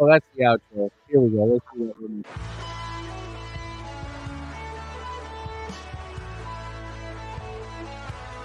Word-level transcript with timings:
Oh, 0.00 0.06
that's 0.06 0.24
the 0.36 0.44
outro. 0.44 0.90
Here 1.08 1.20
we 1.20 1.30
go. 1.30 1.44
Let's 1.44 1.64
see 1.74 1.80
what 1.80 2.00
we 2.00 2.22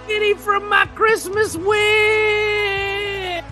Giddy 0.08 0.34
from 0.34 0.68
my 0.68 0.86
Christmas 0.96 1.56
win! 1.56 3.44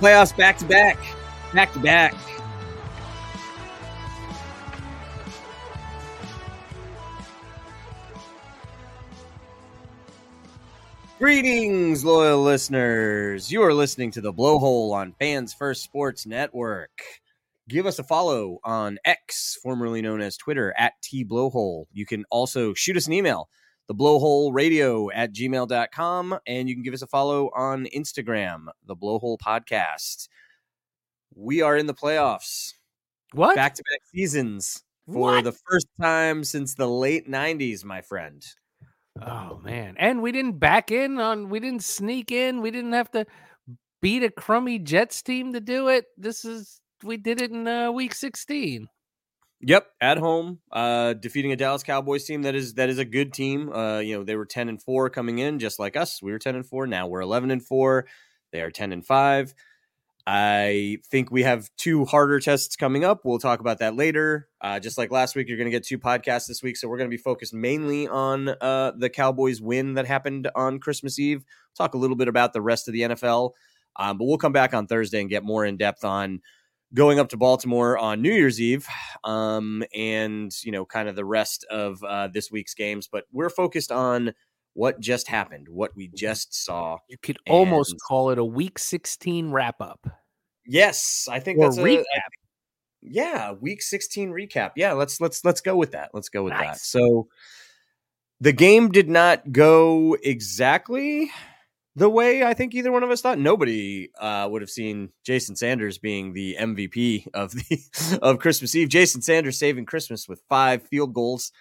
Playoffs 0.00 0.36
back 0.36 0.58
to 0.58 0.64
back. 0.64 0.98
Back 1.54 1.72
to 1.74 1.78
back. 1.78 2.14
Greetings, 11.24 12.04
loyal 12.04 12.42
listeners. 12.42 13.50
You 13.50 13.62
are 13.62 13.72
listening 13.72 14.10
to 14.10 14.20
the 14.20 14.30
Blowhole 14.30 14.92
on 14.92 15.14
Fans 15.18 15.54
First 15.54 15.82
Sports 15.82 16.26
Network. 16.26 17.00
Give 17.66 17.86
us 17.86 17.98
a 17.98 18.04
follow 18.04 18.58
on 18.62 18.98
X, 19.06 19.58
formerly 19.62 20.02
known 20.02 20.20
as 20.20 20.36
Twitter, 20.36 20.74
at 20.76 20.92
T 21.02 21.24
Blowhole. 21.24 21.86
You 21.94 22.04
can 22.04 22.26
also 22.30 22.74
shoot 22.74 22.98
us 22.98 23.06
an 23.06 23.14
email, 23.14 23.48
the 23.88 23.94
blowhole 23.94 24.52
radio 24.52 25.10
at 25.12 25.32
gmail.com, 25.32 26.40
and 26.46 26.68
you 26.68 26.74
can 26.74 26.84
give 26.84 26.92
us 26.92 27.00
a 27.00 27.06
follow 27.06 27.48
on 27.56 27.86
Instagram, 27.96 28.66
the 28.84 28.94
Blowhole 28.94 29.38
Podcast. 29.38 30.28
We 31.34 31.62
are 31.62 31.78
in 31.78 31.86
the 31.86 31.94
playoffs. 31.94 32.74
What? 33.32 33.56
Back 33.56 33.76
to 33.76 33.82
back 33.82 34.00
seasons 34.14 34.84
for 35.06 35.20
What? 35.20 35.44
the 35.44 35.52
first 35.52 35.86
time 35.98 36.44
since 36.44 36.74
the 36.74 36.86
late 36.86 37.26
90s, 37.30 37.82
my 37.82 38.02
friend. 38.02 38.44
Oh 39.20 39.60
man. 39.62 39.94
And 39.98 40.22
we 40.22 40.32
didn't 40.32 40.58
back 40.58 40.90
in 40.90 41.18
on 41.18 41.48
we 41.48 41.60
didn't 41.60 41.84
sneak 41.84 42.32
in. 42.32 42.60
We 42.60 42.70
didn't 42.70 42.92
have 42.92 43.10
to 43.12 43.26
beat 44.02 44.22
a 44.22 44.30
crummy 44.30 44.78
Jets 44.78 45.22
team 45.22 45.52
to 45.52 45.60
do 45.60 45.88
it. 45.88 46.06
This 46.16 46.44
is 46.44 46.80
we 47.02 47.16
did 47.16 47.40
it 47.40 47.50
in 47.50 47.66
uh, 47.68 47.92
week 47.92 48.14
16. 48.14 48.88
Yep, 49.66 49.86
at 50.00 50.18
home, 50.18 50.58
uh, 50.72 51.14
defeating 51.14 51.52
a 51.52 51.56
Dallas 51.56 51.82
Cowboys 51.82 52.24
team 52.24 52.42
that 52.42 52.54
is 52.54 52.74
that 52.74 52.90
is 52.90 52.98
a 52.98 53.04
good 53.04 53.32
team. 53.32 53.72
Uh, 53.72 54.00
you 54.00 54.14
know, 54.14 54.22
they 54.22 54.36
were 54.36 54.44
ten 54.44 54.68
and 54.68 54.82
four 54.82 55.08
coming 55.08 55.38
in, 55.38 55.58
just 55.58 55.78
like 55.78 55.96
us. 55.96 56.20
We 56.20 56.32
were 56.32 56.38
ten 56.38 56.54
and 56.54 56.66
four. 56.66 56.86
Now 56.86 57.06
we're 57.06 57.22
eleven 57.22 57.50
and 57.50 57.64
four. 57.64 58.06
They 58.52 58.60
are 58.60 58.70
ten 58.70 58.92
and 58.92 59.06
five. 59.06 59.54
I 60.26 60.98
think 61.10 61.30
we 61.30 61.42
have 61.42 61.68
two 61.76 62.06
harder 62.06 62.40
tests 62.40 62.76
coming 62.76 63.04
up. 63.04 63.20
We'll 63.24 63.38
talk 63.38 63.60
about 63.60 63.80
that 63.80 63.94
later. 63.94 64.48
Uh, 64.58 64.80
just 64.80 64.96
like 64.96 65.10
last 65.10 65.36
week, 65.36 65.48
you're 65.48 65.58
going 65.58 65.66
to 65.66 65.70
get 65.70 65.84
two 65.84 65.98
podcasts 65.98 66.46
this 66.46 66.62
week, 66.62 66.78
so 66.78 66.88
we're 66.88 66.96
going 66.96 67.10
to 67.10 67.14
be 67.14 67.22
focused 67.22 67.52
mainly 67.52 68.08
on 68.08 68.48
uh, 68.48 68.92
the 68.96 69.10
Cowboys 69.10 69.60
win 69.60 69.94
that 69.94 70.06
happened 70.06 70.50
on 70.54 70.78
Christmas 70.78 71.18
Eve. 71.18 71.44
Talk 71.76 71.92
a 71.92 71.98
little 71.98 72.16
bit 72.16 72.28
about 72.28 72.54
the 72.54 72.62
rest 72.62 72.88
of 72.88 72.94
the 72.94 73.02
NFL, 73.02 73.50
um, 73.96 74.16
but 74.16 74.24
we'll 74.24 74.38
come 74.38 74.52
back 74.52 74.72
on 74.72 74.86
Thursday 74.86 75.20
and 75.20 75.28
get 75.28 75.44
more 75.44 75.66
in 75.66 75.76
depth 75.76 76.04
on 76.04 76.40
going 76.94 77.18
up 77.18 77.28
to 77.30 77.36
Baltimore 77.36 77.98
on 77.98 78.22
New 78.22 78.32
Year's 78.32 78.60
Eve, 78.60 78.86
um, 79.24 79.84
and 79.94 80.54
you 80.64 80.72
know, 80.72 80.86
kind 80.86 81.08
of 81.08 81.16
the 81.16 81.24
rest 81.24 81.66
of 81.70 82.02
uh, 82.02 82.28
this 82.28 82.50
week's 82.50 82.72
games. 82.72 83.08
But 83.12 83.24
we're 83.30 83.50
focused 83.50 83.92
on 83.92 84.32
what 84.74 85.00
just 85.00 85.28
happened, 85.28 85.68
what 85.68 85.96
we 85.96 86.08
just 86.08 86.54
saw. 86.54 86.98
You 87.08 87.16
could 87.22 87.38
almost 87.48 87.94
call 88.06 88.30
it 88.30 88.38
a 88.38 88.44
week 88.44 88.78
16 88.78 89.50
wrap 89.50 89.80
up. 89.80 90.06
Yes, 90.66 91.26
I 91.30 91.40
think 91.40 91.58
Or 91.58 91.64
that's 91.66 91.78
a 91.78 91.82
recap. 91.82 92.04
yeah, 93.02 93.52
week 93.52 93.82
16 93.82 94.30
recap. 94.30 94.72
Yeah, 94.76 94.92
let's 94.92 95.20
let's 95.20 95.44
let's 95.44 95.60
go 95.60 95.76
with 95.76 95.92
that. 95.92 96.10
Let's 96.12 96.28
go 96.28 96.42
with 96.44 96.52
that. 96.54 96.78
So 96.78 97.28
the 98.40 98.52
game 98.52 98.90
did 98.90 99.08
not 99.08 99.52
go 99.52 100.16
exactly 100.22 101.30
the 101.96 102.10
way 102.10 102.42
I 102.42 102.54
think 102.54 102.74
either 102.74 102.90
one 102.90 103.04
of 103.04 103.10
us 103.10 103.20
thought. 103.20 103.38
Nobody 103.38 104.10
uh, 104.18 104.48
would 104.50 104.62
have 104.62 104.70
seen 104.70 105.10
Jason 105.24 105.54
Sanders 105.54 105.98
being 105.98 106.32
the 106.32 106.56
MVP 106.58 107.28
of 107.34 107.52
the 107.52 108.18
of 108.22 108.38
Christmas 108.40 108.74
Eve. 108.74 108.88
Jason 108.88 109.22
Sanders 109.22 109.58
saving 109.58 109.86
Christmas 109.86 110.28
with 110.28 110.42
five 110.48 110.82
field 110.82 111.14
goals, 111.14 111.52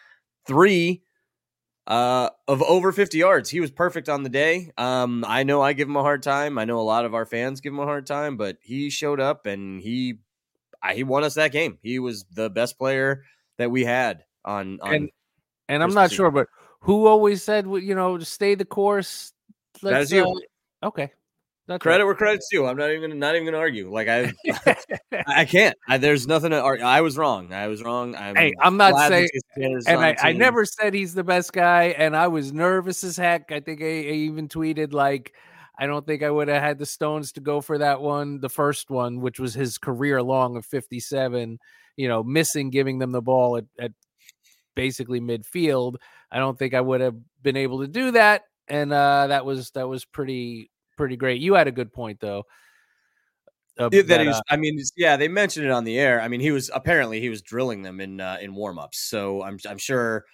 three 0.47 1.03
uh, 1.87 2.29
of 2.47 2.61
over 2.61 2.91
50 2.91 3.17
yards. 3.17 3.49
He 3.49 3.59
was 3.59 3.71
perfect 3.71 4.09
on 4.09 4.23
the 4.23 4.29
day. 4.29 4.71
Um, 4.77 5.25
I 5.27 5.43
know 5.43 5.61
I 5.61 5.73
give 5.73 5.87
him 5.87 5.95
a 5.95 6.01
hard 6.01 6.23
time. 6.23 6.57
I 6.57 6.65
know 6.65 6.79
a 6.79 6.81
lot 6.81 7.05
of 7.05 7.13
our 7.13 7.25
fans 7.25 7.61
give 7.61 7.73
him 7.73 7.79
a 7.79 7.85
hard 7.85 8.05
time, 8.05 8.37
but 8.37 8.57
he 8.61 8.89
showed 8.89 9.19
up 9.19 9.45
and 9.45 9.81
he 9.81 10.19
I, 10.81 10.93
he 10.93 11.03
won 11.03 11.23
us 11.23 11.35
that 11.35 11.51
game. 11.51 11.79
He 11.81 11.99
was 11.99 12.25
the 12.25 12.49
best 12.49 12.77
player 12.77 13.23
that 13.57 13.71
we 13.71 13.85
had 13.85 14.25
on. 14.43 14.79
on 14.81 14.95
And 14.95 15.09
and 15.69 15.81
I'm 15.81 15.93
not 15.93 16.11
Eve. 16.11 16.15
sure, 16.15 16.31
but 16.31 16.47
who 16.81 17.07
always 17.07 17.41
said, 17.41 17.65
you 17.65 17.95
know, 17.95 18.19
stay 18.19 18.55
the 18.55 18.65
course? 18.65 19.31
That 19.81 20.01
is 20.01 20.11
you. 20.11 20.25
uh, 20.25 20.87
okay. 20.87 21.11
Credit 21.79 22.05
where 22.05 22.15
credit's 22.15 22.47
due. 22.51 22.65
I'm 22.65 22.75
not 22.75 22.89
even 22.89 23.01
gonna, 23.01 23.15
not 23.15 23.35
even 23.35 23.45
going 23.45 23.53
to 23.53 23.59
argue. 23.59 23.89
Like 23.91 24.07
I, 24.09 24.33
I 25.27 25.45
can't. 25.45 25.77
I, 25.87 25.97
there's 25.97 26.27
nothing 26.27 26.49
to 26.51 26.61
argue. 26.61 26.85
I 26.85 27.01
was 27.01 27.17
wrong. 27.17 27.53
I 27.53 27.67
was 27.67 27.81
wrong. 27.81 28.15
I'm 28.15 28.35
Hey, 28.35 28.53
I'm 28.59 28.75
not 28.75 28.93
saying- 29.07 29.29
Jason 29.33 29.49
Sanders 29.57 29.83
is 29.83 29.87
and 29.87 29.99
I, 30.01 30.15
I 30.21 30.33
never 30.33 30.65
said 30.65 30.93
he's 30.93 31.13
the 31.13 31.23
best 31.23 31.53
guy, 31.53 31.95
and 31.97 32.15
I 32.17 32.27
was 32.27 32.51
nervous 32.51 33.03
as 33.03 33.15
heck. 33.15 33.51
I 33.51 33.61
think 33.61 33.81
I, 33.81 33.85
I 33.85 33.87
even 33.87 34.49
tweeted 34.49 34.91
like, 34.93 35.33
I 35.79 35.87
don't 35.87 36.05
think 36.05 36.21
I 36.21 36.29
would 36.29 36.49
have 36.49 36.61
had 36.61 36.79
the 36.79 36.85
stones 36.85 37.31
to 37.33 37.41
go 37.41 37.61
for 37.61 37.77
that 37.77 38.01
one, 38.01 38.39
the 38.41 38.49
first 38.49 38.89
one, 38.89 39.21
which 39.21 39.39
was 39.39 39.53
his 39.53 39.77
career 39.77 40.21
long 40.21 40.57
of 40.57 40.65
57. 40.65 41.59
You 41.95 42.07
know, 42.07 42.23
missing 42.23 42.71
giving 42.71 42.99
them 42.99 43.11
the 43.11 43.21
ball 43.21 43.55
at, 43.57 43.65
at 43.79 43.91
basically 44.75 45.21
midfield. 45.21 45.95
I 46.31 46.39
don't 46.39 46.57
think 46.59 46.73
I 46.73 46.81
would 46.81 47.01
have 47.01 47.15
been 47.41 47.55
able 47.55 47.81
to 47.81 47.87
do 47.87 48.11
that, 48.11 48.43
and 48.67 48.91
uh, 48.91 49.27
that 49.27 49.45
was 49.45 49.71
that 49.71 49.87
was 49.87 50.03
pretty 50.03 50.71
pretty 50.97 51.15
great. 51.15 51.41
You 51.41 51.53
had 51.53 51.67
a 51.67 51.71
good 51.71 51.93
point 51.93 52.19
though. 52.19 52.43
Uh, 53.77 53.89
that, 53.89 54.07
that 54.07 54.25
was, 54.25 54.39
I 54.49 54.55
mean, 54.57 54.79
yeah, 54.95 55.17
they 55.17 55.27
mentioned 55.27 55.65
it 55.65 55.71
on 55.71 55.83
the 55.83 55.97
air. 55.97 56.21
I 56.21 56.27
mean, 56.27 56.41
he 56.41 56.51
was 56.51 56.69
apparently 56.73 57.19
he 57.19 57.29
was 57.29 57.41
drilling 57.41 57.81
them 57.81 57.99
in 57.99 58.21
uh, 58.21 58.37
in 58.39 58.53
warm 58.53 58.77
ups. 58.77 58.99
So 58.99 59.41
I'm 59.41 59.57
I'm 59.67 59.79
sure 59.79 60.25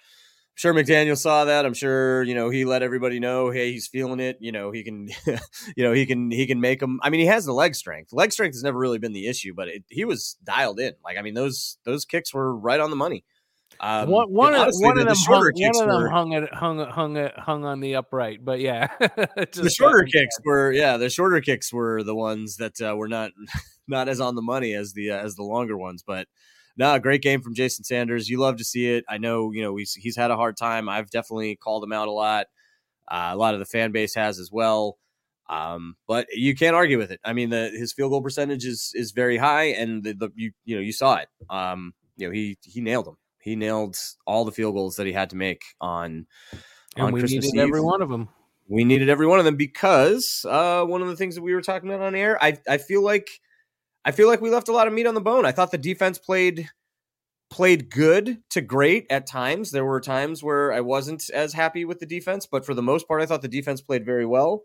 sure 0.60 0.74
McDaniel 0.74 1.16
saw 1.16 1.46
that. 1.46 1.64
I'm 1.64 1.72
sure 1.72 2.22
you 2.24 2.34
know 2.34 2.50
he 2.50 2.66
let 2.66 2.82
everybody 2.82 3.18
know, 3.18 3.50
hey, 3.50 3.72
he's 3.72 3.86
feeling 3.86 4.20
it. 4.20 4.36
You 4.40 4.52
know, 4.52 4.70
he 4.70 4.84
can, 4.84 5.08
you 5.76 5.84
know, 5.84 5.92
he 5.92 6.04
can 6.04 6.30
he 6.30 6.46
can 6.46 6.60
make 6.60 6.80
them. 6.80 7.00
I 7.02 7.08
mean, 7.08 7.20
he 7.20 7.26
has 7.26 7.46
the 7.46 7.52
leg 7.52 7.74
strength. 7.74 8.12
Leg 8.12 8.30
strength 8.30 8.54
has 8.54 8.62
never 8.62 8.78
really 8.78 8.98
been 8.98 9.12
the 9.12 9.26
issue, 9.26 9.54
but 9.54 9.68
it, 9.68 9.84
he 9.88 10.04
was 10.04 10.36
dialed 10.44 10.78
in. 10.78 10.92
Like, 11.02 11.16
I 11.16 11.22
mean, 11.22 11.34
those 11.34 11.78
those 11.84 12.04
kicks 12.04 12.34
were 12.34 12.54
right 12.54 12.80
on 12.80 12.90
the 12.90 12.96
money. 12.96 13.24
Um, 13.82 14.10
one, 14.10 14.28
one, 14.30 14.54
honestly, 14.54 14.84
one, 14.84 14.96
the, 14.96 15.02
of 15.02 15.08
them 15.08 15.16
hung, 15.16 15.52
one 15.54 15.70
of 15.70 15.88
them 15.88 16.02
were, 16.02 16.10
hung 16.10 16.32
it 16.32 16.54
hung 16.54 16.78
hung 16.86 17.30
hung 17.36 17.64
on 17.64 17.80
the 17.80 17.94
upright, 17.94 18.44
but 18.44 18.60
yeah, 18.60 18.88
the 19.00 19.72
shorter 19.74 20.04
kicks 20.04 20.36
were 20.44 20.70
yeah 20.70 20.98
the 20.98 21.08
shorter 21.08 21.40
kicks 21.40 21.72
were 21.72 22.02
the 22.02 22.14
ones 22.14 22.56
that 22.58 22.78
uh, 22.82 22.94
were 22.94 23.08
not 23.08 23.32
not 23.88 24.08
as 24.08 24.20
on 24.20 24.34
the 24.34 24.42
money 24.42 24.74
as 24.74 24.92
the 24.92 25.12
uh, 25.12 25.18
as 25.18 25.34
the 25.36 25.44
longer 25.44 25.78
ones, 25.78 26.04
but 26.06 26.28
no, 26.76 26.98
great 26.98 27.22
game 27.22 27.42
from 27.42 27.54
Jason 27.54 27.84
Sanders. 27.84 28.28
You 28.28 28.38
love 28.38 28.56
to 28.56 28.64
see 28.64 28.88
it. 28.88 29.04
I 29.08 29.18
know, 29.18 29.52
you 29.52 29.62
know, 29.62 29.76
he's, 29.76 29.92
he's 29.92 30.16
had 30.16 30.30
a 30.30 30.36
hard 30.36 30.56
time. 30.56 30.88
I've 30.88 31.10
definitely 31.10 31.56
called 31.56 31.84
him 31.84 31.92
out 31.92 32.08
a 32.08 32.12
lot. 32.12 32.46
Uh, 33.06 33.30
a 33.32 33.36
lot 33.36 33.52
of 33.52 33.60
the 33.60 33.66
fan 33.66 33.92
base 33.92 34.14
has 34.14 34.38
as 34.38 34.50
well. 34.50 34.96
Um, 35.48 35.96
but 36.06 36.28
you 36.32 36.54
can't 36.54 36.76
argue 36.76 36.96
with 36.96 37.10
it. 37.10 37.20
I 37.22 37.32
mean, 37.32 37.50
the, 37.50 37.70
his 37.70 37.92
field 37.92 38.12
goal 38.12 38.22
percentage 38.22 38.64
is 38.64 38.92
is 38.94 39.10
very 39.10 39.36
high, 39.36 39.64
and 39.64 40.04
the, 40.04 40.14
the 40.14 40.30
you 40.36 40.52
you 40.64 40.76
know 40.76 40.80
you 40.80 40.92
saw 40.92 41.16
it. 41.16 41.28
Um, 41.50 41.92
you 42.16 42.28
know 42.28 42.32
he 42.32 42.56
he 42.62 42.80
nailed 42.80 43.06
them. 43.06 43.16
He 43.40 43.56
nailed 43.56 43.96
all 44.26 44.44
the 44.44 44.52
field 44.52 44.74
goals 44.74 44.96
that 44.96 45.06
he 45.06 45.12
had 45.12 45.30
to 45.30 45.36
make 45.36 45.62
on 45.80 46.26
and 46.96 47.06
on 47.06 47.12
we 47.12 47.20
Christmas 47.20 47.46
needed 47.46 47.56
Eve. 47.56 47.68
every 47.68 47.80
one 47.80 48.02
of 48.02 48.08
them. 48.08 48.28
We 48.68 48.84
needed 48.84 49.08
every 49.08 49.26
one 49.26 49.38
of 49.38 49.44
them 49.44 49.56
because 49.56 50.46
uh, 50.48 50.84
one 50.84 51.02
of 51.02 51.08
the 51.08 51.16
things 51.16 51.34
that 51.34 51.42
we 51.42 51.54
were 51.54 51.62
talking 51.62 51.88
about 51.88 52.02
on 52.02 52.14
air, 52.14 52.42
I 52.42 52.58
I 52.68 52.78
feel 52.78 53.02
like 53.02 53.28
I 54.04 54.12
feel 54.12 54.28
like 54.28 54.40
we 54.40 54.50
left 54.50 54.68
a 54.68 54.72
lot 54.72 54.86
of 54.86 54.92
meat 54.92 55.06
on 55.06 55.14
the 55.14 55.20
bone. 55.20 55.44
I 55.44 55.52
thought 55.52 55.70
the 55.70 55.78
defense 55.78 56.18
played 56.18 56.68
played 57.50 57.90
good 57.90 58.38
to 58.50 58.60
great 58.60 59.06
at 59.10 59.26
times. 59.26 59.72
There 59.72 59.84
were 59.84 60.00
times 60.00 60.42
where 60.42 60.72
I 60.72 60.80
wasn't 60.80 61.28
as 61.30 61.52
happy 61.52 61.84
with 61.84 61.98
the 61.98 62.06
defense, 62.06 62.46
but 62.46 62.64
for 62.64 62.74
the 62.74 62.82
most 62.82 63.08
part, 63.08 63.20
I 63.20 63.26
thought 63.26 63.42
the 63.42 63.48
defense 63.48 63.80
played 63.80 64.04
very 64.04 64.24
well. 64.24 64.62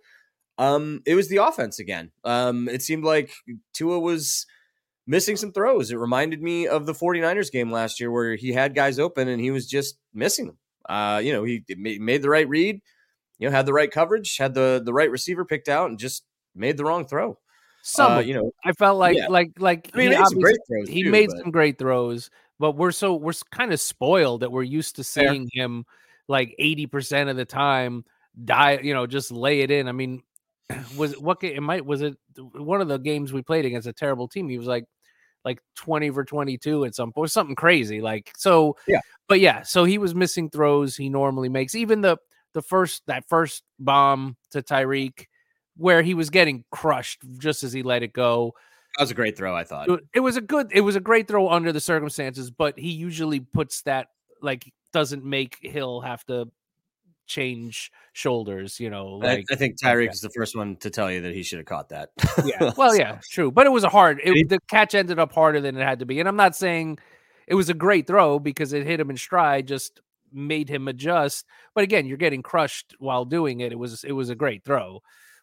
Um, 0.58 1.02
it 1.06 1.16
was 1.16 1.28
the 1.28 1.38
offense 1.38 1.80
again. 1.80 2.12
Um, 2.24 2.70
it 2.70 2.82
seemed 2.82 3.04
like 3.04 3.34
Tua 3.74 4.00
was 4.00 4.46
missing 5.08 5.38
some 5.38 5.52
throws. 5.52 5.92
It 5.92 5.98
reminded 5.98 6.42
me 6.42 6.68
of 6.68 6.86
the 6.86 6.94
49ers 6.94 7.52
game 7.52 7.72
last 7.72 8.00
year 8.00 8.12
where 8.12 8.36
he 8.36 8.52
had 8.52 8.76
guys 8.76 9.00
open 9.00 9.28
and 9.28 9.42
he 9.42 9.52
was 9.52 9.68
just 9.68 9.98
missing 10.14 10.48
them. 10.48 10.58
Uh, 10.88 11.20
you 11.24 11.34
know, 11.34 11.44
he 11.44 11.64
made 11.78 12.22
the 12.22 12.30
right 12.30 12.48
read, 12.48 12.82
you 13.40 13.48
know, 13.48 13.56
had 13.56 13.66
the 13.66 13.74
right 13.74 13.92
coverage, 13.92 14.38
had 14.38 14.54
the 14.54 14.82
the 14.84 14.94
right 14.94 15.10
receiver 15.10 15.44
picked 15.44 15.68
out, 15.68 15.90
and 15.90 15.98
just 15.98 16.24
made 16.54 16.78
the 16.78 16.86
wrong 16.86 17.06
throw. 17.06 17.38
Some, 17.82 18.12
uh, 18.14 18.20
you 18.20 18.34
know, 18.34 18.52
I 18.64 18.72
felt 18.72 18.98
like 18.98 19.18
yeah. 19.18 19.28
like 19.28 19.52
like 19.60 19.92
I 19.94 19.98
mean, 19.98 20.12
he, 20.12 20.18
made 20.18 20.28
some 20.28 20.40
great 20.40 20.58
throws. 20.68 20.90
He 20.90 21.04
too, 21.04 21.12
made 21.12 21.30
but... 21.30 21.38
some 21.40 21.52
great 21.52 21.78
throws, 21.78 22.30
but 22.60 22.76
we're 22.76 22.92
so 22.92 23.16
we're 23.16 23.34
kind 23.52 23.74
of 23.74 23.82
spoiled 23.82 24.42
that 24.42 24.52
we're 24.52 24.64
used 24.64 24.96
to 24.98 25.04
seeing 25.04 25.50
Fair. 25.50 25.66
him 25.66 25.86
like 26.28 26.56
eighty 26.60 26.86
percent 26.86 27.30
of 27.30 27.36
the 27.36 27.46
time 27.46 28.06
die. 28.44 28.80
You 28.82 28.94
know, 28.94 29.08
just 29.08 29.32
lay 29.32 29.62
it 29.62 29.72
in. 29.72 29.88
I 29.88 29.92
mean, 29.92 30.22
was 30.98 31.18
what 31.20 31.44
it 31.44 31.62
might 31.62 31.86
was 31.86 32.02
it 32.02 32.16
one 32.38 32.82
of 32.82 32.88
the 32.88 32.98
games 32.98 33.34
we 33.34 33.42
played 33.42 33.66
against 33.66 33.88
a 33.88 33.94
terrible 33.94 34.28
team? 34.28 34.50
He 34.50 34.58
was 34.58 34.68
like 34.68 34.86
like 35.46 35.62
20 35.76 36.10
for 36.10 36.26
22 36.26 36.86
at 36.86 36.96
some 36.96 37.14
point, 37.14 37.32
something 37.32 37.56
crazy. 37.56 38.02
Like, 38.02 38.34
so, 38.36 38.76
yeah, 38.88 39.00
but 39.30 39.40
yeah, 39.40 39.62
so 39.62 39.86
he 39.86 39.98
was 39.98 40.14
missing 40.14 40.50
throws 40.50 40.96
he 40.96 41.08
normally 41.08 41.50
makes. 41.50 41.76
Even 41.76 42.02
the, 42.02 42.18
the 42.54 42.62
first, 42.62 43.04
that 43.08 43.30
first 43.30 43.64
bomb 43.80 44.36
to 44.52 44.62
Tyreek, 44.62 45.28
where 45.78 46.02
he 46.02 46.14
was 46.14 46.30
getting 46.30 46.64
crushed 46.72 47.22
just 47.38 47.64
as 47.64 47.72
he 47.72 47.84
let 47.84 48.04
it 48.04 48.14
go. 48.14 48.54
That 48.98 49.04
was 49.04 49.12
a 49.12 49.16
great 49.16 49.38
throw, 49.38 49.56
I 49.56 49.64
thought. 49.64 49.90
It 50.14 50.22
was 50.22 50.38
a 50.38 50.42
good 50.42 50.70
it 50.72 50.82
was 50.82 50.96
a 50.96 51.02
great 51.02 51.28
throw 51.28 51.50
under 51.50 51.74
the 51.74 51.82
circumstances, 51.82 52.50
but 52.50 52.80
he 52.80 52.92
usually 52.92 53.42
puts 53.42 53.82
that 53.82 54.08
like 54.42 54.72
doesn't 54.94 55.26
make 55.26 55.58
Hill 55.62 56.00
have 56.00 56.24
to 56.26 56.48
change 57.26 57.92
shoulders, 58.14 58.80
you 58.80 58.90
know. 58.90 59.08
Like 59.08 59.46
I, 59.50 59.54
I 59.54 59.56
think 59.56 59.80
Tyreek 59.80 60.14
is 60.14 60.22
the 60.22 60.30
first 60.30 60.56
one 60.56 60.76
to 60.78 60.90
tell 60.90 61.12
you 61.12 61.22
that 61.22 61.34
he 61.34 61.44
should 61.44 61.60
have 61.60 61.66
caught 61.66 61.90
that. 61.90 62.10
yeah. 62.46 62.72
Well, 62.78 62.92
so. 62.92 62.98
yeah, 62.98 63.20
true. 63.32 63.52
But 63.52 63.66
it 63.66 63.72
was 63.72 63.84
a 63.84 63.90
hard 63.90 64.20
it, 64.24 64.50
the 64.50 64.60
catch 64.70 64.96
ended 64.96 65.20
up 65.20 65.34
harder 65.34 65.62
than 65.62 65.78
it 65.78 65.84
had 65.84 66.00
to 66.00 66.06
be. 66.06 66.20
And 66.20 66.28
I'm 66.28 66.36
not 66.36 66.56
saying 66.56 67.00
it 67.48 67.56
was 67.56 67.70
a 67.70 67.74
great 67.74 68.08
throw 68.08 68.40
because 68.40 68.74
it 68.74 68.86
hit 68.86 69.00
him 69.00 69.10
in 69.10 69.18
stride, 69.18 69.68
just 69.68 70.02
made 70.32 70.70
him 70.70 70.88
adjust. 70.88 71.46
But 71.74 71.84
again, 71.84 72.06
you're 72.06 72.18
getting 72.18 72.44
crushed 72.44 72.96
while 73.00 73.26
doing 73.26 73.60
it. 73.62 73.72
It 73.72 73.80
was 73.80 74.04
it 74.04 74.14
was 74.14 74.30
a 74.30 74.36
great 74.36 74.64
throw 74.64 75.02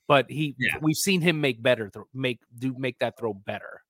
but 0.08 0.30
he 0.30 0.54
yeah. 0.58 0.74
we've 0.80 0.96
seen 0.96 1.20
him 1.20 1.40
make 1.40 1.62
better 1.62 1.88
th- 1.88 2.04
make 2.12 2.40
do 2.58 2.74
make 2.76 2.98
that 2.98 3.18
throw 3.18 3.32
better. 3.32 3.82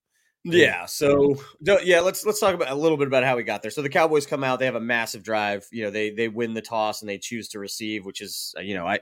Yeah. 0.44 0.86
So 0.86 1.36
yeah, 1.60 2.00
let's 2.00 2.26
let's 2.26 2.40
talk 2.40 2.54
about 2.54 2.70
a 2.70 2.74
little 2.74 2.98
bit 2.98 3.06
about 3.06 3.22
how 3.24 3.36
we 3.36 3.44
got 3.44 3.62
there. 3.62 3.70
So 3.70 3.80
the 3.82 3.88
Cowboys 3.88 4.26
come 4.26 4.42
out, 4.42 4.58
they 4.58 4.64
have 4.66 4.74
a 4.74 4.80
massive 4.80 5.22
drive. 5.22 5.66
You 5.70 5.84
know, 5.84 5.90
they 5.90 6.10
they 6.10 6.28
win 6.28 6.54
the 6.54 6.62
toss 6.62 7.00
and 7.00 7.08
they 7.08 7.18
choose 7.18 7.48
to 7.50 7.60
receive, 7.60 8.04
which 8.04 8.20
is 8.20 8.54
uh, 8.58 8.62
you 8.62 8.74
know 8.74 8.86
I. 8.86 9.00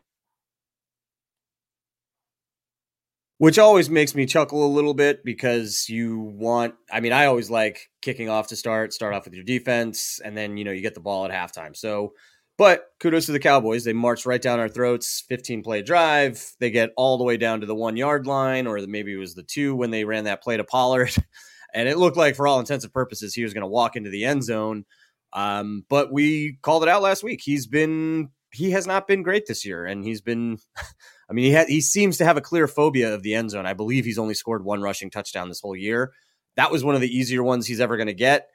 Which 3.39 3.59
always 3.59 3.89
makes 3.89 4.15
me 4.15 4.27
chuckle 4.27 4.67
a 4.67 4.69
little 4.69 4.93
bit 4.93 5.25
because 5.25 5.89
you 5.89 6.19
want. 6.21 6.75
I 6.93 7.01
mean, 7.01 7.15
I 7.15 7.25
always 7.25 7.49
like 7.51 7.89
kicking 8.03 8.29
off 8.29 8.49
to 8.49 8.57
start. 8.57 8.93
Start 8.93 9.15
off 9.15 9.25
with 9.25 9.33
your 9.33 9.45
defense, 9.45 10.21
and 10.23 10.37
then 10.37 10.59
you 10.59 10.65
know 10.65 10.73
you 10.73 10.83
get 10.83 10.95
the 10.95 11.01
ball 11.01 11.25
at 11.25 11.31
halftime. 11.31 11.75
So 11.75 12.13
but 12.61 12.89
kudos 13.01 13.25
to 13.25 13.33
the 13.33 13.39
Cowboys. 13.39 13.85
They 13.85 13.95
marched 13.95 14.27
right 14.27 14.43
down 14.43 14.61
our 14.61 14.69
throats, 14.69 15.25
15 15.27 15.63
play 15.63 15.81
drive. 15.81 16.45
They 16.61 16.71
get 16.71 16.91
all 16.95 17.17
the 17.17 17.25
way 17.25 17.39
down 17.39 17.63
to 17.63 17.67
the 17.67 17.75
one 17.75 17.97
yard 17.97 18.27
line, 18.27 18.67
or 18.67 18.79
maybe 18.87 19.15
it 19.15 19.17
was 19.17 19.35
the 19.35 19.43
two 19.43 19.75
when 19.75 19.91
they 19.91 20.05
ran 20.05 20.25
that 20.25 20.43
play 20.43 20.59
to 20.59 20.65
Pollard. 20.65 21.11
and 21.75 21.89
it 21.89 21.97
looked 21.97 22.19
like, 22.19 22.37
for 22.37 22.47
all 22.47 22.61
intents 22.61 22.85
and 22.85 22.93
purposes, 22.93 23.33
he 23.33 23.45
was 23.45 23.55
going 23.55 23.63
to 23.63 23.67
walk 23.67 23.97
into 23.97 24.11
the 24.11 24.27
end 24.27 24.45
zone. 24.45 24.85
Um, 25.33 25.87
but 25.89 26.13
we 26.13 26.59
called 26.61 26.83
it 26.83 26.91
out 26.91 27.01
last 27.01 27.23
week. 27.23 27.41
He's 27.43 27.67
been, 27.67 28.29
he 28.53 28.73
has 28.73 28.87
not 28.87 29.09
been 29.09 29.23
great 29.23 29.47
this 29.47 29.65
year. 29.65 29.87
And 29.87 30.05
he's 30.05 30.21
been, 30.21 30.59
I 31.31 31.33
mean, 31.33 31.47
he, 31.47 31.53
had, 31.53 31.69
he 31.69 31.81
seems 31.81 32.19
to 32.19 32.27
have 32.27 32.37
a 32.37 32.43
clear 32.43 32.69
phobia 32.69 33.15
of 33.15 33.23
the 33.23 33.37
end 33.37 33.53
zone. 33.53 33.65
I 33.65 33.73
believe 33.73 34.05
he's 34.05 34.19
only 34.19 34.35
scored 34.35 34.67
one 34.67 34.83
rushing 34.83 35.09
touchdown 35.09 35.49
this 35.49 35.63
whole 35.63 35.77
year. 35.77 36.13
That 36.57 36.71
was 36.71 36.85
one 36.85 36.95
of 36.95 37.01
the 37.01 37.09
easier 37.09 37.43
ones 37.43 37.67
he's 37.67 37.81
ever 37.81 37.97
going 37.97 38.09
to 38.09 38.13
get. 38.13 38.49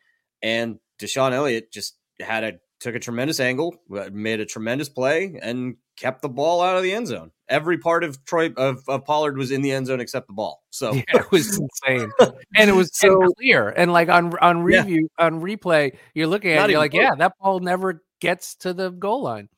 And 0.43 0.77
DeShon 0.99 1.31
Elliott 1.31 1.71
just 1.71 1.95
had 2.19 2.43
a 2.43 2.53
took 2.85 2.95
a 2.95 2.99
tremendous 2.99 3.39
angle, 3.39 3.75
uh, 3.95 4.09
made 4.13 4.39
a 4.39 4.45
tremendous 4.45 4.89
play, 4.89 5.39
and 5.41 5.75
kept 5.97 6.21
the 6.21 6.29
ball 6.29 6.61
out 6.61 6.77
of 6.77 6.83
the 6.83 6.93
end 6.93 7.07
zone. 7.07 7.31
Every 7.49 7.79
part 7.79 8.03
of 8.03 8.23
Troy 8.25 8.53
of, 8.55 8.83
of 8.87 9.05
Pollard 9.05 9.39
was 9.39 9.49
in 9.49 9.63
the 9.63 9.71
end 9.71 9.87
zone 9.87 9.99
except 9.99 10.27
the 10.27 10.33
ball. 10.33 10.63
So 10.69 10.93
yeah, 10.93 11.03
it 11.15 11.31
was 11.31 11.59
insane, 11.59 12.11
and 12.55 12.69
it 12.69 12.75
was 12.75 12.91
so 12.93 13.23
and 13.23 13.35
clear. 13.37 13.69
And 13.69 13.91
like 13.91 14.09
on 14.09 14.37
on 14.37 14.61
review 14.61 15.09
yeah. 15.17 15.25
on 15.25 15.41
replay, 15.41 15.97
you're 16.13 16.27
looking 16.27 16.51
at 16.51 16.69
it, 16.69 16.73
you're 16.73 16.79
like, 16.79 16.91
close. 16.91 17.01
yeah, 17.01 17.15
that 17.17 17.33
ball 17.39 17.59
never 17.59 18.03
gets 18.21 18.55
to 18.57 18.73
the 18.73 18.91
goal 18.91 19.23
line. 19.23 19.49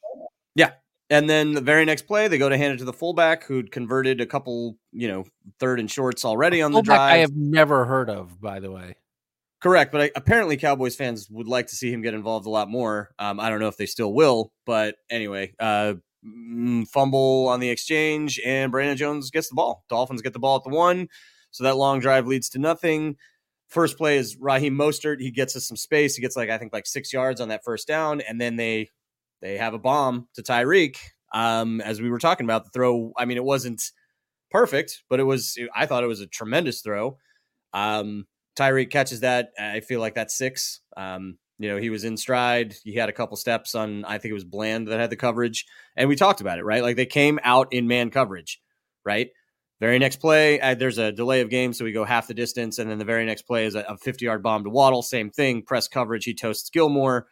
Yeah. 0.56 0.72
And 1.10 1.30
then 1.30 1.52
the 1.52 1.62
very 1.62 1.86
next 1.86 2.04
play, 2.04 2.28
they 2.28 2.38
go 2.38 2.50
to 2.50 2.58
hand 2.58 2.74
it 2.74 2.78
to 2.78 2.86
the 2.86 2.94
fullback 2.94 3.44
who'd 3.44 3.72
converted 3.72 4.20
a 4.20 4.26
couple, 4.26 4.78
you 4.92 5.08
know, 5.08 5.26
third 5.60 5.80
and 5.80 5.90
shorts 5.90 6.26
already 6.26 6.62
on 6.62 6.72
the 6.72 6.82
drive. 6.82 7.00
I 7.00 7.18
have 7.18 7.34
never 7.34 7.86
heard 7.86 8.10
of, 8.10 8.42
by 8.42 8.60
the 8.60 8.72
way. 8.72 8.96
Correct, 9.68 9.92
but 9.92 10.00
I, 10.00 10.12
apparently 10.16 10.56
Cowboys 10.56 10.96
fans 10.96 11.30
would 11.30 11.46
like 11.46 11.68
to 11.68 11.76
see 11.76 11.92
him 11.92 12.02
get 12.02 12.14
involved 12.14 12.46
a 12.46 12.50
lot 12.50 12.70
more. 12.70 13.12
Um, 13.20 13.38
I 13.38 13.50
don't 13.50 13.60
know 13.60 13.68
if 13.68 13.76
they 13.76 13.86
still 13.86 14.14
will, 14.14 14.54
but 14.66 14.96
anyway, 15.10 15.54
uh, 15.60 15.96
mm, 16.26 16.88
fumble 16.88 17.50
on 17.50 17.60
the 17.60 17.70
exchange, 17.70 18.40
and 18.46 18.72
Brandon 18.72 18.96
Jones 18.96 19.30
gets 19.30 19.50
the 19.50 19.56
ball. 19.56 19.84
Dolphins 19.90 20.22
get 20.22 20.32
the 20.32 20.40
ball 20.40 20.56
at 20.56 20.64
the 20.64 20.70
one, 20.70 21.10
so 21.52 21.66
that 21.66 21.76
long 21.76 22.00
drive 22.00 22.28
leads 22.28 22.48
to 22.52 22.60
nothing. 22.60 23.18
First 23.68 23.98
play 23.98 24.16
is 24.16 24.38
Raheem 24.38 24.74
Mostert. 24.74 25.20
He 25.20 25.32
gets 25.32 25.54
us 25.58 25.68
some 25.68 25.76
space. 25.76 26.16
He 26.16 26.22
gets 26.22 26.38
like 26.38 26.50
I 26.50 26.58
think 26.58 26.72
like 26.72 26.88
six 26.88 27.12
yards 27.12 27.42
on 27.42 27.50
that 27.50 27.66
first 27.66 27.90
down, 27.90 28.22
and 28.22 28.40
then 28.40 28.56
they 28.56 28.88
they 29.42 29.58
have 29.58 29.74
a 29.74 29.80
bomb 29.80 30.30
to 30.36 30.44
Tyreek. 30.44 30.96
Um, 31.34 31.82
as 31.82 32.02
we 32.02 32.10
were 32.10 32.20
talking 32.20 32.46
about 32.46 32.64
the 32.64 32.70
throw, 32.70 33.12
I 33.18 33.26
mean 33.26 33.36
it 33.36 33.44
wasn't 33.44 33.84
perfect, 34.50 35.04
but 35.10 35.20
it 35.20 35.24
was. 35.24 35.58
I 35.76 35.88
thought 35.88 36.06
it 36.06 36.08
was 36.08 36.22
a 36.22 36.28
tremendous 36.28 36.80
throw. 36.80 37.18
Um, 37.74 38.28
Tyreek 38.58 38.90
catches 38.90 39.22
that. 39.22 39.52
I 39.60 39.82
feel 39.82 40.00
like 40.00 40.16
that's 40.16 40.38
six. 40.38 40.82
Um, 40.96 41.38
you 41.60 41.70
know, 41.70 41.78
he 41.78 41.90
was 41.90 42.04
in 42.04 42.18
stride. 42.18 42.76
He 42.84 42.96
had 42.96 43.10
a 43.10 43.14
couple 43.14 43.38
steps 43.38 43.76
on, 43.76 44.06
I 44.06 44.18
think 44.18 44.32
it 44.32 44.36
was 44.36 44.44
Bland 44.44 44.88
that 44.88 45.00
had 45.00 45.10
the 45.10 45.16
coverage. 45.16 45.66
And 45.96 46.10
we 46.10 46.16
talked 46.16 46.42
about 46.42 46.60
it, 46.60 46.64
right? 46.64 46.84
Like 46.84 46.96
they 46.96 47.06
came 47.06 47.40
out 47.44 47.72
in 47.72 47.88
man 47.88 48.10
coverage, 48.10 48.62
right? 49.06 49.30
Very 49.80 50.00
next 50.00 50.16
play, 50.16 50.60
uh, 50.60 50.74
there's 50.74 50.98
a 50.98 51.12
delay 51.12 51.42
of 51.42 51.52
game, 51.52 51.72
so 51.72 51.86
we 51.86 51.92
go 51.92 52.04
half 52.04 52.28
the 52.28 52.34
distance. 52.34 52.80
And 52.80 52.90
then 52.90 52.98
the 52.98 53.06
very 53.06 53.26
next 53.26 53.44
play 53.44 53.66
is 53.66 53.76
a 53.76 53.96
50 53.98 54.26
yard 54.26 54.42
bomb 54.42 54.64
to 54.64 54.72
Waddle. 54.72 55.04
Same 55.04 55.30
thing, 55.30 55.62
press 55.62 55.88
coverage. 55.88 56.26
He 56.26 56.34
toasts 56.34 56.72
Gilmore. 56.72 57.28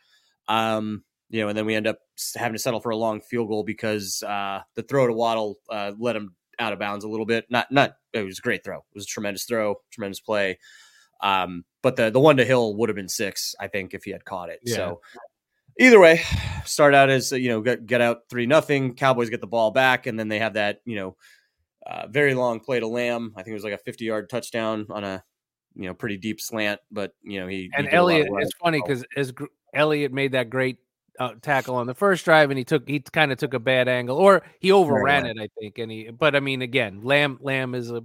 Um, 0.48 1.04
you 1.30 1.42
know, 1.42 1.50
and 1.50 1.58
then 1.58 1.66
we 1.66 1.74
end 1.74 1.88
up 1.88 1.98
having 2.36 2.54
to 2.54 2.60
settle 2.60 2.80
for 2.80 2.92
a 2.92 2.96
long 2.96 3.20
field 3.20 3.48
goal 3.48 3.64
because 3.64 4.22
uh, 4.22 4.62
the 4.76 4.84
throw 4.84 5.08
to 5.08 5.14
Waddle 5.14 5.58
uh, 5.72 5.94
let 6.00 6.16
him 6.16 6.36
out 6.60 6.72
of 6.72 6.78
bounds 6.78 7.04
a 7.04 7.10
little 7.10 7.26
bit. 7.26 7.46
Not, 7.50 7.72
not, 7.72 7.96
it 8.14 8.24
was 8.24 8.38
a 8.38 8.42
great 8.44 8.64
throw. 8.64 8.78
It 8.78 8.96
was 8.96 9.06
a 9.06 9.08
tremendous 9.08 9.46
throw, 9.46 9.76
tremendous 9.92 10.20
play. 10.20 10.60
Um, 11.22 11.66
but 11.82 11.96
the 11.96 12.10
the 12.10 12.20
one 12.20 12.38
to 12.38 12.46
Hill 12.46 12.76
would 12.76 12.90
have 12.90 12.96
been 12.96 13.10
six, 13.10 13.56
I 13.60 13.68
think, 13.68 13.94
if 13.94 14.04
he 14.04 14.12
had 14.12 14.26
caught 14.26 14.50
it. 14.50 14.60
Yeah. 14.64 14.76
So 14.76 15.02
either 15.80 16.00
way, 16.00 16.22
start 16.66 16.94
out 16.94 17.10
as 17.10 17.32
you 17.32 17.50
know 17.50 17.62
get, 17.62 17.86
get 17.86 18.02
out 18.02 18.22
three 18.30 18.46
nothing. 18.46 18.96
Cowboys 18.96 19.30
get 19.30 19.42
the 19.42 19.48
ball 19.48 19.72
back, 19.72 20.08
and 20.08 20.20
then 20.20 20.28
they 20.28 20.40
have 20.40 20.54
that 20.54 20.82
you 20.86 20.96
know 20.96 21.16
uh, 21.86 22.08
very 22.08 22.34
long 22.34 22.60
play 22.60 22.80
to 22.80 22.88
Lamb. 22.88 23.34
I 23.36 23.44
think 23.44 23.52
it 23.52 23.56
was 23.56 23.64
like 23.64 23.74
a 23.74 23.78
fifty 23.78 24.06
yard 24.06 24.30
touchdown 24.30 24.88
on 24.90 25.04
a 25.04 25.24
you 25.76 25.88
know 25.88 25.94
pretty 25.94 26.18
deep 26.18 26.42
slant, 26.42 26.80
but 26.92 27.14
you 27.24 27.40
know 27.40 27.48
he 27.48 27.70
and 27.76 27.88
he 27.88 27.94
Elliott. 27.94 28.28
It's 28.40 28.56
funny 28.62 28.82
because 28.82 29.06
as 29.16 29.32
Gr- 29.32 29.46
Elliott 29.74 30.14
made 30.14 30.32
that 30.32 30.50
great 30.50 30.78
uh, 31.20 31.34
tackle 31.42 31.76
on 31.76 31.88
the 31.88 31.94
first 31.94 32.26
drive, 32.26 32.50
and 32.50 32.58
he 32.58 32.64
took 32.64 32.88
he 32.88 33.00
kind 33.00 33.32
of 33.32 33.38
took 33.38 33.54
a 33.54 33.60
bad 33.60 33.88
angle, 33.88 34.18
or 34.18 34.44
he 34.60 34.72
overran 34.72 35.24
right. 35.24 35.38
it, 35.38 35.42
I 35.42 35.50
think. 35.60 35.78
And 35.78 35.92
he, 35.92 36.10
but 36.10 36.36
I 36.36 36.40
mean, 36.40 36.62
again, 36.62 37.02
Lamb 37.04 37.38
Lamb 37.42 37.76
is 37.76 37.92
a 37.92 38.04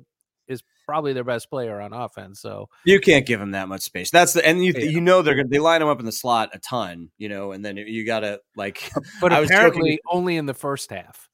is 0.50 0.62
probably 0.86 1.12
their 1.12 1.24
best 1.24 1.48
player 1.48 1.80
on 1.80 1.92
offense. 1.92 2.40
So 2.40 2.68
you 2.84 3.00
can't 3.00 3.24
give 3.26 3.40
him 3.40 3.52
that 3.52 3.68
much 3.68 3.82
space. 3.82 4.10
That's 4.10 4.32
the 4.32 4.46
and 4.46 4.64
you 4.64 4.72
Yeah. 4.76 4.84
you 4.84 5.00
know 5.00 5.22
they're 5.22 5.34
gonna 5.36 5.48
they 5.48 5.58
line 5.58 5.80
him 5.82 5.88
up 5.88 6.00
in 6.00 6.04
the 6.06 6.12
slot 6.12 6.50
a 6.52 6.58
ton, 6.58 7.10
you 7.18 7.28
know, 7.28 7.52
and 7.52 7.64
then 7.64 7.76
you 7.76 8.04
gotta 8.04 8.40
like. 8.56 8.90
but 9.20 9.32
I 9.32 9.40
was 9.40 9.48
joking- 9.48 9.58
apparently 9.68 10.00
only 10.10 10.36
in 10.36 10.46
the 10.46 10.54
first 10.54 10.90
half. 10.90 11.28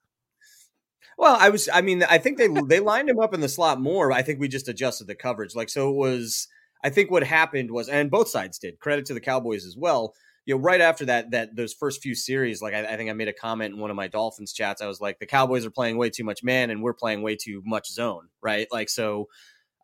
Well, 1.18 1.36
I 1.40 1.48
was. 1.48 1.68
I 1.72 1.80
mean, 1.80 2.02
I 2.02 2.18
think 2.18 2.36
they 2.36 2.48
they 2.66 2.80
lined 2.80 3.08
him 3.08 3.18
up 3.18 3.32
in 3.32 3.40
the 3.40 3.48
slot 3.48 3.80
more. 3.80 4.12
I 4.12 4.20
think 4.22 4.38
we 4.38 4.48
just 4.48 4.68
adjusted 4.68 5.06
the 5.06 5.14
coverage. 5.14 5.54
Like 5.54 5.70
so, 5.70 5.88
it 5.88 5.96
was. 5.96 6.46
I 6.84 6.90
think 6.90 7.10
what 7.10 7.24
happened 7.24 7.70
was, 7.70 7.88
and 7.88 8.10
both 8.10 8.28
sides 8.28 8.58
did. 8.58 8.78
Credit 8.80 9.06
to 9.06 9.14
the 9.14 9.20
Cowboys 9.20 9.64
as 9.64 9.76
well. 9.78 10.14
You 10.46 10.54
know, 10.54 10.60
right 10.62 10.80
after 10.80 11.04
that, 11.06 11.32
that 11.32 11.54
those 11.54 11.74
first 11.74 12.02
few 12.02 12.14
series, 12.14 12.62
like 12.62 12.72
I, 12.72 12.84
I 12.86 12.96
think 12.96 13.10
I 13.10 13.12
made 13.12 13.28
a 13.28 13.32
comment 13.34 13.74
in 13.74 13.80
one 13.80 13.90
of 13.90 13.96
my 13.96 14.06
Dolphins 14.08 14.52
chats. 14.52 14.80
I 14.80 14.86
was 14.86 15.00
like, 15.00 15.18
the 15.18 15.26
Cowboys 15.26 15.66
are 15.66 15.70
playing 15.70 15.98
way 15.98 16.08
too 16.08 16.24
much 16.24 16.42
man, 16.42 16.70
and 16.70 16.82
we're 16.82 16.94
playing 16.94 17.22
way 17.22 17.36
too 17.36 17.62
much 17.66 17.88
zone, 17.88 18.28
right? 18.40 18.66
Like 18.72 18.88
so. 18.88 19.28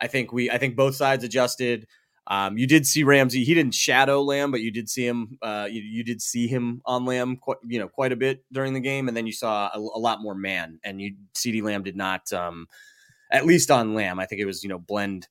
I 0.00 0.09
think 0.09 0.33
we. 0.33 0.50
I 0.50 0.59
think 0.59 0.75
both 0.75 0.97
sides 0.97 1.23
adjusted. 1.23 1.87
Um, 2.26 2.57
you 2.57 2.66
did 2.66 2.87
see 2.87 3.04
Ramsey. 3.04 3.45
He 3.45 3.54
didn't 3.54 3.75
shadow 3.75 4.23
Lamb, 4.23 4.50
but 4.50 4.61
you 4.61 4.71
did 4.71 4.88
see 4.88 5.07
him. 5.07 5.38
Uh, 5.40 5.69
you, 5.71 5.81
you 5.81 6.04
did 6.04 6.21
see 6.21 6.47
him 6.49 6.83
on 6.85 7.04
Lamb, 7.04 7.37
quite, 7.37 7.59
you 7.64 7.78
know, 7.78 7.88
quite 7.88 8.12
a 8.12 8.16
bit 8.16 8.45
during 8.52 8.75
the 8.75 8.81
game, 8.81 9.09
and 9.09 9.16
then 9.16 9.26
you 9.26 9.33
saw 9.33 9.71
a, 9.73 9.78
a 9.78 9.99
lot 9.99 10.21
more 10.21 10.35
man. 10.35 10.78
And 10.85 11.00
you, 11.00 11.14
CeeDee 11.35 11.62
Lamb 11.62 11.83
did 11.83 11.97
not, 11.97 12.33
um, 12.33 12.66
at 13.31 13.47
least 13.47 13.71
on 13.71 13.95
Lamb. 13.95 14.19
I 14.19 14.26
think 14.26 14.40
it 14.40 14.45
was 14.45 14.62
you 14.62 14.69
know 14.69 14.78
blend, 14.78 15.28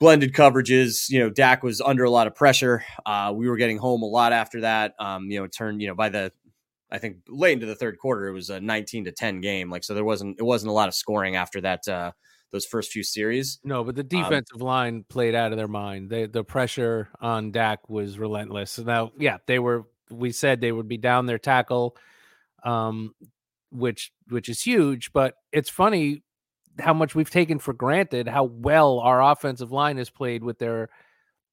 blended 0.00 0.32
coverages. 0.32 1.08
You 1.08 1.20
know, 1.20 1.30
Dak 1.30 1.62
was 1.62 1.80
under 1.80 2.04
a 2.04 2.10
lot 2.10 2.26
of 2.26 2.34
pressure. 2.34 2.84
Uh, 3.04 3.32
we 3.34 3.48
were 3.48 3.56
getting 3.56 3.78
home 3.78 4.02
a 4.02 4.06
lot 4.06 4.32
after 4.32 4.60
that. 4.62 4.94
Um, 4.98 5.30
you 5.30 5.38
know, 5.38 5.44
it 5.44 5.52
turned 5.52 5.80
you 5.80 5.88
know 5.88 5.94
by 5.94 6.08
the, 6.08 6.32
I 6.90 6.98
think 6.98 7.18
late 7.28 7.52
into 7.52 7.66
the 7.66 7.74
third 7.74 7.98
quarter, 7.98 8.28
it 8.28 8.32
was 8.32 8.50
a 8.50 8.60
nineteen 8.60 9.04
to 9.04 9.12
ten 9.12 9.40
game. 9.40 9.70
Like 9.70 9.84
so, 9.84 9.94
there 9.94 10.04
wasn't 10.04 10.38
it 10.38 10.44
wasn't 10.44 10.70
a 10.70 10.74
lot 10.74 10.88
of 10.88 10.94
scoring 10.94 11.36
after 11.36 11.60
that. 11.62 11.86
Uh, 11.86 12.12
those 12.50 12.64
first 12.64 12.92
few 12.92 13.02
series. 13.02 13.58
No, 13.62 13.84
but 13.84 13.94
the 13.94 14.00
Um, 14.00 14.22
defensive 14.22 14.62
line 14.62 15.04
played 15.08 15.34
out 15.34 15.52
of 15.52 15.58
their 15.58 15.68
mind. 15.68 16.08
They, 16.08 16.24
the 16.24 16.44
pressure 16.44 17.10
on 17.20 17.50
Dak 17.50 17.90
was 17.90 18.18
relentless. 18.18 18.72
So 18.72 18.84
now, 18.84 19.12
yeah, 19.18 19.36
they 19.46 19.58
were. 19.58 19.84
We 20.10 20.32
said 20.32 20.62
they 20.62 20.72
would 20.72 20.88
be 20.88 20.96
down 20.96 21.26
their 21.26 21.38
tackle, 21.38 21.94
um, 22.64 23.14
which 23.70 24.12
which 24.30 24.48
is 24.48 24.62
huge. 24.62 25.12
But 25.12 25.34
it's 25.52 25.68
funny 25.68 26.22
how 26.80 26.94
much 26.94 27.14
we've 27.14 27.30
taken 27.30 27.58
for 27.58 27.72
granted 27.72 28.28
how 28.28 28.44
well 28.44 29.00
our 29.00 29.22
offensive 29.22 29.72
line 29.72 29.96
has 29.96 30.10
played 30.10 30.42
with 30.42 30.58
their 30.58 30.88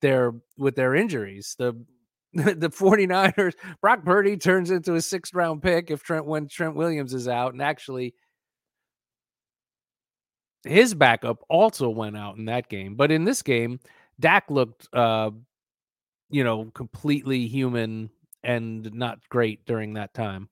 their 0.01 0.33
with 0.57 0.75
their 0.75 0.95
injuries. 0.95 1.55
The 1.57 1.73
the 2.33 2.69
49ers, 2.69 3.53
Brock 3.79 4.03
Purdy 4.03 4.35
turns 4.35 4.69
into 4.69 4.95
a 4.95 5.01
sixth 5.01 5.33
round 5.33 5.63
pick 5.63 5.89
if 5.89 6.03
Trent 6.03 6.25
when 6.25 6.47
Trent 6.47 6.75
Williams 6.75 7.13
is 7.13 7.27
out. 7.27 7.53
And 7.53 7.61
actually 7.61 8.13
his 10.65 10.93
backup 10.93 11.37
also 11.49 11.89
went 11.89 12.17
out 12.17 12.37
in 12.37 12.45
that 12.45 12.69
game. 12.69 12.95
But 12.95 13.11
in 13.11 13.23
this 13.23 13.41
game, 13.41 13.79
Dak 14.19 14.49
looked 14.49 14.87
uh 14.93 15.31
you 16.29 16.43
know, 16.43 16.65
completely 16.73 17.47
human 17.47 18.09
and 18.43 18.93
not 18.93 19.19
great 19.29 19.65
during 19.65 19.93
that 19.93 20.13
time. 20.13 20.49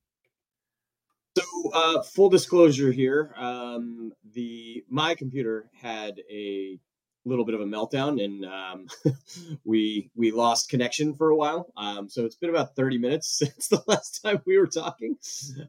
So, 1.36 1.72
uh, 1.74 2.04
full 2.04 2.30
disclosure 2.30 2.92
here, 2.92 3.34
um, 3.38 4.12
the 4.34 4.84
my 4.88 5.16
computer 5.16 5.68
had 5.74 6.20
a 6.30 6.80
little 7.26 7.46
bit 7.46 7.56
of 7.56 7.62
a 7.62 7.66
meltdown, 7.66 8.24
and 8.24 8.46
um, 8.46 8.88
we 9.64 10.12
we 10.16 10.32
lost 10.32 10.70
connection 10.70 11.16
for 11.16 11.30
a 11.30 11.36
while. 11.36 11.72
Um, 11.76 12.08
so 12.08 12.26
it's 12.26 12.36
been 12.36 12.52
about 12.52 12.76
thirty 12.76 13.00
minutes 13.00 13.30
since 13.40 13.68
the 13.68 13.82
last 13.88 14.22
time 14.22 14.44
we 14.46 14.60
were 14.60 14.68
talking. 14.68 15.18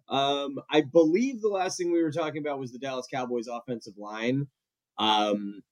Um, 0.08 0.60
I 0.70 0.82
believe 0.82 1.40
the 1.40 1.48
last 1.48 1.78
thing 1.78 1.92
we 1.92 2.02
were 2.02 2.12
talking 2.12 2.42
about 2.42 2.58
was 2.58 2.72
the 2.72 2.78
Dallas 2.78 3.06
Cowboys 3.10 3.46
offensive 3.46 3.96
line, 3.96 4.48
um, 4.98 5.62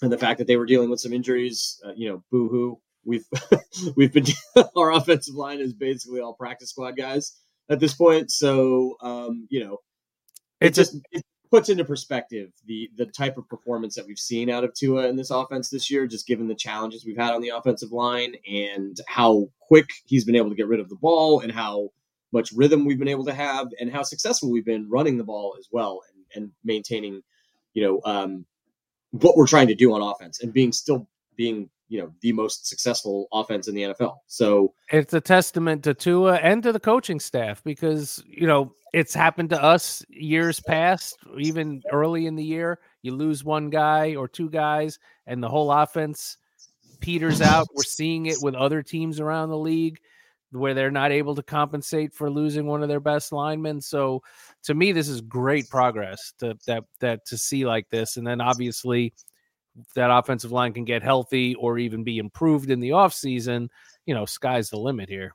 and 0.00 0.10
the 0.10 0.18
fact 0.18 0.38
that 0.38 0.46
they 0.46 0.56
were 0.56 0.66
dealing 0.66 0.88
with 0.88 1.00
some 1.00 1.12
injuries. 1.12 1.82
Uh, 1.84 1.92
you 1.94 2.08
know, 2.08 2.24
boo 2.30 2.48
hoo. 2.48 2.80
We've 3.04 3.26
we've 3.96 4.12
been 4.12 4.24
our 4.74 4.92
offensive 4.92 5.34
line 5.34 5.60
is 5.60 5.74
basically 5.74 6.20
all 6.20 6.32
practice 6.32 6.70
squad 6.70 6.96
guys 6.96 7.38
at 7.70 7.80
this 7.80 7.94
point. 7.94 8.30
So, 8.30 8.96
um, 9.00 9.46
you 9.50 9.64
know, 9.64 9.78
it 10.60 10.74
just 10.74 10.96
it 11.12 11.22
puts 11.50 11.68
into 11.68 11.84
perspective 11.84 12.50
the 12.66 12.90
the 12.96 13.06
type 13.06 13.38
of 13.38 13.48
performance 13.48 13.94
that 13.94 14.06
we've 14.06 14.18
seen 14.18 14.50
out 14.50 14.64
of 14.64 14.74
Tua 14.74 15.08
in 15.08 15.16
this 15.16 15.30
offense 15.30 15.70
this 15.70 15.90
year, 15.90 16.06
just 16.06 16.26
given 16.26 16.48
the 16.48 16.54
challenges 16.54 17.04
we've 17.04 17.16
had 17.16 17.34
on 17.34 17.42
the 17.42 17.50
offensive 17.50 17.92
line 17.92 18.34
and 18.50 18.96
how 19.06 19.48
quick 19.60 19.88
he's 20.04 20.24
been 20.24 20.36
able 20.36 20.50
to 20.50 20.56
get 20.56 20.68
rid 20.68 20.80
of 20.80 20.88
the 20.88 20.96
ball 20.96 21.40
and 21.40 21.52
how 21.52 21.90
much 22.32 22.52
rhythm 22.52 22.84
we've 22.84 22.98
been 22.98 23.08
able 23.08 23.24
to 23.24 23.34
have 23.34 23.68
and 23.80 23.90
how 23.90 24.02
successful 24.02 24.50
we've 24.50 24.64
been 24.64 24.88
running 24.90 25.16
the 25.16 25.24
ball 25.24 25.56
as 25.58 25.68
well 25.72 26.02
and, 26.12 26.42
and 26.42 26.52
maintaining, 26.64 27.22
you 27.72 27.82
know, 27.82 28.00
um, 28.04 28.44
what 29.12 29.36
we're 29.36 29.46
trying 29.46 29.68
to 29.68 29.74
do 29.74 29.94
on 29.94 30.02
offense 30.02 30.42
and 30.42 30.52
being 30.52 30.72
still 30.72 31.08
being, 31.36 31.70
you 31.88 32.00
know, 32.00 32.12
the 32.20 32.32
most 32.32 32.66
successful 32.66 33.28
offense 33.32 33.68
in 33.68 33.74
the 33.74 33.82
NFL. 33.82 34.16
So 34.26 34.74
it's 34.90 35.14
a 35.14 35.20
testament 35.20 35.84
to 35.84 35.94
Tua 35.94 36.36
and 36.36 36.62
to 36.62 36.72
the 36.72 36.80
coaching 36.80 37.20
staff 37.20 37.62
because 37.64 38.22
you 38.26 38.46
know 38.46 38.72
it's 38.92 39.14
happened 39.14 39.50
to 39.50 39.62
us 39.62 40.04
years 40.08 40.60
past, 40.60 41.18
even 41.38 41.82
early 41.90 42.26
in 42.26 42.36
the 42.36 42.44
year. 42.44 42.78
You 43.02 43.14
lose 43.14 43.44
one 43.44 43.70
guy 43.70 44.14
or 44.14 44.28
two 44.28 44.50
guys, 44.50 44.98
and 45.26 45.42
the 45.42 45.48
whole 45.48 45.72
offense 45.72 46.36
peters 47.00 47.40
out. 47.40 47.68
We're 47.74 47.82
seeing 47.82 48.26
it 48.26 48.38
with 48.42 48.54
other 48.54 48.82
teams 48.82 49.20
around 49.20 49.50
the 49.50 49.58
league 49.58 49.98
where 50.50 50.72
they're 50.74 50.90
not 50.90 51.12
able 51.12 51.34
to 51.34 51.42
compensate 51.42 52.14
for 52.14 52.30
losing 52.30 52.66
one 52.66 52.82
of 52.82 52.88
their 52.88 53.00
best 53.00 53.32
linemen. 53.32 53.80
So 53.80 54.22
to 54.64 54.74
me, 54.74 54.92
this 54.92 55.08
is 55.08 55.20
great 55.20 55.68
progress 55.68 56.32
to 56.38 56.56
that 56.66 56.84
that 57.00 57.26
to 57.26 57.36
see 57.36 57.66
like 57.66 57.88
this. 57.90 58.16
And 58.16 58.26
then 58.26 58.40
obviously 58.40 59.12
that 59.94 60.10
offensive 60.10 60.52
line 60.52 60.72
can 60.72 60.84
get 60.84 61.02
healthy 61.02 61.54
or 61.54 61.78
even 61.78 62.04
be 62.04 62.18
improved 62.18 62.70
in 62.70 62.80
the 62.80 62.90
offseason, 62.90 63.68
you 64.06 64.14
know, 64.14 64.24
sky's 64.24 64.70
the 64.70 64.78
limit 64.78 65.08
here. 65.08 65.34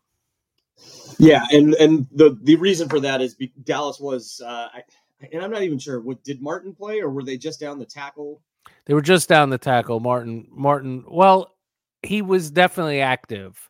Yeah, 1.20 1.44
and 1.52 1.74
and 1.76 2.08
the 2.12 2.38
the 2.42 2.56
reason 2.56 2.90
for 2.90 3.00
that 3.02 3.22
is 3.22 3.36
be, 3.36 3.52
Dallas 3.64 4.00
was, 4.00 4.42
uh, 4.44 4.68
I, 4.74 4.84
and 5.32 5.44
I'm 5.44 5.52
not 5.52 5.64
even 5.64 5.80
sure. 5.80 6.02
What 6.02 6.24
did 6.24 6.42
Martin 6.42 6.74
play, 6.74 7.00
or 7.00 7.10
were 7.10 7.24
they 7.24 7.38
just 7.38 7.60
down 7.60 7.80
the 7.80 7.86
tackle? 7.86 8.42
They 8.86 8.94
were 8.94 9.02
just 9.02 9.30
down 9.30 9.50
the 9.50 9.58
tackle. 9.58 10.00
Martin, 10.00 10.48
Martin, 10.50 11.06
well, 11.08 11.56
he 12.02 12.22
was 12.22 12.52
definitely 12.52 13.02
active. 13.02 13.70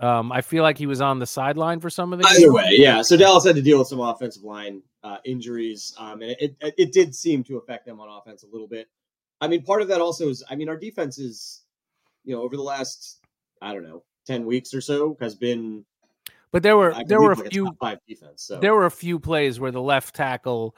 Um, 0.00 0.32
I 0.32 0.40
feel 0.40 0.62
like 0.62 0.76
he 0.76 0.86
was 0.86 1.00
on 1.00 1.18
the 1.18 1.26
sideline 1.26 1.80
for 1.80 1.88
some 1.88 2.12
of 2.12 2.18
the 2.18 2.26
Either 2.26 2.52
way, 2.52 2.70
yeah. 2.72 3.02
So 3.02 3.16
Dallas 3.16 3.44
had 3.44 3.56
to 3.56 3.62
deal 3.62 3.78
with 3.78 3.88
some 3.88 4.00
offensive 4.00 4.42
line 4.42 4.82
uh, 5.04 5.18
injuries, 5.24 5.94
um, 5.98 6.20
and 6.20 6.32
it, 6.32 6.56
it 6.60 6.74
it 6.76 6.92
did 6.92 7.14
seem 7.14 7.44
to 7.44 7.58
affect 7.58 7.86
them 7.86 8.00
on 8.00 8.08
offense 8.08 8.42
a 8.42 8.46
little 8.46 8.66
bit. 8.66 8.88
I 9.40 9.48
mean, 9.48 9.62
part 9.62 9.82
of 9.82 9.88
that 9.88 10.00
also 10.00 10.28
is, 10.28 10.42
I 10.48 10.54
mean, 10.54 10.68
our 10.68 10.76
defense 10.76 11.18
is, 11.18 11.62
you 12.24 12.34
know, 12.34 12.42
over 12.42 12.56
the 12.56 12.62
last, 12.62 13.20
I 13.60 13.72
don't 13.72 13.82
know, 13.82 14.02
ten 14.26 14.46
weeks 14.46 14.72
or 14.74 14.80
so, 14.80 15.16
has 15.20 15.34
been. 15.34 15.84
But 16.52 16.62
there 16.62 16.76
were 16.76 16.94
there 17.06 17.20
were 17.20 17.32
a 17.32 17.38
like 17.38 17.50
few 17.50 17.70
five 17.80 17.98
defense. 18.08 18.44
So 18.44 18.60
there 18.60 18.74
were 18.74 18.86
a 18.86 18.90
few 18.90 19.18
plays 19.18 19.58
where 19.58 19.72
the 19.72 19.82
left 19.82 20.14
tackle 20.14 20.76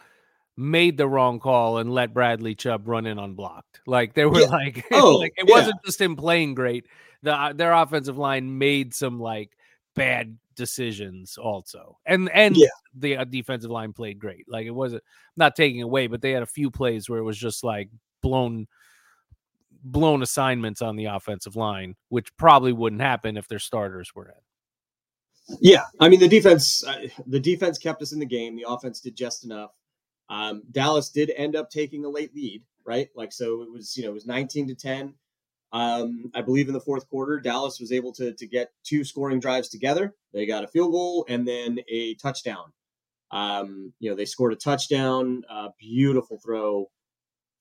made 0.56 0.96
the 0.96 1.06
wrong 1.06 1.38
call 1.38 1.76
and 1.78 1.92
let 1.92 2.14
Bradley 2.14 2.54
Chubb 2.54 2.88
run 2.88 3.04
in 3.06 3.18
unblocked. 3.18 3.80
Like 3.86 4.14
they 4.14 4.24
were 4.24 4.40
Yeah. 4.40 4.46
like, 4.46 4.86
Oh, 4.92 5.16
like, 5.16 5.34
it 5.36 5.46
yeah. 5.46 5.54
wasn't 5.54 5.76
just 5.84 6.00
him 6.00 6.16
playing 6.16 6.54
great. 6.54 6.86
The 7.22 7.52
their 7.54 7.72
offensive 7.72 8.16
line 8.16 8.56
made 8.58 8.94
some 8.94 9.20
like 9.20 9.50
bad 9.94 10.38
decisions 10.54 11.36
also, 11.36 11.98
and 12.06 12.30
and 12.30 12.56
Yeah. 12.56 12.68
the 12.94 13.18
uh, 13.18 13.24
defensive 13.24 13.70
line 13.70 13.92
played 13.92 14.18
great. 14.18 14.46
Like 14.48 14.66
it 14.66 14.70
wasn't 14.70 15.02
not 15.36 15.54
taking 15.56 15.82
away, 15.82 16.06
but 16.06 16.22
they 16.22 16.30
had 16.32 16.42
a 16.42 16.46
few 16.46 16.70
plays 16.70 17.08
where 17.08 17.18
it 17.18 17.22
was 17.24 17.36
just 17.36 17.62
like 17.62 17.90
blown 18.22 18.66
blown 19.86 20.22
assignments 20.22 20.82
on 20.82 20.96
the 20.96 21.04
offensive 21.04 21.56
line, 21.56 21.94
which 22.08 22.36
probably 22.36 22.72
wouldn't 22.72 23.02
happen 23.02 23.36
if 23.36 23.46
their 23.48 23.58
starters 23.58 24.14
were 24.14 24.26
in. 24.28 25.56
Yeah, 25.60 25.84
I 26.00 26.08
mean 26.08 26.20
the 26.20 26.28
defense. 26.28 26.84
Uh, 26.84 27.06
the 27.26 27.40
defense 27.40 27.78
kept 27.78 28.02
us 28.02 28.12
in 28.12 28.18
the 28.18 28.26
game. 28.26 28.56
The 28.56 28.66
offense 28.68 29.00
did 29.00 29.16
just 29.16 29.44
enough. 29.44 29.70
Um, 30.28 30.62
Dallas 30.72 31.10
did 31.10 31.30
end 31.36 31.54
up 31.54 31.70
taking 31.70 32.04
a 32.04 32.08
late 32.08 32.34
lead, 32.34 32.64
right? 32.84 33.08
Like 33.14 33.32
so, 33.32 33.62
it 33.62 33.70
was 33.70 33.96
you 33.96 34.02
know 34.02 34.10
it 34.10 34.14
was 34.14 34.26
nineteen 34.26 34.66
to 34.68 34.74
ten. 34.74 35.14
Um, 35.72 36.30
I 36.34 36.42
believe 36.42 36.68
in 36.68 36.74
the 36.74 36.80
fourth 36.80 37.08
quarter, 37.08 37.38
Dallas 37.38 37.78
was 37.78 37.92
able 37.92 38.12
to 38.14 38.32
to 38.32 38.46
get 38.46 38.72
two 38.82 39.04
scoring 39.04 39.38
drives 39.38 39.68
together. 39.68 40.16
They 40.32 40.46
got 40.46 40.64
a 40.64 40.68
field 40.68 40.90
goal 40.90 41.24
and 41.28 41.46
then 41.46 41.78
a 41.88 42.14
touchdown. 42.14 42.72
Um, 43.30 43.92
you 44.00 44.10
know 44.10 44.16
they 44.16 44.24
scored 44.24 44.52
a 44.52 44.56
touchdown, 44.56 45.44
a 45.48 45.68
beautiful 45.78 46.40
throw 46.44 46.90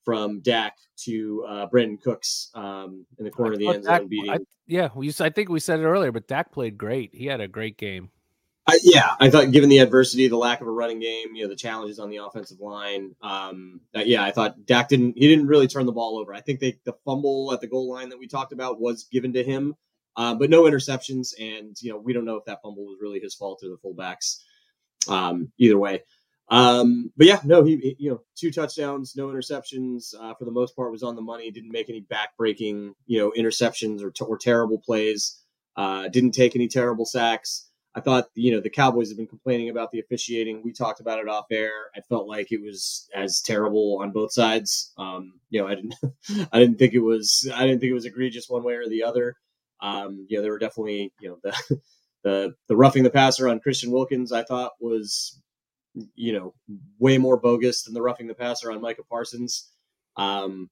from 0.06 0.40
Dak 0.40 0.78
to 0.98 1.44
uh, 1.46 1.66
Brandin 1.66 2.00
Cooks 2.00 2.50
um, 2.54 3.04
in 3.18 3.24
the 3.24 3.30
corner 3.30 3.54
of 3.54 3.58
the 3.58 3.68
end 3.68 3.84
zone, 3.84 4.00
Dak- 4.00 4.08
beating. 4.08 4.30
I- 4.30 4.38
yeah, 4.68 4.88
we. 4.94 5.12
I 5.20 5.30
think 5.30 5.48
we 5.48 5.60
said 5.60 5.80
it 5.80 5.84
earlier, 5.84 6.10
but 6.10 6.26
Dak 6.26 6.50
played 6.50 6.78
great. 6.78 7.10
He 7.12 7.26
had 7.26 7.40
a 7.40 7.46
great 7.46 7.76
game. 7.76 8.10
I, 8.68 8.78
yeah, 8.82 9.10
I 9.20 9.30
thought 9.30 9.52
given 9.52 9.68
the 9.68 9.78
adversity, 9.78 10.26
the 10.26 10.36
lack 10.36 10.60
of 10.60 10.66
a 10.66 10.72
running 10.72 10.98
game, 10.98 11.36
you 11.36 11.44
know, 11.44 11.48
the 11.48 11.54
challenges 11.54 12.00
on 12.00 12.10
the 12.10 12.16
offensive 12.16 12.58
line, 12.58 13.14
um, 13.22 13.80
uh, 13.94 14.00
yeah, 14.04 14.24
I 14.24 14.32
thought 14.32 14.66
Dak 14.66 14.88
didn't 14.88 15.16
he 15.16 15.28
didn't 15.28 15.46
really 15.46 15.68
turn 15.68 15.86
the 15.86 15.92
ball 15.92 16.18
over. 16.18 16.34
I 16.34 16.40
think 16.40 16.58
they, 16.58 16.78
the 16.84 16.94
fumble 17.04 17.52
at 17.52 17.60
the 17.60 17.68
goal 17.68 17.88
line 17.88 18.08
that 18.08 18.18
we 18.18 18.26
talked 18.26 18.52
about 18.52 18.80
was 18.80 19.04
given 19.04 19.32
to 19.34 19.44
him, 19.44 19.76
uh, 20.16 20.34
but 20.34 20.50
no 20.50 20.64
interceptions, 20.64 21.32
and 21.38 21.80
you 21.80 21.92
know 21.92 21.98
we 21.98 22.12
don't 22.12 22.24
know 22.24 22.36
if 22.36 22.44
that 22.46 22.60
fumble 22.60 22.86
was 22.86 22.98
really 23.00 23.20
his 23.20 23.36
fault 23.36 23.62
or 23.62 23.68
the 23.68 23.78
fullbacks. 23.78 24.40
Um, 25.08 25.52
either 25.58 25.78
way, 25.78 26.02
um, 26.48 27.10
but 27.16 27.26
yeah, 27.26 27.40
no, 27.44 27.64
he, 27.64 27.76
he, 27.76 27.96
you 27.98 28.10
know 28.10 28.20
two 28.36 28.50
touchdowns, 28.50 29.14
no 29.16 29.28
interceptions 29.28 30.14
uh, 30.18 30.34
for 30.34 30.44
the 30.44 30.52
most 30.52 30.76
part 30.76 30.92
was 30.92 31.02
on 31.02 31.16
the 31.16 31.22
money. 31.22 31.50
Didn't 31.50 31.72
make 31.72 31.88
any 31.88 32.02
backbreaking 32.02 32.92
you 33.06 33.18
know 33.18 33.32
interceptions 33.36 34.02
or, 34.02 34.12
or 34.24 34.38
terrible 34.38 34.78
plays. 34.78 35.42
Uh, 35.76 36.08
didn't 36.08 36.32
take 36.32 36.56
any 36.56 36.68
terrible 36.68 37.04
sacks. 37.04 37.68
I 37.96 38.00
thought, 38.00 38.28
you 38.34 38.52
know, 38.52 38.60
the 38.60 38.68
Cowboys 38.68 39.08
have 39.08 39.16
been 39.16 39.26
complaining 39.26 39.70
about 39.70 39.90
the 39.90 40.00
officiating. 40.00 40.60
We 40.62 40.72
talked 40.72 41.00
about 41.00 41.18
it 41.18 41.28
off 41.30 41.46
air. 41.50 41.70
I 41.96 42.00
felt 42.02 42.28
like 42.28 42.52
it 42.52 42.60
was 42.62 43.08
as 43.14 43.40
terrible 43.40 44.00
on 44.02 44.12
both 44.12 44.34
sides. 44.34 44.92
Um, 44.98 45.40
you 45.48 45.62
know, 45.62 45.66
I 45.66 45.76
didn't, 45.76 45.94
I 46.52 46.58
didn't 46.58 46.78
think 46.78 46.92
it 46.92 47.00
was, 47.00 47.50
I 47.54 47.66
didn't 47.66 47.80
think 47.80 47.90
it 47.90 47.94
was 47.94 48.04
egregious 48.04 48.50
one 48.50 48.64
way 48.64 48.74
or 48.74 48.86
the 48.86 49.04
other. 49.04 49.34
Um, 49.80 50.26
you 50.28 50.36
know, 50.36 50.42
there 50.42 50.52
were 50.52 50.58
definitely, 50.58 51.10
you 51.20 51.30
know, 51.30 51.38
the, 51.42 51.80
the, 52.22 52.54
the 52.68 52.76
roughing 52.76 53.02
the 53.02 53.10
passer 53.10 53.48
on 53.48 53.60
Christian 53.60 53.90
Wilkins, 53.90 54.30
I 54.30 54.42
thought 54.42 54.72
was, 54.78 55.40
you 56.14 56.32
know, 56.32 56.54
way 56.98 57.18
more 57.18 57.36
bogus 57.36 57.82
than 57.82 57.94
the 57.94 58.02
roughing 58.02 58.26
the 58.26 58.34
passer 58.34 58.70
on 58.70 58.80
Micah 58.80 59.02
Parsons. 59.08 59.70
Um, 60.16 60.70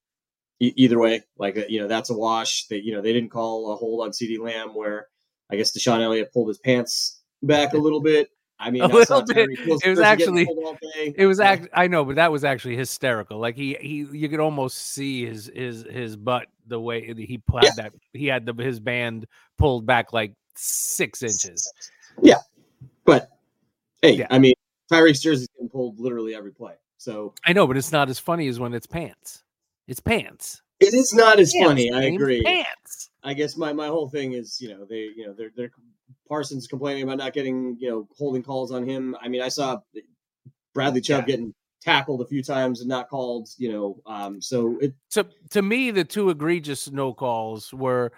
e- 0.60 0.72
either 0.76 0.98
way, 0.98 1.22
like, 1.38 1.56
you 1.68 1.80
know, 1.80 1.88
that's 1.88 2.10
a 2.10 2.14
wash 2.14 2.66
that, 2.68 2.84
you 2.84 2.92
know, 2.92 3.00
they 3.00 3.12
didn't 3.12 3.30
call 3.30 3.72
a 3.72 3.76
hold 3.76 4.04
on 4.04 4.10
CeeDee 4.10 4.38
Lamb 4.38 4.74
where, 4.74 5.08
I 5.50 5.56
guess 5.56 5.76
DeShon 5.76 6.02
Elliott 6.02 6.32
pulled 6.32 6.48
his 6.48 6.58
pants 6.58 7.22
back 7.42 7.74
a 7.74 7.78
little 7.78 8.00
bit. 8.00 8.30
I 8.58 8.70
mean, 8.70 8.82
a 8.82 8.86
little 8.86 9.22
bit. 9.22 9.50
It 9.50 9.88
was 9.88 9.98
actually, 9.98 10.46
it 11.16 11.26
was 11.26 11.40
act. 11.40 11.68
I 11.74 11.88
know, 11.88 12.04
but 12.04 12.16
that 12.16 12.32
was 12.32 12.44
actually 12.44 12.76
hysterical. 12.76 13.38
Like 13.38 13.56
he, 13.56 13.76
he, 13.80 14.06
you 14.12 14.28
could 14.28 14.40
almost 14.40 14.78
see 14.78 15.26
his, 15.26 15.50
his, 15.54 15.84
his 15.90 16.16
butt 16.16 16.46
the 16.66 16.80
way 16.80 17.04
he 17.04 17.40
had 17.52 17.62
yeah. 17.62 17.70
that. 17.76 17.92
He 18.12 18.26
had 18.26 18.46
the 18.46 18.54
his 18.54 18.80
band 18.80 19.26
pulled 19.58 19.86
back 19.86 20.12
like 20.12 20.32
six 20.54 21.22
inches. 21.22 21.70
Yeah, 22.22 22.38
but 23.04 23.30
hey, 24.02 24.12
yeah. 24.12 24.26
I 24.30 24.38
mean, 24.38 24.54
Tyreek's 24.94 25.20
jersey's 25.20 25.48
getting 25.48 25.68
pulled 25.68 25.98
literally 25.98 26.34
every 26.34 26.52
play. 26.52 26.74
So 26.96 27.34
I 27.44 27.52
know, 27.52 27.66
but 27.66 27.76
it's 27.76 27.92
not 27.92 28.08
as 28.08 28.18
funny 28.18 28.48
as 28.48 28.60
when 28.60 28.74
it's 28.74 28.86
pants. 28.86 29.42
It's 29.86 30.00
pants. 30.00 30.62
It 30.80 30.94
is 30.94 31.12
not 31.12 31.38
as 31.38 31.52
pants, 31.52 31.68
funny. 31.68 31.92
I 31.92 32.04
agree. 32.04 32.42
Pants. 32.42 33.10
I 33.22 33.34
guess 33.34 33.56
my, 33.56 33.72
my 33.72 33.88
whole 33.88 34.08
thing 34.08 34.32
is, 34.32 34.60
you 34.60 34.68
know, 34.68 34.84
they, 34.84 35.10
you 35.16 35.26
know, 35.26 35.32
they're, 35.32 35.50
they're 35.56 35.70
Parsons 36.28 36.66
complaining 36.66 37.02
about 37.02 37.18
not 37.18 37.32
getting, 37.32 37.76
you 37.78 37.90
know, 37.90 38.08
holding 38.16 38.42
calls 38.42 38.72
on 38.72 38.86
him. 38.88 39.16
I 39.20 39.28
mean, 39.28 39.42
I 39.42 39.48
saw 39.48 39.78
Bradley 40.74 41.00
Chubb 41.00 41.22
yeah. 41.22 41.32
getting 41.32 41.54
tackled 41.82 42.22
a 42.22 42.26
few 42.26 42.42
times 42.42 42.80
and 42.80 42.88
not 42.88 43.08
called, 43.08 43.48
you 43.58 43.70
know. 43.70 44.00
Um, 44.06 44.40
so 44.40 44.78
it 44.80 44.94
to 45.10 45.26
to 45.50 45.62
me, 45.62 45.90
the 45.90 46.04
two 46.04 46.30
egregious 46.30 46.90
no 46.90 47.12
calls 47.12 47.72
were 47.72 48.12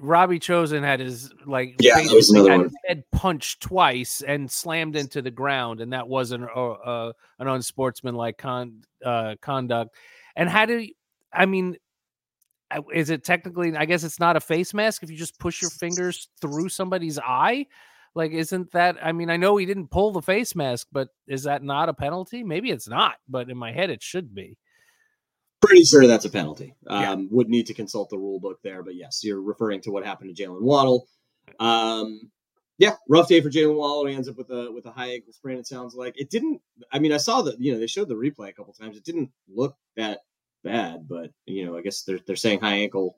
Robbie 0.00 0.38
Chosen 0.38 0.82
had 0.82 1.00
his 1.00 1.32
like 1.44 1.76
yeah, 1.80 2.00
that 2.00 2.14
was 2.14 2.30
another 2.30 2.58
one. 2.58 2.70
head 2.86 3.04
punched 3.10 3.60
twice 3.60 4.22
and 4.22 4.50
slammed 4.50 4.94
into 4.96 5.22
the 5.22 5.30
ground, 5.30 5.80
and 5.80 5.92
that 5.92 6.06
wasn't 6.08 6.44
uh, 6.54 6.70
uh, 6.72 7.12
an 7.38 7.48
unsportsmanlike 7.48 8.38
con 8.38 8.82
uh, 9.04 9.34
conduct. 9.40 9.96
And 10.36 10.48
how 10.48 10.66
do 10.66 10.86
I 11.32 11.46
mean? 11.46 11.76
is 12.92 13.10
it 13.10 13.24
technically 13.24 13.76
i 13.76 13.84
guess 13.84 14.02
it's 14.02 14.20
not 14.20 14.36
a 14.36 14.40
face 14.40 14.72
mask 14.72 15.02
if 15.02 15.10
you 15.10 15.16
just 15.16 15.38
push 15.38 15.60
your 15.60 15.70
fingers 15.70 16.28
through 16.40 16.68
somebody's 16.68 17.18
eye 17.18 17.66
like 18.14 18.32
isn't 18.32 18.70
that 18.72 18.96
i 19.02 19.12
mean 19.12 19.30
i 19.30 19.36
know 19.36 19.56
he 19.56 19.66
didn't 19.66 19.90
pull 19.90 20.12
the 20.12 20.22
face 20.22 20.54
mask 20.54 20.86
but 20.92 21.08
is 21.26 21.42
that 21.42 21.62
not 21.62 21.88
a 21.88 21.94
penalty 21.94 22.42
maybe 22.42 22.70
it's 22.70 22.88
not 22.88 23.16
but 23.28 23.50
in 23.50 23.58
my 23.58 23.72
head 23.72 23.90
it 23.90 24.02
should 24.02 24.34
be 24.34 24.56
pretty 25.62 25.84
sure 25.84 26.06
that's 26.06 26.24
a 26.24 26.30
penalty 26.30 26.74
um, 26.88 27.02
yeah. 27.02 27.16
would 27.30 27.48
need 27.48 27.66
to 27.66 27.74
consult 27.74 28.10
the 28.10 28.18
rule 28.18 28.40
book 28.40 28.58
there 28.62 28.82
but 28.82 28.94
yes 28.94 29.20
you're 29.22 29.40
referring 29.40 29.80
to 29.80 29.90
what 29.90 30.04
happened 30.04 30.34
to 30.34 30.42
jaylen 30.42 30.60
waddle 30.60 31.06
um, 31.60 32.30
yeah 32.78 32.94
rough 33.08 33.28
day 33.28 33.40
for 33.40 33.50
jaylen 33.50 33.76
waddle 33.76 34.06
he 34.06 34.14
ends 34.14 34.28
up 34.28 34.36
with 34.36 34.50
a 34.50 34.70
with 34.72 34.86
a 34.86 34.90
high 34.90 35.12
ankle 35.12 35.32
sprain 35.32 35.58
it 35.58 35.66
sounds 35.66 35.94
like 35.94 36.14
it 36.20 36.30
didn't 36.30 36.60
i 36.92 36.98
mean 36.98 37.12
i 37.12 37.16
saw 37.16 37.42
that 37.42 37.60
you 37.60 37.72
know 37.72 37.78
they 37.78 37.86
showed 37.86 38.08
the 38.08 38.14
replay 38.14 38.48
a 38.48 38.52
couple 38.52 38.72
times 38.72 38.96
it 38.96 39.04
didn't 39.04 39.30
look 39.48 39.76
that 39.96 40.20
bad, 40.62 41.08
but 41.08 41.30
you 41.46 41.66
know, 41.66 41.76
I 41.76 41.82
guess 41.82 42.02
they're 42.02 42.20
they're 42.26 42.36
saying 42.36 42.60
high 42.60 42.76
ankle 42.76 43.16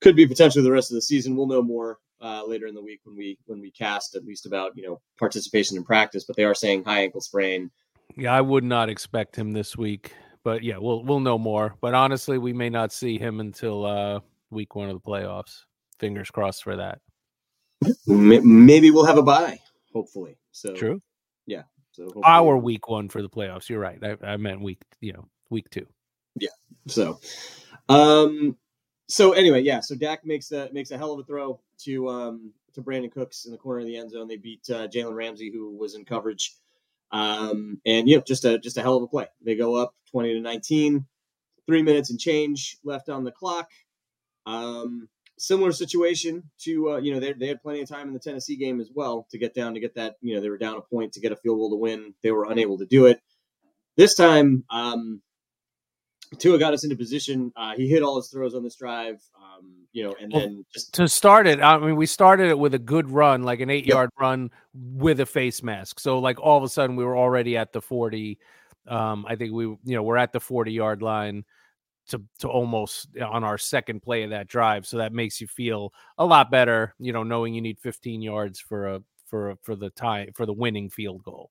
could 0.00 0.16
be 0.16 0.26
potentially 0.26 0.62
the 0.62 0.72
rest 0.72 0.90
of 0.90 0.94
the 0.94 1.02
season. 1.02 1.36
We'll 1.36 1.46
know 1.46 1.62
more 1.62 1.98
uh, 2.20 2.44
later 2.46 2.66
in 2.66 2.74
the 2.74 2.82
week 2.82 3.00
when 3.04 3.16
we 3.16 3.38
when 3.46 3.60
we 3.60 3.70
cast 3.70 4.14
at 4.14 4.24
least 4.24 4.46
about 4.46 4.72
you 4.76 4.86
know 4.86 5.00
participation 5.18 5.76
in 5.76 5.84
practice. 5.84 6.24
But 6.24 6.36
they 6.36 6.44
are 6.44 6.54
saying 6.54 6.84
high 6.84 7.02
ankle 7.02 7.20
sprain. 7.20 7.70
Yeah, 8.16 8.32
I 8.32 8.40
would 8.40 8.64
not 8.64 8.88
expect 8.88 9.36
him 9.36 9.52
this 9.52 9.76
week, 9.76 10.12
but 10.46 10.62
yeah, 10.62 10.78
we'll 10.78 11.02
we'll 11.02 11.18
know 11.18 11.38
more. 11.38 11.74
But 11.80 11.94
honestly, 11.94 12.38
we 12.38 12.52
may 12.52 12.70
not 12.70 12.92
see 12.92 13.18
him 13.18 13.40
until 13.40 13.84
uh, 13.84 14.20
week 14.48 14.76
one 14.76 14.88
of 14.88 14.94
the 14.94 15.00
playoffs. 15.00 15.64
Fingers 15.98 16.30
crossed 16.30 16.62
for 16.62 16.76
that. 16.76 17.00
Maybe 18.06 18.92
we'll 18.92 19.06
have 19.06 19.18
a 19.18 19.24
bye. 19.24 19.58
Hopefully, 19.92 20.38
so 20.52 20.72
true. 20.72 21.02
Yeah, 21.46 21.62
so 21.90 22.12
our 22.22 22.56
week 22.56 22.88
one 22.88 23.08
for 23.08 23.22
the 23.22 23.28
playoffs. 23.28 23.68
You're 23.68 23.80
right. 23.80 23.98
I, 24.00 24.16
I 24.24 24.36
meant 24.36 24.60
week, 24.60 24.80
you 25.00 25.14
know, 25.14 25.26
week 25.50 25.68
two. 25.68 25.88
Yeah. 26.38 26.50
So, 26.86 27.18
um, 27.88 28.56
so 29.08 29.32
anyway, 29.32 29.62
yeah. 29.62 29.80
So 29.80 29.96
Dak 29.96 30.24
makes 30.24 30.52
a 30.52 30.70
makes 30.72 30.92
a 30.92 30.96
hell 30.96 31.12
of 31.12 31.18
a 31.18 31.24
throw 31.24 31.58
to 31.80 32.08
um 32.08 32.52
to 32.74 32.82
Brandin 32.82 33.10
Cooks 33.10 33.46
in 33.46 33.50
the 33.50 33.58
corner 33.58 33.80
of 33.80 33.86
the 33.86 33.96
end 33.96 34.12
zone. 34.12 34.28
They 34.28 34.36
beat 34.36 34.70
uh, 34.70 34.86
Jalen 34.86 35.16
Ramsey, 35.16 35.50
who 35.50 35.76
was 35.76 35.96
in 35.96 36.04
coverage. 36.04 36.54
Um, 37.12 37.80
and 37.86 38.08
yeah, 38.08 38.18
just 38.26 38.44
a 38.44 38.58
just 38.58 38.76
a 38.76 38.82
hell 38.82 38.96
of 38.96 39.02
a 39.02 39.06
play. 39.06 39.26
They 39.44 39.54
go 39.54 39.76
up 39.76 39.94
twenty 40.10 40.34
to 40.34 40.40
nineteen, 40.40 41.06
three 41.66 41.82
minutes 41.82 42.10
and 42.10 42.18
change 42.18 42.78
left 42.84 43.08
on 43.08 43.24
the 43.24 43.32
clock. 43.32 43.68
Um, 44.44 45.08
similar 45.38 45.72
situation 45.72 46.42
to 46.60 46.92
uh, 46.92 46.96
you 46.98 47.12
know 47.12 47.20
they 47.20 47.32
they 47.32 47.46
had 47.48 47.62
plenty 47.62 47.82
of 47.82 47.88
time 47.88 48.08
in 48.08 48.14
the 48.14 48.20
Tennessee 48.20 48.56
game 48.56 48.80
as 48.80 48.90
well 48.94 49.26
to 49.30 49.38
get 49.38 49.54
down 49.54 49.74
to 49.74 49.80
get 49.80 49.94
that 49.94 50.16
you 50.20 50.34
know 50.34 50.40
they 50.40 50.48
were 50.48 50.58
down 50.58 50.76
a 50.76 50.80
point 50.80 51.12
to 51.12 51.20
get 51.20 51.32
a 51.32 51.36
field 51.36 51.58
goal 51.58 51.70
to 51.70 51.76
win. 51.76 52.14
They 52.22 52.32
were 52.32 52.46
unable 52.50 52.78
to 52.78 52.86
do 52.86 53.06
it. 53.06 53.20
This 53.96 54.14
time, 54.14 54.64
um, 54.70 55.22
Tua 56.38 56.58
got 56.58 56.74
us 56.74 56.84
into 56.84 56.96
position. 56.96 57.52
Uh, 57.56 57.74
he 57.76 57.88
hit 57.88 58.02
all 58.02 58.16
his 58.16 58.28
throws 58.28 58.54
on 58.54 58.62
this 58.62 58.76
drive, 58.76 59.22
you 59.96 60.02
know, 60.02 60.14
and 60.20 60.30
well, 60.30 60.42
then 60.42 60.64
just 60.74 60.92
to 60.92 61.08
start 61.08 61.46
it. 61.46 61.62
I 61.62 61.78
mean, 61.78 61.96
we 61.96 62.04
started 62.04 62.48
it 62.48 62.58
with 62.58 62.74
a 62.74 62.78
good 62.78 63.10
run, 63.10 63.44
like 63.44 63.60
an 63.60 63.70
eight-yard 63.70 64.10
run 64.20 64.50
with 64.74 65.20
a 65.20 65.26
face 65.26 65.62
mask. 65.62 66.00
So, 66.00 66.18
like 66.18 66.38
all 66.38 66.58
of 66.58 66.64
a 66.64 66.68
sudden, 66.68 66.96
we 66.96 67.04
were 67.04 67.16
already 67.16 67.56
at 67.56 67.72
the 67.72 67.80
forty. 67.80 68.38
Um, 68.86 69.24
I 69.26 69.36
think 69.36 69.54
we, 69.54 69.64
you 69.64 69.78
know, 69.84 70.02
we're 70.02 70.18
at 70.18 70.34
the 70.34 70.38
forty-yard 70.38 71.00
line 71.00 71.46
to 72.08 72.22
to 72.40 72.48
almost 72.48 73.08
on 73.22 73.42
our 73.42 73.56
second 73.56 74.02
play 74.02 74.22
of 74.22 74.30
that 74.30 74.48
drive. 74.48 74.86
So 74.86 74.98
that 74.98 75.14
makes 75.14 75.40
you 75.40 75.46
feel 75.46 75.94
a 76.18 76.26
lot 76.26 76.50
better, 76.50 76.94
you 76.98 77.14
know, 77.14 77.22
knowing 77.22 77.54
you 77.54 77.62
need 77.62 77.78
fifteen 77.78 78.20
yards 78.20 78.60
for 78.60 78.96
a 78.96 79.02
for 79.24 79.52
a, 79.52 79.56
for 79.62 79.76
the 79.76 79.88
tie 79.88 80.28
for 80.34 80.44
the 80.44 80.52
winning 80.52 80.90
field 80.90 81.22
goal. 81.24 81.50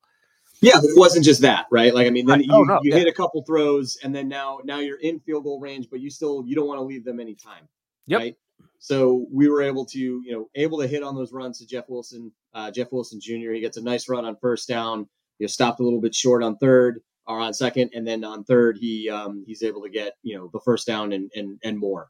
Yeah, 0.62 0.78
it 0.78 0.96
wasn't 0.96 1.26
just 1.26 1.42
that, 1.42 1.66
right? 1.72 1.94
Like, 1.94 2.06
I 2.08 2.12
mean, 2.12 2.28
then 2.28 2.40
right. 2.40 2.46
you, 2.46 2.54
oh, 2.54 2.64
no, 2.64 2.80
you 2.84 2.92
yeah. 2.92 3.00
hit 3.00 3.08
a 3.08 3.12
couple 3.12 3.44
throws, 3.44 3.98
and 4.04 4.16
then 4.16 4.28
now 4.28 4.60
now 4.64 4.80
you're 4.80 5.00
in 5.00 5.20
field 5.20 5.46
goal 5.46 5.60
range, 5.60 5.90
but 5.90 6.00
you 6.00 6.12
still 6.12 6.44
you 6.46 6.56
don't 6.56 6.68
want 6.68 6.78
to 6.78 6.84
leave 6.84 7.04
them 7.04 7.20
any 7.20 7.34
time, 7.34 7.68
yep. 8.08 8.20
right? 8.20 8.36
So 8.80 9.26
we 9.32 9.50
were 9.50 9.62
able 9.62 9.86
to, 9.88 10.00
you 10.00 10.32
know, 10.32 10.50
able 10.56 10.80
to 10.80 10.88
hit 10.88 11.02
on 11.02 11.16
those 11.16 11.34
runs 11.34 11.60
to 11.60 11.66
Jeff 11.66 11.86
Wilson, 11.90 12.32
uh, 12.54 12.70
Jeff 12.72 12.92
Wilson 12.92 13.20
Jr. 13.20 13.52
He 13.52 13.60
gets 13.60 13.78
a 13.78 13.82
nice 13.84 14.08
run 14.08 14.26
on 14.26 14.38
first 14.42 14.68
down. 14.68 15.08
You 15.40 15.46
know, 15.46 15.48
stopped 15.48 15.80
a 15.80 15.84
little 15.84 16.02
bit 16.02 16.14
short 16.14 16.44
on 16.44 16.58
third 16.58 17.02
or 17.28 17.40
on 17.40 17.54
second, 17.54 17.92
and 17.94 18.08
then 18.08 18.24
on 18.24 18.44
third 18.44 18.78
he 18.78 19.10
um, 19.10 19.44
he's 19.48 19.64
able 19.64 19.82
to 19.82 19.90
get 19.90 20.14
you 20.24 20.38
know 20.38 20.50
the 20.54 20.60
first 20.64 20.86
down 20.88 21.14
and 21.14 21.32
and 21.36 21.60
and 21.64 21.78
more. 21.78 22.10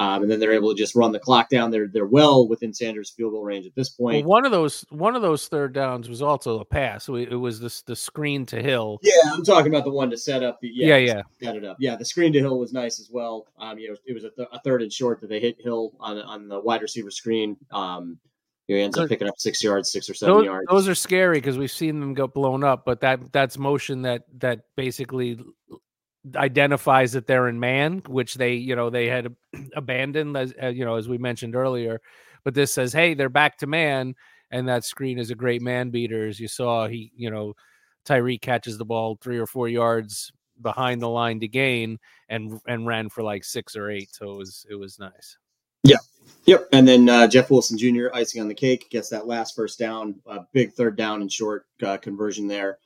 Um, 0.00 0.22
and 0.22 0.32
then 0.32 0.40
they're 0.40 0.54
able 0.54 0.70
to 0.70 0.78
just 0.78 0.94
run 0.94 1.12
the 1.12 1.18
clock 1.18 1.50
down. 1.50 1.70
They're 1.70 1.86
they're 1.86 2.06
well 2.06 2.48
within 2.48 2.72
Sanders' 2.72 3.10
field 3.10 3.32
goal 3.32 3.44
range 3.44 3.66
at 3.66 3.74
this 3.74 3.90
point. 3.90 4.24
Well, 4.24 4.30
one 4.30 4.46
of 4.46 4.50
those 4.50 4.82
one 4.88 5.14
of 5.14 5.20
those 5.20 5.46
third 5.46 5.74
downs 5.74 6.08
was 6.08 6.22
also 6.22 6.58
a 6.58 6.64
pass. 6.64 7.06
It 7.10 7.38
was 7.38 7.60
this 7.60 7.82
the 7.82 7.94
screen 7.94 8.46
to 8.46 8.62
Hill. 8.62 8.98
Yeah, 9.02 9.12
I'm 9.30 9.44
talking 9.44 9.70
about 9.70 9.84
the 9.84 9.90
one 9.90 10.08
to 10.08 10.16
set 10.16 10.42
up. 10.42 10.58
The, 10.62 10.68
yeah, 10.72 10.96
yeah, 10.96 11.16
yeah. 11.16 11.22
set 11.42 11.56
it 11.56 11.66
up. 11.66 11.76
Yeah, 11.78 11.96
the 11.96 12.06
screen 12.06 12.32
to 12.32 12.38
Hill 12.38 12.58
was 12.58 12.72
nice 12.72 12.98
as 12.98 13.10
well. 13.12 13.46
Um, 13.58 13.78
you 13.78 13.90
know, 13.90 13.96
it 14.06 14.14
was 14.14 14.24
a, 14.24 14.30
th- 14.30 14.48
a 14.50 14.58
third 14.60 14.80
and 14.80 14.90
short 14.90 15.20
that 15.20 15.28
they 15.28 15.38
hit 15.38 15.60
Hill 15.60 15.92
on 16.00 16.16
on 16.16 16.48
the 16.48 16.58
wide 16.58 16.80
receiver 16.80 17.10
screen. 17.10 17.58
Um, 17.70 18.18
you 18.68 18.76
know, 18.76 18.78
he 18.78 18.84
ends 18.84 18.96
up 18.96 19.06
picking 19.06 19.28
up 19.28 19.34
six 19.36 19.62
yards, 19.62 19.92
six 19.92 20.08
or 20.08 20.14
seven 20.14 20.36
those, 20.36 20.44
yards. 20.46 20.66
Those 20.70 20.88
are 20.88 20.94
scary 20.94 21.38
because 21.38 21.58
we've 21.58 21.70
seen 21.70 22.00
them 22.00 22.14
get 22.14 22.32
blown 22.32 22.64
up, 22.64 22.86
but 22.86 23.02
that 23.02 23.32
that's 23.32 23.58
motion 23.58 24.00
that 24.02 24.22
that 24.38 24.60
basically 24.76 25.38
identifies 26.36 27.12
that 27.12 27.26
they're 27.26 27.48
in 27.48 27.60
man, 27.60 28.02
which 28.06 28.34
they, 28.34 28.54
you 28.54 28.76
know, 28.76 28.90
they 28.90 29.06
had 29.06 29.34
abandoned, 29.74 30.36
as, 30.36 30.54
you 30.60 30.84
know, 30.84 30.96
as 30.96 31.08
we 31.08 31.18
mentioned 31.18 31.56
earlier. 31.56 32.00
But 32.44 32.54
this 32.54 32.72
says, 32.72 32.92
hey, 32.92 33.14
they're 33.14 33.28
back 33.28 33.58
to 33.58 33.66
man, 33.66 34.14
and 34.50 34.68
that 34.68 34.84
screen 34.84 35.18
is 35.18 35.30
a 35.30 35.34
great 35.34 35.62
man 35.62 35.90
beater. 35.90 36.26
As 36.26 36.40
you 36.40 36.48
saw, 36.48 36.88
he, 36.88 37.12
you 37.16 37.30
know, 37.30 37.54
Tyreek 38.06 38.40
catches 38.40 38.78
the 38.78 38.84
ball 38.84 39.18
three 39.20 39.38
or 39.38 39.46
four 39.46 39.68
yards 39.68 40.32
behind 40.60 41.00
the 41.00 41.08
line 41.08 41.40
to 41.40 41.48
gain, 41.48 41.98
and 42.28 42.60
and 42.66 42.86
ran 42.86 43.08
for 43.08 43.22
like 43.22 43.44
six 43.44 43.76
or 43.76 43.90
eight. 43.90 44.08
So 44.12 44.30
it 44.32 44.36
was 44.36 44.66
it 44.70 44.74
was 44.74 44.98
nice. 44.98 45.36
Yeah. 45.84 45.98
Yep, 46.46 46.68
and 46.72 46.86
then 46.86 47.08
uh, 47.08 47.26
Jeff 47.26 47.50
Wilson 47.50 47.76
Jr. 47.76 48.06
icing 48.14 48.40
on 48.40 48.48
the 48.48 48.54
cake 48.54 48.88
gets 48.90 49.08
that 49.10 49.26
last 49.26 49.54
first 49.54 49.78
down, 49.78 50.16
uh, 50.26 50.40
big 50.52 50.72
third 50.72 50.96
down 50.96 51.20
and 51.20 51.30
short 51.30 51.66
uh, 51.82 51.96
conversion 51.96 52.46
there. 52.46 52.78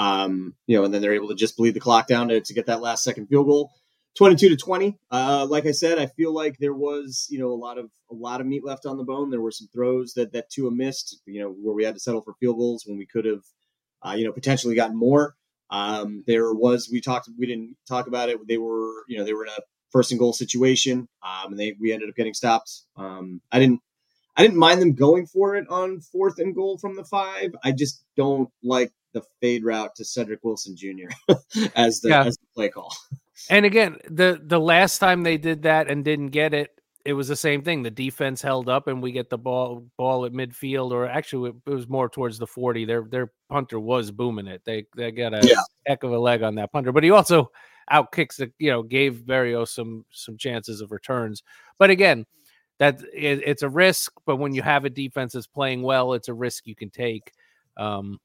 Um, 0.00 0.54
you 0.66 0.76
know, 0.76 0.84
and 0.84 0.94
then 0.94 1.02
they're 1.02 1.14
able 1.14 1.28
to 1.28 1.34
just 1.34 1.56
bleed 1.56 1.74
the 1.74 1.80
clock 1.80 2.06
down 2.06 2.28
to, 2.28 2.40
to 2.40 2.54
get 2.54 2.66
that 2.66 2.80
last 2.80 3.04
second 3.04 3.26
field 3.26 3.46
goal. 3.46 3.70
22 4.16 4.48
to 4.48 4.56
20 4.56 4.98
uh, 5.12 5.46
like 5.48 5.66
i 5.66 5.70
said 5.70 5.96
i 5.96 6.06
feel 6.06 6.34
like 6.34 6.56
there 6.58 6.74
was 6.74 7.28
you 7.30 7.38
know 7.38 7.46
a 7.46 7.54
lot 7.54 7.78
of 7.78 7.88
a 8.10 8.14
lot 8.14 8.40
of 8.40 8.46
meat 8.46 8.64
left 8.64 8.86
on 8.86 8.96
the 8.96 9.04
bone. 9.04 9.30
There 9.30 9.40
were 9.40 9.50
some 9.50 9.68
throws 9.72 10.14
that 10.14 10.32
that 10.32 10.50
tua 10.50 10.70
missed 10.70 11.20
you 11.26 11.40
know 11.40 11.50
where 11.50 11.74
we 11.74 11.84
had 11.84 11.94
to 11.94 12.00
settle 12.00 12.22
for 12.22 12.34
field 12.40 12.56
goals 12.56 12.84
when 12.86 12.98
we 12.98 13.06
could 13.06 13.24
have 13.24 13.42
uh, 14.02 14.14
you 14.16 14.24
know 14.24 14.32
potentially 14.32 14.74
gotten 14.74 14.98
more. 14.98 15.34
Um, 15.70 16.24
there 16.26 16.52
was 16.52 16.88
we 16.90 17.00
talked 17.00 17.28
we 17.38 17.46
didn't 17.46 17.76
talk 17.88 18.06
about 18.06 18.28
it. 18.28 18.38
They 18.46 18.58
were 18.58 19.04
you 19.08 19.18
know 19.18 19.24
they 19.24 19.32
were 19.32 19.44
in 19.44 19.50
a 19.50 19.62
first 19.92 20.10
and 20.10 20.20
goal 20.20 20.32
situation 20.32 21.08
um, 21.22 21.52
and 21.52 21.58
they 21.58 21.76
we 21.80 21.92
ended 21.92 22.08
up 22.08 22.16
getting 22.16 22.34
stopped. 22.34 22.82
Um, 22.96 23.40
i 23.52 23.58
didn't 23.58 23.80
i 24.36 24.42
didn't 24.42 24.58
mind 24.58 24.80
them 24.80 24.94
going 24.94 25.26
for 25.26 25.56
it 25.56 25.68
on 25.68 26.00
fourth 26.00 26.38
and 26.38 26.54
goal 26.54 26.78
from 26.78 26.96
the 26.96 27.04
five. 27.04 27.54
I 27.62 27.72
just 27.72 28.02
don't 28.16 28.50
like 28.62 28.92
the 29.12 29.22
fade 29.40 29.64
route 29.64 29.94
to 29.94 30.04
cedrick 30.04 30.38
wilson 30.42 30.76
jr 30.76 31.08
as 31.74 32.00
the 32.00 32.08
yeah. 32.10 32.24
as 32.24 32.36
the 32.36 32.46
play 32.54 32.68
call 32.68 32.92
and 33.48 33.64
again, 33.64 33.96
the 34.08 34.40
the 34.42 34.60
last 34.60 34.98
time 34.98 35.22
they 35.22 35.38
did 35.38 35.62
that 35.62 35.88
and 35.88 36.04
didn't 36.04 36.28
get 36.28 36.52
it, 36.52 36.70
it 37.04 37.14
was 37.14 37.28
the 37.28 37.36
same 37.36 37.62
thing. 37.62 37.82
The 37.82 37.90
defense 37.90 38.42
held 38.42 38.68
up, 38.68 38.86
and 38.86 39.02
we 39.02 39.12
get 39.12 39.30
the 39.30 39.38
ball 39.38 39.86
ball 39.96 40.26
at 40.26 40.32
midfield, 40.32 40.90
or 40.90 41.06
actually, 41.06 41.50
it 41.66 41.70
was 41.70 41.88
more 41.88 42.08
towards 42.08 42.38
the 42.38 42.46
forty. 42.46 42.84
Their 42.84 43.02
their 43.02 43.32
punter 43.48 43.80
was 43.80 44.10
booming 44.10 44.46
it. 44.46 44.62
They 44.64 44.86
they 44.96 45.10
got 45.10 45.32
a 45.32 45.46
yeah. 45.46 45.62
heck 45.86 46.02
of 46.02 46.12
a 46.12 46.18
leg 46.18 46.42
on 46.42 46.56
that 46.56 46.72
punter, 46.72 46.92
but 46.92 47.04
he 47.04 47.10
also 47.10 47.50
out 47.90 48.12
kicks 48.12 48.36
the 48.36 48.52
you 48.58 48.70
know 48.70 48.82
gave 48.82 49.22
Berrios 49.26 49.68
some 49.68 50.04
some 50.10 50.36
chances 50.36 50.80
of 50.80 50.92
returns. 50.92 51.42
But 51.78 51.90
again, 51.90 52.26
that 52.78 53.00
it, 53.14 53.42
it's 53.46 53.62
a 53.62 53.70
risk. 53.70 54.12
But 54.26 54.36
when 54.36 54.54
you 54.54 54.62
have 54.62 54.84
a 54.84 54.90
defense 54.90 55.32
that's 55.32 55.46
playing 55.46 55.82
well, 55.82 56.12
it's 56.12 56.28
a 56.28 56.34
risk 56.34 56.66
you 56.66 56.76
can 56.76 56.90
take. 56.90 57.32
Um, 57.76 58.18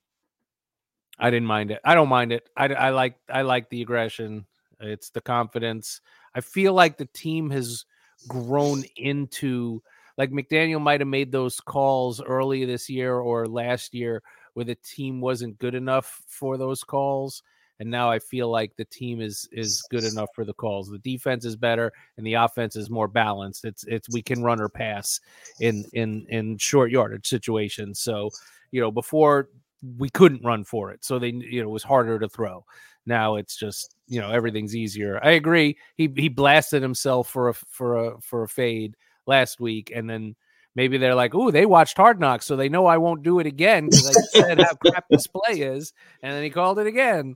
I 1.18 1.30
didn't 1.30 1.48
mind 1.48 1.72
it. 1.72 1.80
I 1.84 1.96
don't 1.96 2.10
mind 2.10 2.32
it. 2.32 2.50
I, 2.58 2.68
I 2.68 2.90
like 2.90 3.18
I 3.30 3.42
like 3.44 3.70
the 3.70 3.82
aggression. 3.82 4.46
It's 4.80 5.10
the 5.10 5.22
confidence. 5.22 6.02
I 6.34 6.42
feel 6.42 6.74
like 6.74 6.98
the 6.98 7.06
team 7.06 7.50
has 7.52 7.86
grown 8.28 8.84
into 8.98 9.82
like 10.18 10.32
McDaniel 10.32 10.82
might 10.82 11.02
have 11.02 11.08
made 11.08 11.32
those 11.32 11.60
calls 11.60 12.22
early 12.22 12.66
this 12.66 12.90
year 12.90 13.16
or 13.16 13.48
last 13.48 13.94
year 13.94 14.24
where 14.54 14.66
the 14.66 14.76
team 14.76 15.22
wasn't 15.22 15.58
good 15.60 15.76
enough 15.76 16.22
for 16.28 16.58
those 16.58 16.84
calls 16.84 17.44
and 17.80 17.90
now 17.90 18.10
I 18.10 18.20
feel 18.20 18.50
like 18.50 18.76
the 18.76 18.86
team 18.86 19.22
is 19.22 19.48
is 19.52 19.82
good 19.90 20.04
enough 20.04 20.30
for 20.34 20.46
the 20.46 20.54
calls. 20.54 20.90
The 20.90 21.00
defense 21.00 21.46
is 21.46 21.56
better 21.56 21.92
and 22.18 22.26
the 22.26 22.36
offense 22.36 22.76
is 22.76 22.90
more 22.90 23.08
balanced. 23.08 23.66
It's 23.66 23.84
it's 23.86 24.10
we 24.10 24.22
can 24.22 24.44
run 24.44 24.62
or 24.62 24.70
pass 24.70 25.20
in 25.60 25.86
in 25.94 26.26
in 26.30 26.58
short 26.58 26.92
yardage 26.92 27.28
situations. 27.28 28.00
So, 28.00 28.30
you 28.72 28.80
know, 28.80 28.92
before 28.92 29.50
we 29.98 30.10
couldn't 30.10 30.44
run 30.44 30.64
for 30.64 30.92
it. 30.92 31.04
So 31.04 31.20
they 31.20 31.30
you 31.30 31.62
know, 31.62 31.70
it 31.70 31.74
was 31.74 31.84
harder 31.84 32.20
to 32.20 32.30
throw. 32.30 32.66
Now 33.06 33.36
it's 33.36 33.56
just 33.56 33.96
you 34.08 34.20
know 34.20 34.32
everything's 34.32 34.76
easier. 34.76 35.20
I 35.24 35.32
agree. 35.32 35.78
He 35.96 36.12
he 36.16 36.30
blasted 36.30 36.82
himself 36.82 37.30
for 37.30 37.50
a 37.50 37.54
for 37.54 37.98
a 37.98 38.22
for 38.22 38.44
a 38.44 38.48
fade 38.48 38.96
last 39.26 39.60
week, 39.60 39.92
and 39.94 40.10
then 40.10 40.36
maybe 40.76 40.98
they're 40.98 41.16
like, 41.16 41.36
"Ooh, 41.36 41.52
they 41.52 41.66
watched 41.66 41.98
Hard 41.98 42.20
Knocks, 42.20 42.46
so 42.46 42.56
they 42.56 42.70
know 42.70 42.86
I 42.86 42.98
won't 42.98 43.24
do 43.24 43.40
it 43.40 43.48
again 43.48 43.86
because 43.86 44.08
I 44.08 44.40
said 44.40 44.60
how 44.60 44.74
crap 44.76 45.06
this 45.10 45.28
play 45.28 45.62
is," 45.62 45.94
and 46.22 46.34
then 46.34 46.44
he 46.44 46.50
called 46.50 46.80
it 46.80 46.88
again. 46.88 47.36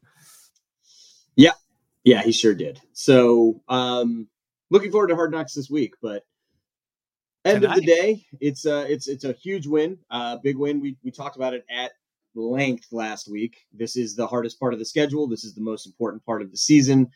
Yeah, 1.36 1.54
yeah, 2.04 2.22
he 2.22 2.32
sure 2.32 2.56
did. 2.56 2.80
So, 2.94 3.62
um, 3.70 4.28
looking 4.70 4.92
forward 4.92 5.08
to 5.08 5.16
Hard 5.16 5.32
Knocks 5.32 5.54
this 5.54 5.70
week, 5.70 5.94
but 6.02 6.24
end 7.46 7.62
Tonight. 7.62 7.78
of 7.78 7.82
the 7.82 7.86
day, 7.86 8.26
it's 8.40 8.66
uh 8.66 8.86
it's 8.90 9.08
it's 9.08 9.24
a 9.24 9.34
huge 9.34 9.68
win, 9.68 9.98
uh, 10.10 10.38
big 10.38 10.58
win. 10.58 10.82
We 10.82 10.98
we 11.04 11.12
talked 11.12 11.36
about 11.36 11.54
it 11.54 11.66
at 11.70 11.92
length 12.36 12.88
last 12.92 13.30
week. 13.30 13.66
This 13.74 13.96
is 13.96 14.16
the 14.16 14.28
hardest 14.28 14.60
part 14.60 14.74
of 14.74 14.80
the 14.80 14.86
schedule. 14.86 15.28
This 15.28 15.44
is 15.44 15.56
the 15.56 15.62
most 15.62 15.86
important 15.86 16.26
part 16.26 16.42
of 16.42 16.52
the 16.52 16.58
season. 16.58 17.08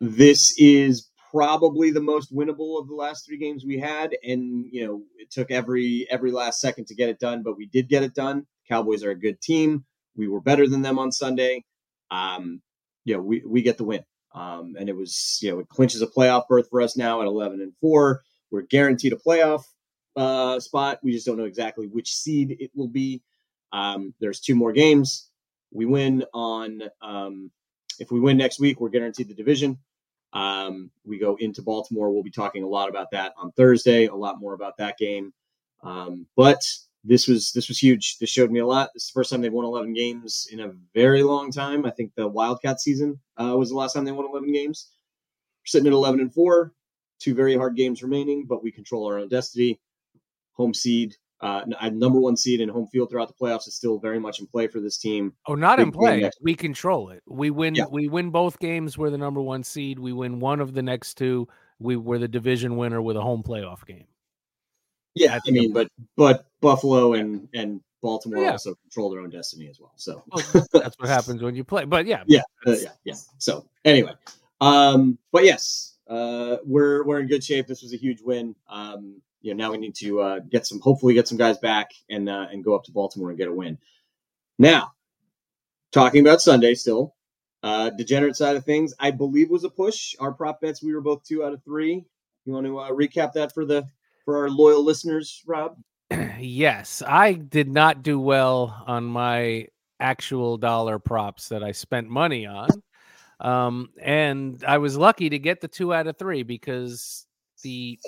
This 0.00 0.54
is 0.58 1.10
probably 1.30 1.90
the 1.90 2.00
most 2.00 2.34
winnable 2.34 2.80
of 2.80 2.88
the 2.88 2.94
last 2.94 3.26
three 3.26 3.38
games 3.38 3.64
we 3.64 3.78
had, 3.78 4.16
and 4.22 4.66
you 4.70 4.86
know 4.86 5.02
it 5.18 5.30
took 5.30 5.50
every 5.50 6.06
every 6.10 6.30
last 6.30 6.60
second 6.60 6.86
to 6.86 6.94
get 6.94 7.08
it 7.08 7.18
done, 7.18 7.42
but 7.42 7.56
we 7.56 7.66
did 7.66 7.88
get 7.88 8.02
it 8.02 8.14
done. 8.14 8.46
Cowboys 8.68 9.02
are 9.04 9.10
a 9.10 9.18
good 9.18 9.40
team. 9.40 9.84
We 10.16 10.28
were 10.28 10.40
better 10.40 10.68
than 10.68 10.82
them 10.82 10.98
on 10.98 11.12
Sunday. 11.12 11.64
Um, 12.10 12.62
you 13.04 13.14
know, 13.14 13.22
we 13.22 13.42
we 13.46 13.62
get 13.62 13.78
the 13.78 13.84
win, 13.84 14.04
um, 14.34 14.74
and 14.78 14.88
it 14.88 14.96
was 14.96 15.38
you 15.42 15.50
know 15.50 15.58
it 15.60 15.68
clinches 15.68 16.02
a 16.02 16.06
playoff 16.06 16.48
berth 16.48 16.68
for 16.70 16.80
us 16.80 16.96
now 16.96 17.20
at 17.20 17.26
eleven 17.26 17.60
and 17.60 17.72
four. 17.80 18.22
We're 18.50 18.62
guaranteed 18.62 19.12
a 19.12 19.16
playoff 19.16 19.64
uh, 20.16 20.60
spot. 20.60 21.00
We 21.02 21.12
just 21.12 21.26
don't 21.26 21.36
know 21.36 21.44
exactly 21.44 21.86
which 21.86 22.12
seed 22.12 22.56
it 22.58 22.70
will 22.74 22.88
be. 22.88 23.22
Um, 23.72 24.14
there's 24.20 24.40
two 24.40 24.54
more 24.54 24.72
games. 24.72 25.30
We 25.70 25.86
win 25.86 26.24
on 26.32 26.82
um, 27.02 27.50
if 27.98 28.10
we 28.10 28.20
win 28.20 28.36
next 28.36 28.60
week, 28.60 28.80
we're 28.80 28.88
guaranteed 28.88 29.28
the 29.28 29.34
division. 29.34 29.78
Um, 30.32 30.90
we 31.04 31.18
go 31.18 31.36
into 31.36 31.62
Baltimore. 31.62 32.10
We'll 32.10 32.22
be 32.22 32.30
talking 32.30 32.62
a 32.62 32.68
lot 32.68 32.88
about 32.88 33.10
that 33.12 33.32
on 33.36 33.52
Thursday. 33.52 34.06
A 34.06 34.14
lot 34.14 34.40
more 34.40 34.54
about 34.54 34.76
that 34.78 34.98
game. 34.98 35.32
Um, 35.82 36.26
but 36.36 36.62
this 37.04 37.28
was 37.28 37.52
this 37.52 37.68
was 37.68 37.78
huge. 37.78 38.18
This 38.18 38.30
showed 38.30 38.50
me 38.50 38.60
a 38.60 38.66
lot. 38.66 38.90
This 38.92 39.04
is 39.04 39.10
the 39.10 39.18
first 39.18 39.30
time 39.30 39.40
they've 39.40 39.52
won 39.52 39.64
11 39.64 39.92
games 39.94 40.48
in 40.52 40.60
a 40.60 40.72
very 40.94 41.22
long 41.22 41.50
time. 41.50 41.86
I 41.86 41.90
think 41.90 42.12
the 42.14 42.28
Wildcat 42.28 42.80
season 42.80 43.18
uh, 43.40 43.56
was 43.56 43.70
the 43.70 43.76
last 43.76 43.94
time 43.94 44.04
they 44.04 44.12
won 44.12 44.26
11 44.26 44.52
games. 44.52 44.90
We're 45.60 45.66
sitting 45.66 45.86
at 45.86 45.92
11 45.92 46.20
and 46.20 46.32
four. 46.32 46.72
Two 47.20 47.34
very 47.34 47.56
hard 47.56 47.74
games 47.74 48.02
remaining, 48.02 48.46
but 48.46 48.62
we 48.62 48.70
control 48.70 49.06
our 49.06 49.18
own 49.18 49.28
destiny. 49.28 49.80
Home 50.52 50.74
seed 50.74 51.16
uh, 51.40 51.62
number 51.92 52.18
one 52.18 52.36
seed 52.36 52.60
in 52.60 52.68
home 52.68 52.88
field 52.88 53.10
throughout 53.10 53.28
the 53.28 53.34
playoffs 53.34 53.68
is 53.68 53.74
still 53.74 53.98
very 53.98 54.18
much 54.18 54.40
in 54.40 54.46
play 54.46 54.66
for 54.66 54.80
this 54.80 54.98
team. 54.98 55.32
Oh, 55.46 55.54
not 55.54 55.78
in 55.78 55.92
play. 55.92 56.28
We 56.40 56.54
control 56.54 57.10
it. 57.10 57.22
We 57.26 57.50
win. 57.50 57.74
Yeah. 57.74 57.84
We 57.90 58.08
win 58.08 58.30
both 58.30 58.58
games. 58.58 58.98
We're 58.98 59.10
the 59.10 59.18
number 59.18 59.40
one 59.40 59.62
seed. 59.62 59.98
We 59.98 60.12
win 60.12 60.40
one 60.40 60.60
of 60.60 60.74
the 60.74 60.82
next 60.82 61.14
two. 61.14 61.46
We 61.78 61.96
were 61.96 62.18
the 62.18 62.28
division 62.28 62.76
winner 62.76 63.00
with 63.00 63.16
a 63.16 63.20
home 63.20 63.42
playoff 63.42 63.86
game. 63.86 64.06
Yeah, 65.14 65.38
I 65.46 65.50
mean, 65.50 65.72
but 65.72 65.88
but 66.16 66.46
Buffalo 66.60 67.14
and 67.14 67.48
and 67.54 67.80
Baltimore 68.02 68.42
yeah. 68.42 68.52
also 68.52 68.74
control 68.74 69.10
their 69.10 69.20
own 69.20 69.30
destiny 69.30 69.68
as 69.68 69.80
well. 69.80 69.92
So 69.96 70.24
well, 70.28 70.66
that's 70.72 70.98
what 70.98 71.08
happens 71.08 71.42
when 71.42 71.54
you 71.54 71.64
play. 71.64 71.84
But 71.84 72.06
yeah, 72.06 72.22
yeah, 72.26 72.42
uh, 72.66 72.72
yeah, 72.72 72.90
yeah. 73.04 73.14
So 73.38 73.64
anyway, 73.84 74.12
um, 74.60 75.18
but 75.32 75.44
yes, 75.44 75.96
uh, 76.08 76.56
we're 76.64 77.04
we're 77.04 77.20
in 77.20 77.26
good 77.26 77.44
shape. 77.44 77.66
This 77.66 77.82
was 77.82 77.92
a 77.92 77.96
huge 77.96 78.20
win. 78.22 78.54
Um, 78.68 79.20
you 79.40 79.54
know 79.54 79.64
now 79.64 79.72
we 79.72 79.78
need 79.78 79.94
to 79.96 80.20
uh, 80.20 80.38
get 80.40 80.66
some 80.66 80.80
hopefully 80.80 81.14
get 81.14 81.28
some 81.28 81.38
guys 81.38 81.58
back 81.58 81.90
and 82.10 82.28
uh, 82.28 82.46
and 82.50 82.64
go 82.64 82.74
up 82.74 82.84
to 82.84 82.92
Baltimore 82.92 83.30
and 83.30 83.38
get 83.38 83.48
a 83.48 83.52
win. 83.52 83.78
Now, 84.58 84.92
talking 85.92 86.20
about 86.20 86.40
Sunday 86.40 86.74
still, 86.74 87.14
uh, 87.62 87.90
degenerate 87.90 88.36
side 88.36 88.56
of 88.56 88.64
things, 88.64 88.94
I 88.98 89.10
believe 89.10 89.50
was 89.50 89.64
a 89.64 89.70
push. 89.70 90.14
Our 90.18 90.32
prop 90.32 90.60
bets 90.60 90.82
we 90.82 90.94
were 90.94 91.00
both 91.00 91.24
two 91.24 91.44
out 91.44 91.52
of 91.52 91.62
three. 91.64 92.04
You 92.44 92.52
want 92.52 92.66
to 92.66 92.78
uh, 92.78 92.90
recap 92.90 93.32
that 93.34 93.52
for 93.52 93.64
the 93.64 93.86
for 94.24 94.38
our 94.38 94.50
loyal 94.50 94.84
listeners, 94.84 95.42
Rob? 95.46 95.76
Yes, 96.40 97.02
I 97.04 97.32
did 97.32 97.68
not 97.68 98.04
do 98.04 98.20
well 98.20 98.84
on 98.86 99.04
my 99.04 99.66
actual 99.98 100.56
dollar 100.56 101.00
props 101.00 101.48
that 101.48 101.64
I 101.64 101.72
spent 101.72 102.08
money 102.08 102.46
on. 102.46 102.68
Um, 103.40 103.90
and 104.00 104.62
I 104.64 104.78
was 104.78 104.96
lucky 104.96 105.30
to 105.30 105.38
get 105.38 105.60
the 105.60 105.68
two 105.68 105.92
out 105.92 106.06
of 106.06 106.16
three 106.16 106.44
because 106.44 107.26
the 107.62 107.98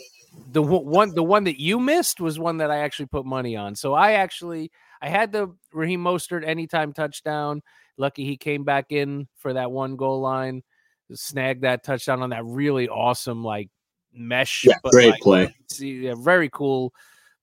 the 0.52 0.62
one 0.62 1.14
the 1.14 1.22
one 1.22 1.44
that 1.44 1.60
you 1.60 1.78
missed 1.78 2.20
was 2.20 2.38
one 2.38 2.58
that 2.58 2.70
I 2.70 2.78
actually 2.78 3.06
put 3.06 3.24
money 3.24 3.56
on. 3.56 3.74
So 3.74 3.94
I 3.94 4.12
actually 4.12 4.70
I 5.00 5.08
had 5.08 5.32
the 5.32 5.54
Raheem 5.72 6.02
Mostert 6.02 6.46
anytime 6.46 6.92
touchdown. 6.92 7.62
Lucky 7.96 8.24
he 8.24 8.36
came 8.36 8.64
back 8.64 8.86
in 8.90 9.28
for 9.36 9.52
that 9.52 9.70
one 9.70 9.96
goal 9.96 10.20
line, 10.20 10.62
snagged 11.12 11.62
that 11.62 11.84
touchdown 11.84 12.22
on 12.22 12.30
that 12.30 12.44
really 12.44 12.88
awesome 12.88 13.44
like 13.44 13.68
mesh. 14.12 14.64
Yeah, 14.64 14.74
great 14.90 15.12
like, 15.12 15.20
play. 15.20 15.54
See, 15.68 16.06
yeah, 16.06 16.14
very 16.16 16.48
cool 16.48 16.92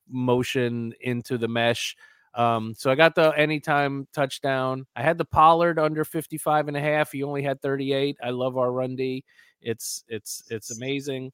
motion 0.10 0.94
into 1.02 1.38
the 1.38 1.48
mesh. 1.48 1.96
Um, 2.34 2.76
so 2.78 2.92
I 2.92 2.96
got 2.96 3.16
the 3.16 3.30
anytime 3.32 4.08
touchdown. 4.14 4.86
I 4.96 5.02
had 5.02 5.18
the 5.18 5.26
Pollard 5.26 5.80
under 5.80 6.06
55 6.06 6.68
and 6.68 6.78
a 6.78 6.82
half. 6.82 7.12
He 7.12 7.24
only 7.24 7.42
had 7.42 7.62
38. 7.62 8.18
I 8.24 8.30
love 8.30 8.58
our 8.58 8.72
run 8.72 8.96
D. 8.96 9.24
It's 9.62 10.04
it's 10.08 10.44
it's 10.50 10.76
amazing. 10.78 11.32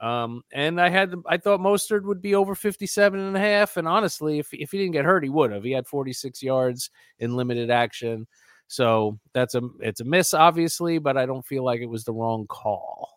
Um, 0.00 0.42
and 0.52 0.80
I 0.80 0.88
had, 0.88 1.14
I 1.26 1.38
thought 1.38 1.60
Mostert 1.60 2.02
would 2.04 2.22
be 2.22 2.34
over 2.34 2.54
57 2.54 3.18
and 3.18 3.36
a 3.36 3.40
half. 3.40 3.76
And 3.76 3.88
honestly, 3.88 4.38
if, 4.38 4.52
if 4.52 4.70
he 4.70 4.78
didn't 4.78 4.92
get 4.92 5.04
hurt, 5.04 5.24
he 5.24 5.30
would 5.30 5.50
have. 5.50 5.64
He 5.64 5.72
had 5.72 5.86
46 5.86 6.42
yards 6.42 6.90
in 7.18 7.36
limited 7.36 7.70
action. 7.70 8.26
So 8.68 9.18
that's 9.32 9.54
a, 9.54 9.62
it's 9.80 10.00
a 10.00 10.04
miss, 10.04 10.34
obviously, 10.34 10.98
but 10.98 11.16
I 11.16 11.26
don't 11.26 11.44
feel 11.44 11.64
like 11.64 11.80
it 11.80 11.86
was 11.86 12.04
the 12.04 12.12
wrong 12.12 12.46
call. 12.46 13.10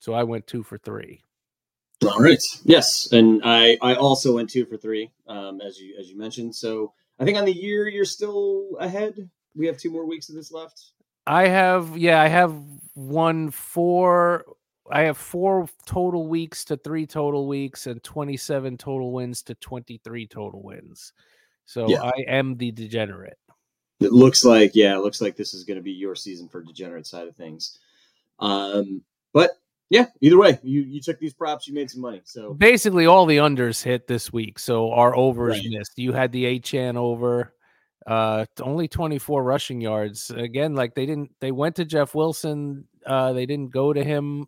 So 0.00 0.14
I 0.14 0.24
went 0.24 0.46
two 0.46 0.62
for 0.62 0.78
three. 0.78 1.22
All 2.02 2.18
right. 2.18 2.42
Yes, 2.64 3.12
and 3.12 3.42
I 3.44 3.76
I 3.82 3.94
also 3.94 4.34
went 4.36 4.48
two 4.48 4.64
for 4.64 4.78
three, 4.78 5.10
um, 5.26 5.60
as 5.60 5.78
you 5.78 5.94
as 6.00 6.08
you 6.08 6.16
mentioned. 6.16 6.54
So 6.54 6.94
I 7.18 7.26
think 7.26 7.36
on 7.36 7.44
the 7.44 7.52
year 7.52 7.88
you're 7.88 8.06
still 8.06 8.76
ahead. 8.80 9.28
We 9.54 9.66
have 9.66 9.76
two 9.76 9.90
more 9.90 10.06
weeks 10.06 10.30
of 10.30 10.34
this 10.34 10.50
left. 10.50 10.92
I 11.26 11.48
have 11.48 11.98
yeah, 11.98 12.22
I 12.22 12.28
have 12.28 12.54
one 12.94 13.50
four 13.50 14.44
I 14.92 15.02
have 15.02 15.16
four 15.16 15.68
total 15.86 16.26
weeks 16.26 16.64
to 16.66 16.76
three 16.76 17.06
total 17.06 17.46
weeks 17.46 17.86
and 17.86 18.02
27 18.02 18.76
total 18.76 19.12
wins 19.12 19.42
to 19.42 19.54
23 19.56 20.26
total 20.26 20.62
wins. 20.62 21.12
So 21.66 21.88
Yeah. 21.88 22.02
I 22.02 22.12
am 22.26 22.56
the 22.56 22.70
degenerate. 22.72 23.38
It 24.00 24.12
looks 24.12 24.44
like 24.44 24.72
yeah, 24.74 24.96
it 24.96 25.00
looks 25.00 25.20
like 25.20 25.36
this 25.36 25.52
is 25.54 25.64
going 25.64 25.76
to 25.76 25.82
be 25.82 25.92
your 25.92 26.14
season 26.14 26.48
for 26.48 26.62
degenerate 26.62 27.06
side 27.06 27.28
of 27.28 27.36
things. 27.36 27.78
Um, 28.38 29.02
but 29.32 29.58
yeah, 29.90 30.06
either 30.20 30.38
way, 30.38 30.58
you 30.62 30.82
you 30.82 31.00
took 31.00 31.18
these 31.18 31.34
props, 31.34 31.68
you 31.68 31.74
made 31.74 31.90
some 31.90 32.00
money. 32.00 32.22
So 32.24 32.54
Basically, 32.54 33.06
all 33.06 33.26
the 33.26 33.36
unders 33.38 33.82
hit 33.82 34.06
this 34.06 34.32
week. 34.32 34.58
So 34.58 34.90
our 34.92 35.14
overs 35.14 35.58
Right. 35.58 35.66
missed. 35.68 35.98
You 35.98 36.12
had 36.12 36.32
the 36.32 36.44
Achane 36.44 36.96
over, 36.96 37.54
uh, 38.06 38.46
only 38.62 38.88
24 38.88 39.42
rushing 39.42 39.80
yards. 39.80 40.30
Again, 40.30 40.74
like 40.74 40.94
they 40.94 41.06
didn't, 41.06 41.32
they 41.40 41.52
went 41.52 41.76
to 41.76 41.84
Jeff 41.84 42.14
Wilson. 42.14 42.86
Uh, 43.04 43.32
they 43.32 43.46
didn't 43.46 43.70
go 43.72 43.92
to 43.92 44.02
him 44.02 44.46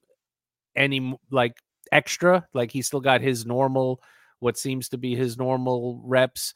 any 0.77 1.17
like 1.31 1.57
extra. 1.91 2.47
Like 2.55 2.71
he 2.71 2.83
still 2.83 3.01
got 3.01 3.21
his 3.21 3.47
normal, 3.47 4.03
what 4.41 4.59
seems 4.59 4.89
to 4.91 4.99
be 4.99 5.15
his 5.15 5.37
normal 5.37 6.01
reps. 6.05 6.55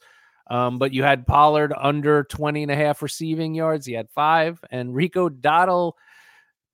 Um, 0.49 0.77
but 0.77 0.93
you 0.93 1.03
had 1.03 1.27
Pollard 1.27 1.73
under 1.77 2.23
20 2.23 2.63
and 2.63 2.71
a 2.71 2.75
half 2.75 3.01
receiving 3.01 3.53
yards. 3.53 3.85
He 3.85 3.93
had 3.93 4.09
five. 4.09 4.63
And 4.71 4.95
Rico 4.95 5.27
Dottle, 5.29 5.97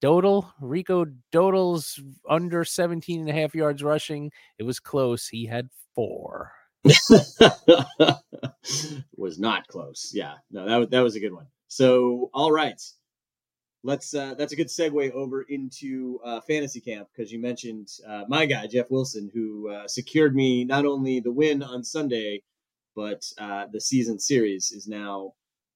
Dodal, 0.02 0.52
Rico 0.62 1.06
Dodal's 1.32 2.00
under 2.30 2.64
17 2.64 3.22
and 3.22 3.30
a 3.30 3.34
half 3.34 3.56
yards 3.56 3.84
rushing. 3.84 4.32
It 4.60 4.64
was 4.64 4.80
close. 4.80 5.28
He 5.28 5.46
had 5.46 5.70
four. 5.96 6.52
was 9.16 9.40
not 9.40 9.68
close. 9.68 10.12
Yeah, 10.14 10.34
no, 10.52 10.82
that 10.82 10.92
that 10.92 11.00
was 11.00 11.16
a 11.16 11.20
good 11.20 11.34
one. 11.34 11.48
So, 11.68 12.30
all 12.34 12.52
right, 12.52 12.82
let's. 13.84 14.14
Uh, 14.14 14.34
that's 14.38 14.54
a 14.54 14.56
good 14.56 14.68
segue 14.68 15.12
over 15.12 15.44
into 15.44 16.20
uh, 16.24 16.42
fantasy 16.42 16.80
camp 16.80 17.10
because 17.16 17.32
you 17.32 17.40
mentioned 17.40 17.90
uh, 18.08 18.24
my 18.28 18.46
guy 18.46 18.68
Jeff 18.68 18.90
Wilson, 18.90 19.30
who 19.34 19.70
uh, 19.70 19.88
secured 19.88 20.36
me 20.36 20.64
not 20.64 20.86
only 20.86 21.20
the 21.20 21.32
win 21.32 21.62
on 21.62 21.84
Sunday, 21.84 22.42
but 22.96 23.24
uh, 23.38 23.66
the 23.72 23.82
season 23.82 24.20
series 24.20 24.72
is 24.72 24.88
now 24.88 25.34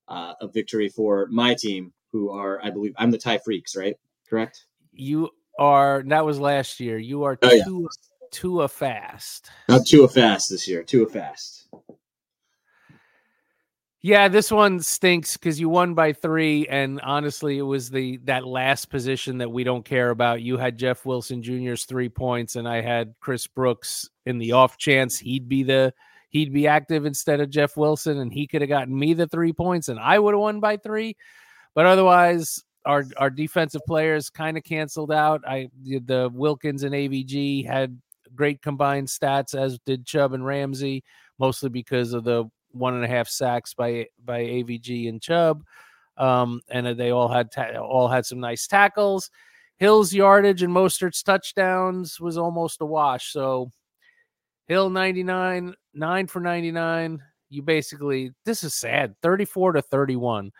uh, 0.07 0.33
a 0.41 0.47
victory 0.47 0.89
for 0.89 1.27
my 1.29 1.53
team, 1.53 1.93
who 2.11 2.29
are, 2.29 2.59
I 2.63 2.69
believe, 2.69 2.93
I'm 2.97 3.11
the 3.11 3.17
tie 3.17 3.39
freaks, 3.39 3.75
right? 3.75 3.97
Correct. 4.29 4.65
You 4.93 5.29
are, 5.59 6.03
that 6.07 6.25
was 6.25 6.39
last 6.39 6.79
year. 6.79 6.97
You 6.97 7.23
are 7.23 7.37
Oh, 7.41 7.51
yeah. 7.51 7.63
too, 7.63 7.89
too 8.31 8.61
a 8.61 8.67
fast. 8.67 9.49
Not 9.67 9.85
too 9.85 10.03
a 10.03 10.07
fast 10.07 10.49
this 10.49 10.67
year. 10.67 10.83
Too 10.83 11.03
a 11.03 11.09
fast. 11.09 11.66
Yeah, 14.07 14.29
this 14.29 14.53
one 14.53 14.79
stinks 14.79 15.35
because 15.35 15.59
you 15.59 15.67
won 15.67 15.93
by 15.93 16.13
three, 16.13 16.65
and 16.69 17.01
honestly, 17.01 17.57
it 17.57 17.63
was 17.63 17.89
the 17.89 18.15
that 18.23 18.47
last 18.47 18.89
position 18.89 19.37
that 19.39 19.51
we 19.51 19.65
don't 19.65 19.83
care 19.83 20.11
about. 20.11 20.41
You 20.41 20.55
had 20.55 20.77
Jeff 20.77 21.05
Wilson 21.05 21.43
Jr.'s 21.43 21.83
three 21.83 22.07
points, 22.07 22.55
and 22.55 22.69
I 22.69 22.79
had 22.79 23.15
Chris 23.19 23.47
Brooks 23.47 24.09
in 24.25 24.37
the 24.37 24.53
off 24.53 24.77
chance 24.77 25.19
he'd 25.19 25.49
be 25.49 25.63
the 25.63 25.93
he'd 26.29 26.53
be 26.53 26.67
active 26.67 27.05
instead 27.05 27.41
of 27.41 27.49
Jeff 27.49 27.75
Wilson, 27.75 28.19
and 28.19 28.31
he 28.31 28.47
could 28.47 28.61
have 28.61 28.69
gotten 28.69 28.97
me 28.97 29.13
the 29.13 29.27
three 29.27 29.51
points, 29.51 29.89
and 29.89 29.99
I 29.99 30.19
would 30.19 30.33
have 30.33 30.39
won 30.39 30.61
by 30.61 30.77
three. 30.77 31.17
But 31.75 31.85
otherwise, 31.85 32.63
our 32.85 33.03
our 33.17 33.29
defensive 33.29 33.81
players 33.85 34.29
kind 34.29 34.55
of 34.55 34.63
canceled 34.63 35.11
out. 35.11 35.41
I 35.45 35.67
the, 35.83 36.31
Wilkins 36.33 36.83
and 36.83 36.95
AVG 36.95 37.67
had 37.67 37.99
great 38.33 38.61
combined 38.61 39.09
stats, 39.09 39.53
as 39.53 39.79
did 39.85 40.05
Chubb 40.05 40.31
and 40.31 40.45
Ramsey, 40.45 41.03
mostly 41.39 41.67
because 41.67 42.13
of 42.13 42.23
the 42.23 42.49
one 42.77 42.95
and 42.95 43.03
a 43.03 43.07
half 43.07 43.27
sacks 43.27 43.73
by 43.73 44.07
by 44.23 44.41
AVG 44.41 45.09
and 45.09 45.21
Chubb, 45.21 45.63
um, 46.17 46.61
and 46.69 46.97
they 46.97 47.11
all 47.11 47.27
had 47.27 47.51
ta- 47.51 47.79
all 47.79 48.07
had 48.07 48.25
some 48.25 48.39
nice 48.39 48.67
tackles. 48.67 49.29
Hill's 49.77 50.13
yardage 50.13 50.63
and 50.63 50.73
Mostert's 50.73 51.21
touchdowns 51.21 52.19
was 52.19 52.37
almost 52.37 52.81
a 52.81 52.85
wash. 52.85 53.31
So 53.31 53.71
Hill 54.67 54.89
ninety 54.89 55.23
nine, 55.23 55.73
nine 55.93 56.27
for 56.27 56.39
ninety 56.39 56.71
nine. 56.71 57.21
You 57.49 57.61
basically 57.61 58.33
this 58.43 58.63
is 58.63 58.73
sad, 58.73 59.15
thirty 59.21 59.45
four 59.45 59.71
to 59.73 59.81
thirty 59.81 60.15
one. 60.15 60.51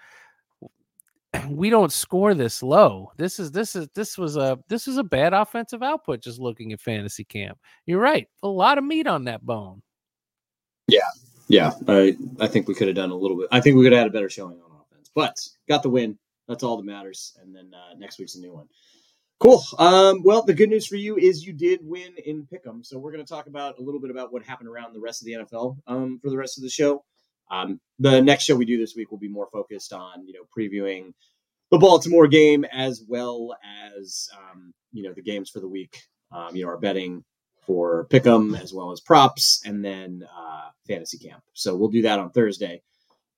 We 1.50 1.70
don't 1.70 1.92
score 1.92 2.34
this 2.34 2.64
low. 2.64 3.12
This 3.18 3.40
is 3.40 3.52
this 3.52 3.76
is 3.76 3.88
this 3.94 4.18
was 4.18 4.38
a 4.38 4.58
this 4.70 4.88
was 4.88 4.98
a 4.98 5.04
bad 5.04 5.34
offensive 5.34 5.84
output. 5.84 6.22
Just 6.22 6.40
looking 6.40 6.72
at 6.72 6.82
fantasy 6.82 7.24
camp, 7.24 7.58
you're 7.86 8.00
right. 8.00 8.28
A 8.44 8.48
lot 8.48 8.78
of 8.78 8.84
meat 8.84 9.08
on 9.08 9.26
that 9.26 9.46
bone. 9.46 9.82
Yeah, 10.88 11.02
I 11.88 12.18
I 12.40 12.48
think 12.48 12.68
we 12.68 12.76
could 12.76 12.88
have 12.88 12.96
done 12.96 13.12
a 13.12 13.16
little 13.16 13.38
bit. 13.38 13.48
I 13.52 13.62
think 13.62 13.78
we 13.78 13.84
could 13.84 13.94
have 13.94 14.00
had 14.00 14.08
a 14.08 14.14
better 14.14 14.30
showing 14.30 14.60
on 14.62 14.82
offense, 14.82 15.10
but 15.14 15.36
got 15.68 15.84
the 15.84 15.90
win. 15.90 16.18
That's 16.48 16.64
all 16.64 16.78
that 16.78 16.86
matters. 16.86 17.38
And 17.42 17.56
then 17.56 17.72
uh, 17.74 17.96
next 17.98 18.20
week's 18.20 18.36
a 18.36 18.40
new 18.40 18.54
one. 18.54 18.68
Cool. 19.40 19.64
Um, 19.78 20.24
well, 20.24 20.42
the 20.42 20.54
good 20.54 20.70
news 20.70 20.88
for 20.88 20.96
you 20.96 21.16
is 21.16 21.46
you 21.46 21.54
did 21.54 21.82
win 21.84 22.16
in 22.26 22.48
Pick'em. 22.52 22.84
So 22.84 22.98
we're 22.98 23.12
going 23.12 23.24
to 23.24 23.30
talk 23.30 23.46
about 23.46 23.78
a 23.78 23.82
little 23.82 24.02
bit 24.02 24.10
about 24.10 24.34
what 24.34 24.44
happened 24.44 24.68
around 24.68 24.94
the 24.96 25.00
rest 25.00 25.22
of 25.22 25.28
the 25.28 25.34
NFL 25.34 25.78
um, 25.86 26.20
for 26.24 26.32
the 26.32 26.38
rest 26.38 26.58
of 26.58 26.64
the 26.64 26.70
show. 26.70 27.04
Um, 27.52 27.80
the 28.00 28.20
next 28.20 28.46
show 28.46 28.56
we 28.56 28.66
do 28.66 28.78
this 28.78 28.96
week 28.96 29.12
will 29.12 29.20
be 29.20 29.30
more 29.30 29.48
focused 29.52 29.94
on 29.94 30.26
you 30.28 30.34
know 30.34 30.48
previewing 30.58 31.14
the 31.72 31.78
Baltimore 31.78 32.28
game 32.28 32.66
as 32.66 33.04
well 33.08 33.56
as 33.96 34.28
um, 34.36 34.74
you 34.92 35.04
know 35.04 35.14
the 35.14 35.22
games 35.22 35.50
for 35.50 35.60
the 35.60 35.68
week. 35.68 36.02
Um, 36.32 36.56
you 36.56 36.64
know 36.64 36.70
our 36.70 36.78
betting 36.78 37.24
for 37.68 38.08
Pick'em 38.10 38.60
as 38.60 38.74
well 38.74 38.92
as 38.92 39.02
props, 39.02 39.62
and 39.66 39.84
then 39.84 40.26
uh, 40.36 40.70
fantasy 40.88 41.20
camp. 41.20 41.44
So 41.54 41.76
we'll 41.76 41.90
do 41.90 42.02
that 42.04 42.18
on 42.18 42.32
Thursday. 42.32 42.82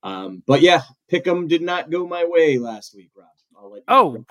Um, 0.04 0.44
but 0.46 0.62
yeah, 0.62 0.84
Pick'em 1.12 1.50
did 1.50 1.64
not 1.64 1.90
go 1.90 2.08
my 2.08 2.24
way 2.24 2.58
last 2.60 2.96
week, 2.96 3.10
Rob. 3.18 3.28
I'll 3.58 3.72
let 3.72 3.80
you 3.80 3.84
Oh, 3.90 4.26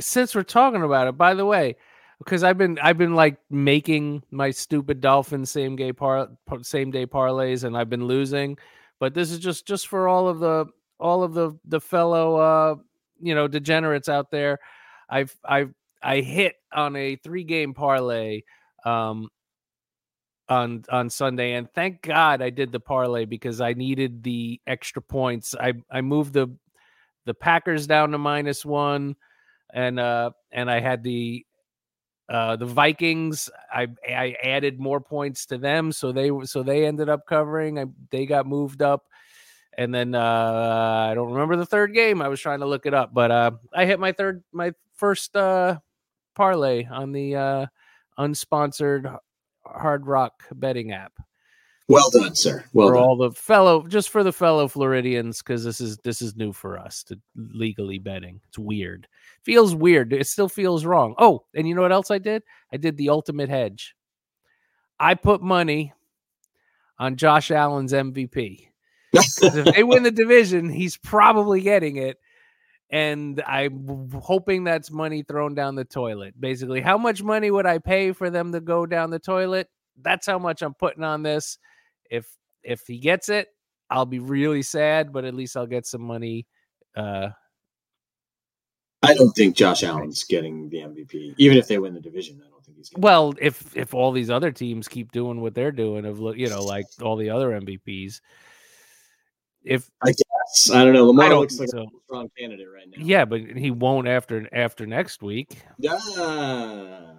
since 0.00 0.34
we're 0.34 0.42
talking 0.42 0.82
about 0.82 1.06
it, 1.06 1.16
by 1.16 1.34
the 1.34 1.46
way, 1.46 1.76
because 2.18 2.42
I've 2.42 2.58
been 2.58 2.78
I've 2.82 2.98
been 2.98 3.14
like 3.14 3.36
making 3.50 4.22
my 4.30 4.50
stupid 4.50 5.00
dolphin 5.00 5.46
same 5.46 5.76
day 5.76 5.92
par 5.92 6.28
par- 6.46 6.64
same 6.64 6.90
day 6.90 7.06
parlays, 7.06 7.64
and 7.64 7.76
I've 7.76 7.90
been 7.90 8.06
losing. 8.06 8.58
But 8.98 9.14
this 9.14 9.30
is 9.30 9.38
just 9.38 9.66
just 9.66 9.86
for 9.86 10.08
all 10.08 10.26
of 10.28 10.40
the 10.40 10.66
all 10.98 11.22
of 11.22 11.34
the 11.34 11.56
the 11.66 11.80
fellow 11.80 12.36
uh 12.36 12.74
you 13.20 13.34
know 13.34 13.46
degenerates 13.46 14.08
out 14.08 14.30
there. 14.30 14.58
I've 15.08 15.36
I've 15.44 15.72
I 16.02 16.20
hit 16.20 16.54
on 16.72 16.96
a 16.96 17.16
three 17.16 17.44
game 17.44 17.74
parlay 17.74 18.42
um 18.88 19.28
on 20.48 20.84
on 20.88 21.10
Sunday, 21.10 21.54
and 21.54 21.70
thank 21.74 22.02
God 22.02 22.40
I 22.40 22.50
did 22.50 22.72
the 22.72 22.80
parlay 22.80 23.26
because 23.26 23.60
I 23.60 23.74
needed 23.74 24.22
the 24.22 24.60
extra 24.66 25.02
points. 25.02 25.54
I 25.58 25.74
I 25.90 26.00
moved 26.00 26.32
the 26.32 26.48
the 27.26 27.34
Packers 27.34 27.86
down 27.86 28.12
to 28.12 28.18
minus 28.18 28.64
one, 28.64 29.16
and 29.72 30.00
uh 30.00 30.30
and 30.50 30.70
I 30.70 30.80
had 30.80 31.02
the 31.02 31.44
uh 32.28 32.56
the 32.56 32.66
Vikings. 32.66 33.50
I 33.72 33.88
I 34.08 34.36
added 34.42 34.80
more 34.80 35.00
points 35.00 35.46
to 35.46 35.58
them, 35.58 35.92
so 35.92 36.12
they 36.12 36.30
so 36.44 36.62
they 36.62 36.86
ended 36.86 37.08
up 37.08 37.26
covering. 37.26 37.78
I 37.78 37.84
they 38.10 38.24
got 38.24 38.46
moved 38.46 38.80
up, 38.80 39.04
and 39.76 39.94
then 39.94 40.14
uh 40.14 41.08
I 41.10 41.14
don't 41.14 41.32
remember 41.32 41.56
the 41.56 41.66
third 41.66 41.92
game. 41.92 42.22
I 42.22 42.28
was 42.28 42.40
trying 42.40 42.60
to 42.60 42.66
look 42.66 42.86
it 42.86 42.94
up, 42.94 43.12
but 43.12 43.30
uh 43.30 43.50
I 43.74 43.84
hit 43.84 44.00
my 44.00 44.12
third 44.12 44.42
my 44.52 44.72
first 44.94 45.36
uh 45.36 45.78
parlay 46.34 46.86
on 46.86 47.12
the 47.12 47.36
uh 47.36 47.66
unsponsored 48.18 49.18
Hard 49.64 50.06
Rock 50.06 50.44
betting 50.52 50.92
app 50.92 51.12
well 51.88 52.10
done, 52.10 52.34
sir. 52.34 52.64
Well 52.74 52.88
for 52.88 52.94
done. 52.94 53.02
all 53.02 53.16
the 53.16 53.30
fellow 53.32 53.86
just 53.86 54.10
for 54.10 54.22
the 54.22 54.32
fellow 54.32 54.68
Floridians 54.68 55.38
because 55.38 55.64
this 55.64 55.80
is 55.80 55.96
this 55.98 56.20
is 56.20 56.36
new 56.36 56.52
for 56.52 56.78
us 56.78 57.02
to 57.04 57.18
legally 57.34 57.98
betting. 57.98 58.40
It's 58.48 58.58
weird. 58.58 59.08
Feels 59.42 59.74
weird. 59.74 60.12
It 60.12 60.26
still 60.26 60.50
feels 60.50 60.84
wrong. 60.84 61.14
Oh, 61.18 61.44
and 61.54 61.66
you 61.66 61.74
know 61.74 61.80
what 61.80 61.92
else 61.92 62.10
I 62.10 62.18
did? 62.18 62.42
I 62.72 62.76
did 62.76 62.98
the 62.98 63.08
ultimate 63.08 63.48
hedge. 63.48 63.96
I 65.00 65.14
put 65.14 65.40
money 65.40 65.94
on 66.98 67.16
Josh 67.16 67.50
Allen's 67.50 67.94
MVP. 67.94 68.66
if 69.14 69.74
they 69.74 69.82
win 69.82 70.02
the 70.02 70.10
division, 70.10 70.68
he's 70.68 70.98
probably 70.98 71.62
getting 71.62 71.96
it. 71.96 72.18
And 72.90 73.42
I'm 73.46 74.10
hoping 74.14 74.64
that's 74.64 74.90
money 74.90 75.22
thrown 75.22 75.54
down 75.54 75.74
the 75.74 75.84
toilet. 75.84 76.40
Basically, 76.40 76.80
how 76.80 76.96
much 76.96 77.22
money 77.22 77.50
would 77.50 77.66
I 77.66 77.78
pay 77.78 78.12
for 78.12 78.30
them 78.30 78.52
to 78.52 78.60
go 78.60 78.86
down 78.86 79.10
the 79.10 79.18
toilet? 79.18 79.68
That's 80.00 80.26
how 80.26 80.38
much 80.38 80.62
I'm 80.62 80.74
putting 80.74 81.04
on 81.04 81.22
this. 81.22 81.58
If 82.10 82.26
if 82.62 82.86
he 82.86 82.98
gets 82.98 83.28
it, 83.28 83.48
I'll 83.90 84.06
be 84.06 84.20
really 84.20 84.62
sad, 84.62 85.12
but 85.12 85.24
at 85.24 85.34
least 85.34 85.56
I'll 85.56 85.66
get 85.66 85.86
some 85.86 86.02
money. 86.02 86.46
Uh, 86.96 87.28
I 89.02 89.14
don't 89.14 89.30
think 89.30 89.54
Josh 89.54 89.84
Allen's 89.84 90.24
getting 90.24 90.68
the 90.70 90.78
MVP, 90.78 91.34
even 91.38 91.56
if 91.56 91.68
they 91.68 91.78
win 91.78 91.94
the 91.94 92.00
division. 92.00 92.42
I 92.44 92.50
don't 92.50 92.64
think 92.64 92.78
he's. 92.78 92.88
Getting 92.88 93.02
well, 93.02 93.34
if 93.40 93.76
if 93.76 93.94
all 93.94 94.12
these 94.12 94.30
other 94.30 94.50
teams 94.50 94.88
keep 94.88 95.12
doing 95.12 95.40
what 95.40 95.54
they're 95.54 95.72
doing, 95.72 96.04
of 96.04 96.18
look, 96.18 96.36
you 96.36 96.48
know, 96.48 96.64
like 96.64 96.86
all 97.00 97.16
the 97.16 97.30
other 97.30 97.50
MVPs, 97.50 98.20
if 99.62 99.88
I 100.02 100.12
guess 100.48 100.70
I 100.74 100.84
don't 100.84 100.92
know. 100.92 101.06
Lamar 101.06 101.26
I 101.26 101.28
don't 101.28 101.40
looks 101.40 101.58
like 101.58 101.68
so. 101.68 101.82
a 101.82 101.86
strong 102.04 102.28
candidate 102.38 102.66
right 102.72 102.86
now. 102.88 103.04
yeah, 103.04 103.24
but 103.24 103.40
he 103.40 103.70
won't 103.70 104.08
after 104.08 104.48
after 104.52 104.86
next 104.86 105.22
week. 105.22 105.58
Yeah. 105.78 105.98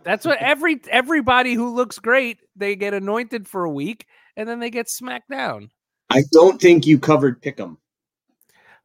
That's 0.03 0.25
what 0.25 0.37
every 0.39 0.81
everybody 0.89 1.53
who 1.53 1.73
looks 1.75 1.99
great, 1.99 2.39
they 2.55 2.75
get 2.75 2.93
anointed 2.93 3.47
for 3.47 3.63
a 3.65 3.71
week 3.71 4.05
and 4.35 4.47
then 4.47 4.59
they 4.59 4.69
get 4.69 4.89
smacked 4.89 5.29
down. 5.29 5.69
I 6.09 6.23
don't 6.31 6.59
think 6.59 6.87
you 6.87 6.97
covered 6.97 7.41
Pick'em. 7.41 7.77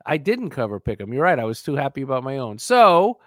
I 0.07 0.19
didn't 0.19 0.51
cover 0.51 0.81
pick 0.81 1.01
'em. 1.01 1.13
You're 1.15 1.23
right. 1.23 1.39
I 1.39 1.45
was 1.45 1.63
too 1.63 1.77
happy 1.77 2.03
about 2.03 2.25
my 2.25 2.37
own. 2.39 2.59
So 2.59 3.19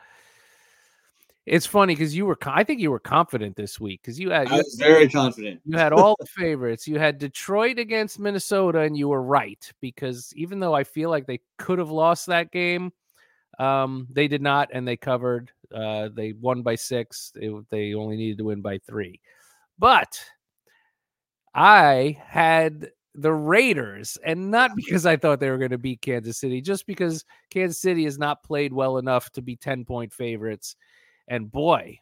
It's 1.48 1.66
funny 1.66 1.96
because 1.96 2.14
you 2.14 2.26
were, 2.26 2.38
I 2.46 2.66
think 2.66 2.82
you 2.82 2.92
were 2.92 3.00
confident 3.00 3.56
this 3.56 3.80
week 3.80 4.02
because 4.02 4.20
you 4.20 4.32
had. 4.32 4.50
I 4.50 4.58
was 4.58 4.76
very 4.78 5.08
confident. 5.08 5.62
You 5.64 5.78
had 5.78 5.94
all 5.94 6.18
the 6.20 6.26
favorites. 6.26 6.90
You 6.90 7.00
had 7.00 7.20
Detroit 7.20 7.80
against 7.80 8.20
Minnesota, 8.20 8.82
and 8.82 8.98
you 8.98 9.08
were 9.08 9.24
right 9.24 9.72
because 9.80 10.34
even 10.36 10.60
though 10.60 10.74
I 10.74 10.84
feel 10.84 11.10
like 11.10 11.26
they 11.26 11.40
could 11.58 11.80
have 11.80 11.90
lost 11.90 12.26
that 12.26 12.52
game, 12.52 12.92
um, 13.60 14.08
they 14.12 14.28
did 14.28 14.42
not, 14.42 14.70
and 14.74 14.86
they 14.86 14.98
covered. 14.98 15.52
Uh, 15.74 16.10
they 16.14 16.34
won 16.34 16.64
by 16.64 16.76
six. 16.76 17.32
It, 17.36 17.54
they 17.70 17.94
only 17.94 18.18
needed 18.18 18.40
to 18.40 18.44
win 18.44 18.62
by 18.62 18.80
three, 18.80 19.22
but 19.80 20.20
I 21.56 22.22
had 22.26 22.90
the 23.16 23.32
Raiders, 23.32 24.18
and 24.22 24.52
not 24.52 24.72
because 24.76 25.06
I 25.06 25.16
thought 25.16 25.40
they 25.40 25.50
were 25.50 25.58
going 25.58 25.72
to 25.72 25.78
beat 25.78 26.02
Kansas 26.02 26.38
City, 26.38 26.60
just 26.60 26.86
because 26.86 27.24
Kansas 27.50 27.80
City 27.80 28.04
has 28.04 28.20
not 28.20 28.44
played 28.44 28.74
well 28.74 28.98
enough 28.98 29.30
to 29.32 29.42
be 29.42 29.56
10 29.56 29.86
point 29.86 30.12
favorites. 30.12 30.76
And 31.28 31.52
boy, 31.52 32.00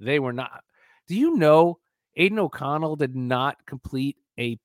they 0.00 0.18
were 0.18 0.32
not. 0.32 0.62
Do 1.06 1.14
you 1.14 1.36
know 1.36 1.78
Aidan 2.16 2.38
O'Connell 2.38 2.96
did 2.96 3.14
not 3.14 3.64
complete 3.66 4.16
a 4.38 4.58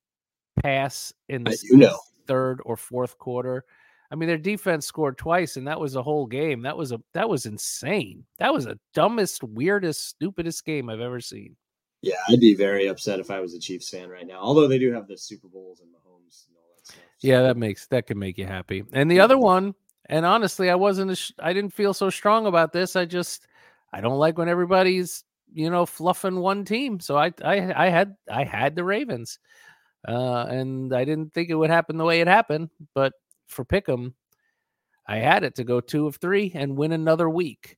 pass 0.61 1.13
in 1.29 1.43
the 1.43 1.57
you 1.63 1.77
know. 1.77 1.99
third 2.27 2.61
or 2.65 2.77
fourth 2.77 3.17
quarter? 3.17 3.65
I 4.11 4.15
mean, 4.15 4.27
their 4.27 4.37
defense 4.37 4.85
scored 4.85 5.17
twice, 5.17 5.55
and 5.55 5.67
that 5.67 5.79
was 5.79 5.95
a 5.95 6.03
whole 6.03 6.25
game. 6.25 6.63
That 6.63 6.75
was 6.75 6.91
a 6.91 6.99
that 7.13 7.29
was 7.29 7.45
insane. 7.45 8.25
That 8.39 8.53
was 8.53 8.65
the 8.65 8.77
dumbest, 8.93 9.43
weirdest, 9.43 10.05
stupidest 10.05 10.65
game 10.65 10.89
I've 10.89 10.99
ever 10.99 11.21
seen. 11.21 11.55
Yeah, 12.01 12.15
I'd 12.29 12.39
be 12.39 12.55
very 12.55 12.87
upset 12.87 13.19
if 13.19 13.29
I 13.29 13.39
was 13.39 13.53
a 13.53 13.59
Chiefs 13.59 13.89
fan 13.89 14.09
right 14.09 14.27
now. 14.27 14.39
Although 14.41 14.67
they 14.67 14.79
do 14.79 14.91
have 14.91 15.07
the 15.07 15.17
Super 15.17 15.47
Bowls 15.47 15.79
and 15.79 15.89
Mahomes 15.89 16.47
and 16.47 16.57
all 16.57 16.63
that 16.75 16.85
stuff. 16.85 16.97
So. 17.17 17.27
Yeah, 17.27 17.43
that 17.43 17.57
makes 17.57 17.87
that 17.87 18.07
can 18.07 18.19
make 18.19 18.37
you 18.37 18.45
happy. 18.45 18.83
And 18.91 19.09
the 19.09 19.19
other 19.19 19.37
one, 19.37 19.75
and 20.07 20.25
honestly, 20.25 20.69
I 20.69 20.75
wasn't. 20.75 21.15
Sh- 21.15 21.31
I 21.39 21.53
didn't 21.53 21.73
feel 21.73 21.93
so 21.93 22.09
strong 22.09 22.47
about 22.47 22.73
this. 22.73 22.95
I 22.97 23.05
just 23.05 23.47
I 23.91 24.01
don't 24.01 24.19
like 24.19 24.37
when 24.37 24.49
everybody's 24.49 25.23
you 25.53 25.69
know 25.69 25.85
fluffing 25.85 26.37
one 26.37 26.65
team. 26.65 26.99
So 26.99 27.17
I 27.17 27.31
I 27.43 27.85
I 27.85 27.89
had 27.89 28.15
I 28.29 28.43
had 28.43 28.75
the 28.75 28.83
Ravens, 28.83 29.39
uh, 30.07 30.45
and 30.49 30.93
I 30.93 31.05
didn't 31.05 31.33
think 31.33 31.49
it 31.49 31.55
would 31.55 31.69
happen 31.69 31.97
the 31.97 32.05
way 32.05 32.21
it 32.21 32.27
happened. 32.27 32.69
But 32.93 33.13
for 33.47 33.65
Pick'em, 33.65 34.13
I 35.07 35.17
had 35.17 35.43
it 35.43 35.55
to 35.55 35.63
go 35.63 35.81
two 35.81 36.07
of 36.07 36.17
three 36.17 36.51
and 36.53 36.77
win 36.77 36.91
another 36.91 37.29
week 37.29 37.77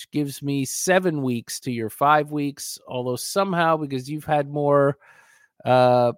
which 0.00 0.10
gives 0.12 0.42
me 0.42 0.64
seven 0.64 1.20
weeks 1.20 1.60
to 1.60 1.70
your 1.70 1.90
five 1.90 2.32
weeks. 2.32 2.78
Although 2.88 3.16
somehow, 3.16 3.76
because 3.76 4.08
you've 4.08 4.24
had 4.24 4.48
more, 4.48 4.96
uh, 5.62 6.12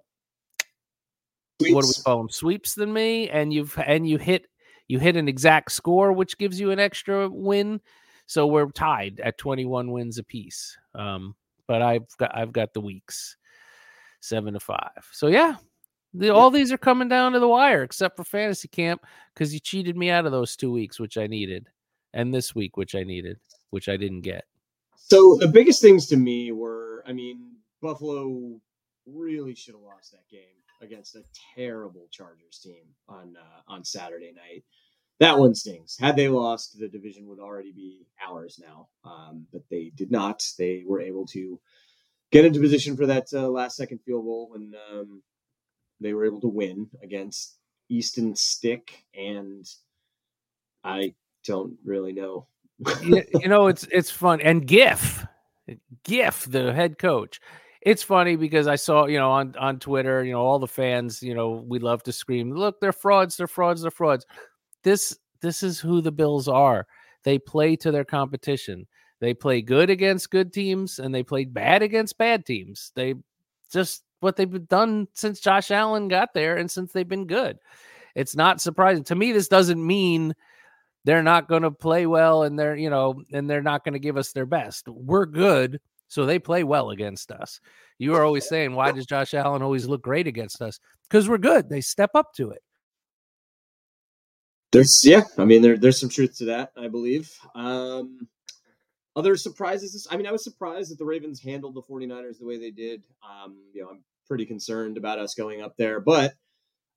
Sweeps. 1.59 1.75
what 1.75 1.81
do 1.81 1.87
we 1.87 2.03
call 2.03 2.17
them, 2.19 2.29
sweeps 2.29 2.75
than 2.75 2.93
me, 2.93 3.29
and 3.29 3.51
you've 3.51 3.77
and 3.85 4.07
you 4.07 4.17
hit 4.17 4.47
you 4.87 4.99
hit 4.99 5.17
an 5.17 5.27
exact 5.27 5.73
score, 5.73 6.13
which 6.13 6.37
gives 6.37 6.61
you 6.61 6.71
an 6.71 6.79
extra 6.79 7.27
win. 7.27 7.81
So 8.25 8.47
we're 8.47 8.71
tied 8.71 9.19
at 9.21 9.37
twenty 9.37 9.65
one 9.65 9.91
wins 9.91 10.17
apiece. 10.17 10.77
Um, 10.95 11.35
but 11.67 11.81
I've 11.81 12.07
got 12.17 12.35
I've 12.35 12.53
got 12.53 12.73
the 12.73 12.81
weeks 12.81 13.37
seven 14.19 14.53
to 14.53 14.59
five. 14.59 15.07
So 15.11 15.27
yeah. 15.27 15.55
The, 16.15 16.29
all 16.29 16.51
these 16.51 16.71
are 16.71 16.77
coming 16.77 17.07
down 17.07 17.31
to 17.31 17.39
the 17.39 17.47
wire, 17.47 17.81
except 17.81 18.17
for 18.17 18.23
fantasy 18.23 18.67
camp, 18.67 19.03
because 19.33 19.51
you 19.51 19.59
cheated 19.59 19.97
me 19.97 20.11
out 20.11 20.27
of 20.27 20.31
those 20.31 20.55
two 20.55 20.71
weeks, 20.71 20.99
which 20.99 21.17
I 21.17 21.25
needed, 21.25 21.69
and 22.13 22.31
this 22.31 22.53
week, 22.53 22.77
which 22.77 22.93
I 22.93 23.03
needed 23.03 23.39
which 23.73 23.89
I 23.89 23.97
didn't 23.97 24.21
get. 24.21 24.45
So 24.95 25.35
the 25.39 25.47
biggest 25.47 25.81
things 25.81 26.05
to 26.07 26.15
me 26.15 26.51
were, 26.51 27.03
I 27.07 27.11
mean, 27.11 27.53
Buffalo 27.81 28.61
really 29.07 29.55
should 29.55 29.73
have 29.73 29.81
lost 29.81 30.11
that 30.11 30.29
game 30.29 30.61
against 30.81 31.15
a 31.15 31.23
terrible 31.55 32.07
Chargers 32.11 32.59
team 32.63 32.83
on 33.09 33.35
uh, 33.35 33.61
on 33.67 33.83
Saturday 33.83 34.31
night. 34.31 34.63
That 35.23 35.39
one 35.39 35.55
stings. 35.55 35.97
Had 35.99 36.15
they 36.15 36.27
lost, 36.27 36.77
the 36.79 36.87
division 36.87 37.27
would 37.27 37.39
already 37.39 37.71
be 37.71 38.05
ours 38.25 38.59
now. 38.61 38.87
Um, 39.03 39.47
but 39.51 39.63
they 39.69 39.91
did 39.95 40.11
not. 40.11 40.43
They 40.57 40.83
were 40.85 41.01
able 41.01 41.25
to 41.27 41.59
get 42.31 42.45
into 42.45 42.59
position 42.59 42.95
for 42.95 43.05
that 43.07 43.27
uh, 43.33 43.47
last 43.49 43.77
second 43.77 43.99
field 44.05 44.25
goal, 44.25 44.51
and 44.55 44.75
um, 44.91 45.23
they 45.99 46.13
were 46.13 46.25
able 46.25 46.41
to 46.41 46.47
win 46.47 46.89
against 47.01 47.57
Easton 47.89 48.35
Stick. 48.35 49.05
And 49.15 49.65
I 50.83 51.13
don't 51.45 51.77
really 51.83 52.13
know 52.13 52.47
you, 53.01 53.23
you 53.41 53.47
know, 53.47 53.67
it's 53.67 53.87
it's 53.91 54.11
fun. 54.11 54.41
And 54.41 54.65
Giff, 54.65 55.25
Giff, 56.03 56.45
the 56.45 56.73
head 56.73 56.97
coach. 56.97 57.39
It's 57.81 58.03
funny 58.03 58.37
because 58.37 58.67
I 58.67 58.75
saw, 58.75 59.05
you 59.07 59.19
know, 59.19 59.31
on 59.31 59.55
on 59.57 59.79
Twitter, 59.79 60.23
you 60.23 60.31
know, 60.31 60.41
all 60.41 60.59
the 60.59 60.67
fans, 60.67 61.21
you 61.21 61.35
know, 61.35 61.63
we 61.67 61.79
love 61.79 62.03
to 62.03 62.11
scream, 62.11 62.53
"Look, 62.53 62.79
they're 62.79 62.93
frauds! 62.93 63.35
They're 63.37 63.47
frauds! 63.47 63.81
They're 63.81 63.91
frauds!" 63.91 64.25
This 64.83 65.17
this 65.41 65.63
is 65.63 65.79
who 65.79 66.01
the 66.01 66.11
Bills 66.11 66.47
are. 66.47 66.87
They 67.23 67.39
play 67.39 67.75
to 67.77 67.91
their 67.91 68.05
competition. 68.05 68.87
They 69.19 69.33
play 69.33 69.61
good 69.61 69.89
against 69.89 70.31
good 70.31 70.51
teams, 70.51 70.99
and 70.99 71.13
they 71.13 71.23
play 71.23 71.45
bad 71.45 71.81
against 71.81 72.17
bad 72.17 72.45
teams. 72.45 72.91
They 72.95 73.15
just 73.71 74.03
what 74.19 74.35
they've 74.35 74.67
done 74.67 75.07
since 75.13 75.39
Josh 75.39 75.71
Allen 75.71 76.07
got 76.07 76.33
there, 76.33 76.57
and 76.57 76.69
since 76.69 76.91
they've 76.91 77.07
been 77.07 77.27
good. 77.27 77.57
It's 78.15 78.35
not 78.35 78.61
surprising 78.61 79.03
to 79.05 79.15
me. 79.15 79.31
This 79.31 79.47
doesn't 79.47 79.85
mean 79.85 80.35
they're 81.05 81.23
not 81.23 81.47
going 81.47 81.63
to 81.63 81.71
play 81.71 82.05
well 82.05 82.43
and 82.43 82.57
they're, 82.57 82.75
you 82.75 82.89
know, 82.89 83.21
and 83.31 83.49
they're 83.49 83.61
not 83.61 83.83
going 83.83 83.93
to 83.93 83.99
give 83.99 84.17
us 84.17 84.31
their 84.31 84.45
best. 84.45 84.87
We're 84.87 85.25
good. 85.25 85.79
So 86.07 86.25
they 86.25 86.39
play 86.39 86.63
well 86.63 86.91
against 86.91 87.31
us. 87.31 87.59
You 87.97 88.15
are 88.15 88.23
always 88.23 88.47
saying, 88.47 88.73
why 88.73 88.91
does 88.91 89.05
Josh 89.05 89.33
Allen 89.33 89.61
always 89.61 89.87
look 89.87 90.03
great 90.03 90.27
against 90.27 90.61
us? 90.61 90.79
Because 91.09 91.27
we're 91.27 91.39
good. 91.39 91.69
They 91.69 91.81
step 91.81 92.11
up 92.13 92.33
to 92.35 92.51
it. 92.51 92.61
There's 94.73 95.01
yeah, 95.05 95.21
I 95.37 95.45
mean 95.45 95.61
there 95.61 95.77
there's 95.77 95.99
some 95.99 96.09
truth 96.09 96.37
to 96.39 96.45
that, 96.45 96.71
I 96.75 96.87
believe. 96.89 97.31
Um 97.55 98.27
other 99.15 99.35
surprises 99.35 100.07
I 100.09 100.17
mean 100.17 100.27
I 100.27 100.31
was 100.31 100.43
surprised 100.43 100.91
that 100.91 100.97
the 100.97 101.05
Ravens 101.05 101.41
handled 101.41 101.75
the 101.75 101.83
49ers 101.83 102.39
the 102.39 102.45
way 102.45 102.57
they 102.57 102.71
did. 102.71 103.03
Um 103.23 103.57
you 103.73 103.83
know, 103.83 103.89
I'm 103.89 104.03
pretty 104.27 104.45
concerned 104.45 104.97
about 104.97 105.19
us 105.19 105.35
going 105.35 105.61
up 105.61 105.77
there, 105.77 105.99
but 105.99 106.33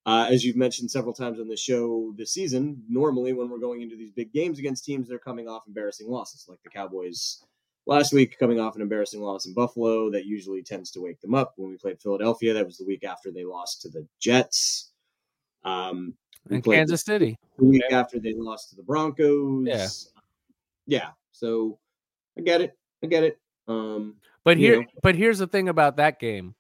uh, 0.06 0.28
as 0.30 0.44
you've 0.44 0.56
mentioned 0.56 0.88
several 0.88 1.12
times 1.12 1.40
on 1.40 1.48
the 1.48 1.56
show 1.56 2.14
this 2.16 2.32
season, 2.32 2.80
normally 2.88 3.32
when 3.32 3.50
we're 3.50 3.58
going 3.58 3.82
into 3.82 3.96
these 3.96 4.12
big 4.12 4.32
games 4.32 4.60
against 4.60 4.84
teams, 4.84 5.08
they're 5.08 5.18
coming 5.18 5.48
off 5.48 5.64
embarrassing 5.66 6.08
losses, 6.08 6.46
like 6.48 6.62
the 6.62 6.70
Cowboys 6.70 7.44
last 7.86 8.12
week 8.12 8.38
coming 8.38 8.60
off 8.60 8.76
an 8.76 8.82
embarrassing 8.82 9.20
loss 9.20 9.46
in 9.46 9.52
Buffalo. 9.52 10.08
That 10.12 10.24
usually 10.24 10.62
tends 10.62 10.92
to 10.92 11.00
wake 11.00 11.20
them 11.20 11.34
up. 11.34 11.54
When 11.56 11.70
we 11.70 11.76
played 11.76 12.00
Philadelphia, 12.00 12.54
that 12.54 12.64
was 12.64 12.78
the 12.78 12.86
week 12.86 13.02
after 13.02 13.32
they 13.32 13.44
lost 13.44 13.82
to 13.82 13.88
the 13.88 14.06
Jets. 14.20 14.92
Um, 15.64 16.14
in 16.50 16.62
Kansas 16.62 17.02
City, 17.02 17.38
the 17.58 17.64
week 17.64 17.82
yeah. 17.90 18.00
after 18.00 18.18
they 18.18 18.34
lost 18.34 18.70
to 18.70 18.76
the 18.76 18.82
Broncos. 18.82 19.66
Yeah, 19.66 19.88
yeah. 20.86 21.08
So 21.32 21.78
I 22.38 22.42
get 22.42 22.60
it. 22.60 22.76
I 23.02 23.06
get 23.06 23.24
it. 23.24 23.38
Um, 23.68 24.16
but 24.44 24.56
here, 24.56 24.80
know. 24.80 24.86
but 25.02 25.14
here's 25.14 25.38
the 25.38 25.46
thing 25.46 25.68
about 25.68 25.96
that 25.96 26.20
game 26.20 26.54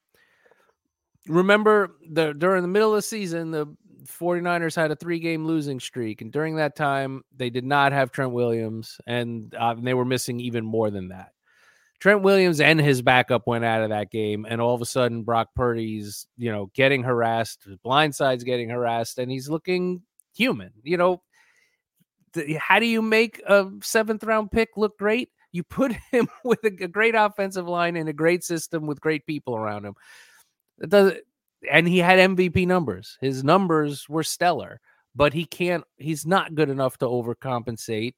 remember 1.28 1.96
the 2.08 2.32
during 2.32 2.62
the 2.62 2.68
middle 2.68 2.90
of 2.90 2.98
the 2.98 3.02
season 3.02 3.50
the 3.50 3.66
49ers 4.06 4.76
had 4.76 4.90
a 4.90 4.96
three 4.96 5.18
game 5.18 5.44
losing 5.44 5.80
streak 5.80 6.22
and 6.22 6.32
during 6.32 6.56
that 6.56 6.76
time 6.76 7.24
they 7.36 7.50
did 7.50 7.64
not 7.64 7.92
have 7.92 8.12
Trent 8.12 8.32
Williams 8.32 9.00
and, 9.06 9.52
uh, 9.54 9.74
they 9.74 9.94
were 9.94 10.04
missing 10.04 10.38
even 10.40 10.64
more 10.64 10.90
than 10.90 11.08
that. 11.08 11.32
Trent 11.98 12.22
Williams 12.22 12.60
and 12.60 12.80
his 12.80 13.02
backup 13.02 13.46
went 13.46 13.64
out 13.64 13.82
of 13.82 13.90
that 13.90 14.10
game 14.10 14.46
and 14.48 14.60
all 14.60 14.74
of 14.74 14.82
a 14.82 14.86
sudden 14.86 15.22
Brock 15.22 15.48
Purdy's, 15.54 16.26
you 16.36 16.52
know, 16.52 16.70
getting 16.74 17.02
harassed, 17.02 17.66
blindsides 17.84 18.44
getting 18.44 18.68
harassed 18.68 19.18
and 19.18 19.30
he's 19.30 19.48
looking 19.48 20.02
human. 20.34 20.72
You 20.82 20.98
know, 20.98 21.22
how 22.58 22.78
do 22.78 22.86
you 22.86 23.00
make 23.00 23.40
a 23.46 23.64
7th 23.64 24.24
round 24.26 24.50
pick 24.50 24.70
look 24.76 24.98
great? 24.98 25.30
You 25.52 25.62
put 25.62 25.92
him 26.10 26.28
with 26.44 26.62
a, 26.64 26.84
a 26.84 26.88
great 26.88 27.14
offensive 27.14 27.66
line 27.66 27.96
and 27.96 28.08
a 28.08 28.14
great 28.14 28.44
system 28.44 28.86
with 28.86 29.00
great 29.00 29.26
people 29.26 29.56
around 29.56 29.86
him. 29.86 29.94
It 30.80 30.90
does 30.90 31.14
and 31.70 31.88
he 31.88 31.98
had 31.98 32.18
MVP 32.18 32.66
numbers. 32.66 33.16
His 33.20 33.42
numbers 33.42 34.08
were 34.08 34.22
stellar, 34.22 34.80
but 35.14 35.32
he 35.32 35.46
can't 35.46 35.84
he's 35.96 36.26
not 36.26 36.54
good 36.54 36.68
enough 36.68 36.98
to 36.98 37.06
overcompensate 37.06 38.14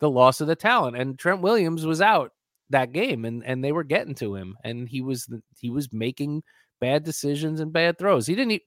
the 0.00 0.10
loss 0.10 0.40
of 0.40 0.48
the 0.48 0.56
talent. 0.56 0.96
And 0.96 1.18
Trent 1.18 1.40
Williams 1.40 1.86
was 1.86 2.02
out 2.02 2.32
that 2.72 2.92
game 2.92 3.24
and 3.24 3.44
and 3.44 3.64
they 3.64 3.72
were 3.72 3.84
getting 3.84 4.14
to 4.16 4.34
him 4.34 4.56
and 4.64 4.88
he 4.88 5.00
was 5.00 5.28
he 5.56 5.70
was 5.70 5.92
making 5.92 6.42
bad 6.80 7.04
decisions 7.04 7.60
and 7.60 7.72
bad 7.72 7.98
throws. 7.98 8.26
He 8.26 8.34
didn't 8.34 8.62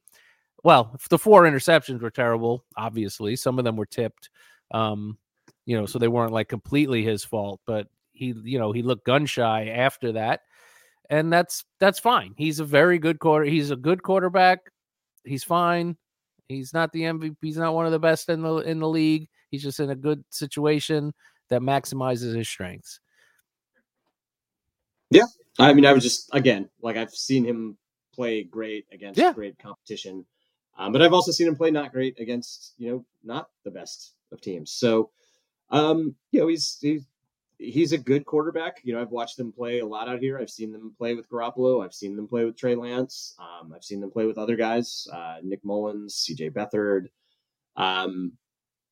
well, 0.63 0.97
the 1.09 1.19
four 1.19 1.43
interceptions 1.43 2.01
were 2.01 2.09
terrible, 2.09 2.63
obviously. 2.75 3.35
Some 3.35 3.59
of 3.59 3.65
them 3.65 3.75
were 3.75 3.85
tipped. 3.85 4.31
Um, 4.71 5.19
you 5.67 5.77
know, 5.77 5.85
so 5.85 5.99
they 5.99 6.07
weren't 6.07 6.33
like 6.33 6.49
completely 6.49 7.03
his 7.03 7.23
fault, 7.23 7.59
but 7.67 7.87
he, 8.13 8.33
you 8.43 8.57
know, 8.57 8.71
he 8.71 8.81
looked 8.81 9.05
gun 9.05 9.27
shy 9.27 9.67
after 9.67 10.13
that 10.13 10.41
and 11.09 11.31
that's 11.31 11.65
that's 11.79 11.99
fine. 11.99 12.33
He's 12.37 12.59
a 12.59 12.65
very 12.65 12.99
good 12.99 13.19
quarter. 13.19 13.45
He's 13.45 13.71
a 13.71 13.75
good 13.75 14.03
quarterback. 14.03 14.59
He's 15.23 15.43
fine. 15.43 15.97
He's 16.47 16.73
not 16.73 16.91
the 16.91 17.01
MVP. 17.01 17.37
He's 17.41 17.57
not 17.57 17.73
one 17.73 17.85
of 17.85 17.91
the 17.91 17.99
best 17.99 18.29
in 18.29 18.41
the 18.41 18.57
in 18.57 18.79
the 18.79 18.89
league. 18.89 19.29
He's 19.51 19.63
just 19.63 19.79
in 19.79 19.89
a 19.89 19.95
good 19.95 20.23
situation 20.29 21.13
that 21.49 21.61
maximizes 21.61 22.35
his 22.35 22.49
strengths. 22.49 22.99
Yeah, 25.11 25.25
I 25.59 25.73
mean, 25.73 25.85
I 25.85 25.93
was 25.93 26.03
just 26.03 26.29
again 26.33 26.69
like 26.81 26.97
I've 26.97 27.11
seen 27.11 27.45
him 27.45 27.77
play 28.13 28.43
great 28.43 28.85
against 28.91 29.19
yeah. 29.19 29.33
great 29.33 29.57
competition, 29.59 30.25
um, 30.77 30.91
but 30.91 31.01
I've 31.01 31.13
also 31.13 31.31
seen 31.31 31.47
him 31.47 31.55
play 31.55 31.71
not 31.71 31.91
great 31.91 32.19
against 32.19 32.73
you 32.77 32.91
know 32.91 33.05
not 33.23 33.49
the 33.63 33.71
best 33.71 34.13
of 34.31 34.41
teams. 34.41 34.71
So, 34.71 35.11
um, 35.69 36.15
you 36.31 36.39
know, 36.39 36.47
he's 36.47 36.77
he's 36.81 37.05
he's 37.57 37.91
a 37.91 37.97
good 37.97 38.25
quarterback. 38.25 38.81
You 38.83 38.93
know, 38.93 39.01
I've 39.01 39.11
watched 39.11 39.37
them 39.37 39.51
play 39.51 39.79
a 39.79 39.85
lot 39.85 40.07
out 40.07 40.19
here. 40.19 40.39
I've 40.39 40.49
seen 40.49 40.71
them 40.71 40.93
play 40.97 41.15
with 41.15 41.29
Garoppolo. 41.29 41.83
I've 41.83 41.93
seen 41.93 42.15
them 42.15 42.27
play 42.27 42.45
with 42.45 42.57
Trey 42.57 42.75
Lance. 42.75 43.35
Um, 43.39 43.73
I've 43.73 43.83
seen 43.83 44.01
them 44.01 44.11
play 44.11 44.25
with 44.25 44.37
other 44.37 44.55
guys, 44.55 45.07
uh, 45.11 45.37
Nick 45.43 45.63
Mullens, 45.63 46.15
C.J. 46.15 46.51
Beathard. 46.51 47.07
Um, 47.75 48.33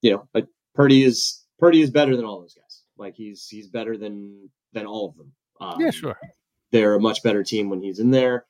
you 0.02 0.12
know, 0.12 0.28
but 0.34 0.48
Purdy 0.76 1.04
is 1.04 1.44
Purdy 1.60 1.82
is 1.82 1.92
better 1.92 2.16
than 2.16 2.26
all 2.26 2.42
those 2.42 2.56
guys. 2.56 2.84
Like 2.98 3.16
he's 3.16 3.48
he's 3.48 3.68
better 3.68 3.98
than 3.98 4.50
than 4.74 4.86
all 4.86 5.10
of 5.10 5.18
them. 5.18 5.32
Um, 5.60 5.80
yeah, 5.80 5.92
sure. 5.92 6.18
They're 6.72 6.96
a 6.96 7.00
much 7.00 7.24
better 7.24 7.44
team 7.44 7.70
when 7.70 7.82
he's 7.82 8.00
in 8.00 8.12
there. 8.12 8.46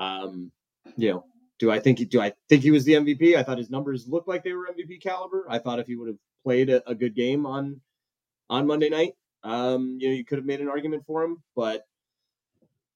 Um, 0.00 0.50
you 0.96 1.12
know, 1.12 1.24
do 1.58 1.70
I 1.70 1.78
think 1.80 1.98
he, 1.98 2.04
do 2.04 2.20
I 2.20 2.32
think 2.48 2.62
he 2.62 2.70
was 2.70 2.84
the 2.84 2.94
MVP? 2.94 3.36
I 3.36 3.42
thought 3.42 3.58
his 3.58 3.70
numbers 3.70 4.08
looked 4.08 4.28
like 4.28 4.42
they 4.42 4.52
were 4.52 4.68
MVP 4.68 5.02
caliber. 5.02 5.46
I 5.48 5.58
thought 5.58 5.78
if 5.78 5.86
he 5.86 5.96
would 5.96 6.08
have 6.08 6.18
played 6.44 6.70
a, 6.70 6.88
a 6.88 6.94
good 6.94 7.14
game 7.14 7.46
on 7.46 7.80
on 8.50 8.66
Monday 8.66 8.88
night, 8.88 9.14
um, 9.42 9.98
you 10.00 10.08
know, 10.08 10.14
you 10.14 10.24
could 10.24 10.38
have 10.38 10.46
made 10.46 10.60
an 10.60 10.68
argument 10.68 11.04
for 11.06 11.22
him, 11.22 11.42
but 11.54 11.84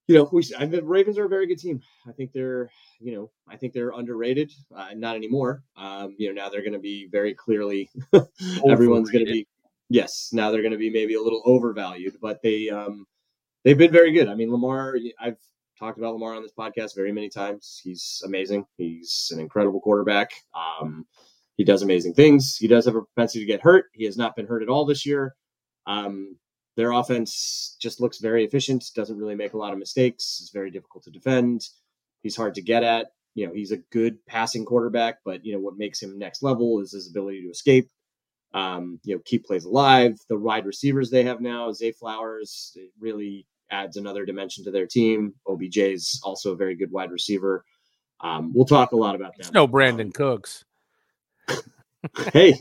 you 0.09 0.17
know, 0.17 0.29
we 0.33 0.45
I, 0.59 0.67
the 0.67 0.83
Ravens 0.83 1.19
are 1.19 1.27
a 1.27 1.29
very 1.29 1.47
good 1.47 1.59
team. 1.59 1.81
I 2.09 2.13
think 2.13 2.33
they're, 2.33 2.71
you 2.99 3.15
know, 3.15 3.31
I 3.49 3.57
think 3.57 3.73
they're 3.73 3.91
underrated. 3.91 4.53
Uh, 4.75 4.89
not 4.95 5.17
anymore. 5.17 5.63
Um, 5.77 6.15
you 6.19 6.29
know, 6.29 6.43
now 6.43 6.49
they're 6.49 6.63
going 6.63 6.73
to 6.73 6.79
be 6.79 7.09
very 7.11 7.35
clearly 7.35 7.91
everyone's 8.69 9.11
going 9.11 9.27
to 9.27 9.33
be 9.33 9.47
yes. 9.89 10.31
Now 10.33 10.51
they're 10.51 10.63
going 10.63 10.73
to 10.73 10.79
be 10.79 10.91
maybe 10.91 11.15
a 11.15 11.21
little 11.21 11.43
overvalued, 11.45 12.17
but 12.21 12.43
they 12.43 12.69
um 12.69 13.07
they've 13.65 13.79
been 13.79 13.93
very 13.93 14.13
good. 14.13 14.29
I 14.29 14.35
mean, 14.35 14.51
Lamar. 14.51 14.97
I've 15.21 15.39
talked 15.79 15.99
about 15.99 16.15
Lamar 16.15 16.35
on 16.35 16.43
this 16.43 16.53
podcast 16.57 16.95
very 16.95 17.13
many 17.13 17.29
times. 17.29 17.81
He's 17.83 18.23
amazing. 18.25 18.67
He's 18.77 19.31
an 19.33 19.41
incredible 19.41 19.81
quarterback. 19.81 20.31
Um, 20.55 21.07
he 21.57 21.65
does 21.65 21.83
amazing 21.83 22.15
things. 22.15 22.57
He 22.57 22.69
does 22.69 22.87
have 22.87 22.95
a 22.95 23.03
propensity 23.03 23.41
to 23.41 23.51
get 23.51 23.63
hurt. 23.63 23.87
He 23.93 24.05
has 24.05 24.17
not 24.17 24.37
been 24.37 24.47
hurt 24.47 24.63
at 24.63 24.69
all 24.69 24.85
this 24.85 25.05
year. 25.05 25.35
Um, 25.87 26.37
their 26.77 26.93
offense 26.93 27.77
just 27.81 28.01
looks 28.01 28.19
very 28.19 28.45
efficient, 28.45 28.85
doesn't 28.95 29.19
really 29.19 29.35
make 29.35 29.53
a 29.53 29.59
lot 29.59 29.73
of 29.73 29.79
mistakes, 29.79 30.41
is 30.41 30.51
very 30.53 30.71
difficult 30.71 31.05
to 31.05 31.11
defend. 31.11 31.63
He's 32.23 32.37
hard 32.37 32.55
to 32.55 32.63
get 32.63 32.83
at. 32.83 33.09
You 33.35 33.47
know, 33.47 33.53
he's 33.53 33.73
a 33.73 33.79
good 33.91 34.25
passing 34.27 34.65
quarterback, 34.65 35.19
but 35.25 35.45
you 35.45 35.53
know 35.53 35.61
what 35.61 35.77
makes 35.77 36.03
him 36.03 36.19
next 36.19 36.43
level 36.43 36.81
is 36.81 36.93
his 36.93 37.09
ability 37.09 37.43
to 37.43 37.51
escape. 37.51 37.91
Um, 38.55 39.01
you 39.05 39.15
know, 39.15 39.23
keep 39.25 39.47
plays 39.47 39.65
alive. 39.65 40.19
The 40.29 40.39
wide 40.39 40.67
receivers 40.67 41.11
they 41.11 41.25
have 41.25 41.41
now, 41.41 41.73
Zay 41.73 41.93
Flowers, 41.93 42.77
really 43.01 43.47
adds 43.73 43.97
another 43.97 44.25
dimension 44.25 44.63
to 44.65 44.71
their 44.71 44.87
team. 44.87 45.35
OBJ 45.49 45.79
is 45.79 46.21
also 46.23 46.53
a 46.53 46.57
very 46.57 46.77
good 46.77 46.93
wide 46.93 47.11
receiver. 47.11 47.65
Um, 48.21 48.53
we'll 48.55 48.67
talk 48.67 48.93
a 48.93 48.97
lot 48.97 49.17
about 49.17 49.33
that. 49.39 49.53
No 49.53 49.67
Brandin 49.67 50.07
um, 50.07 50.13
Cooks 50.13 50.65
hey, 52.33 52.55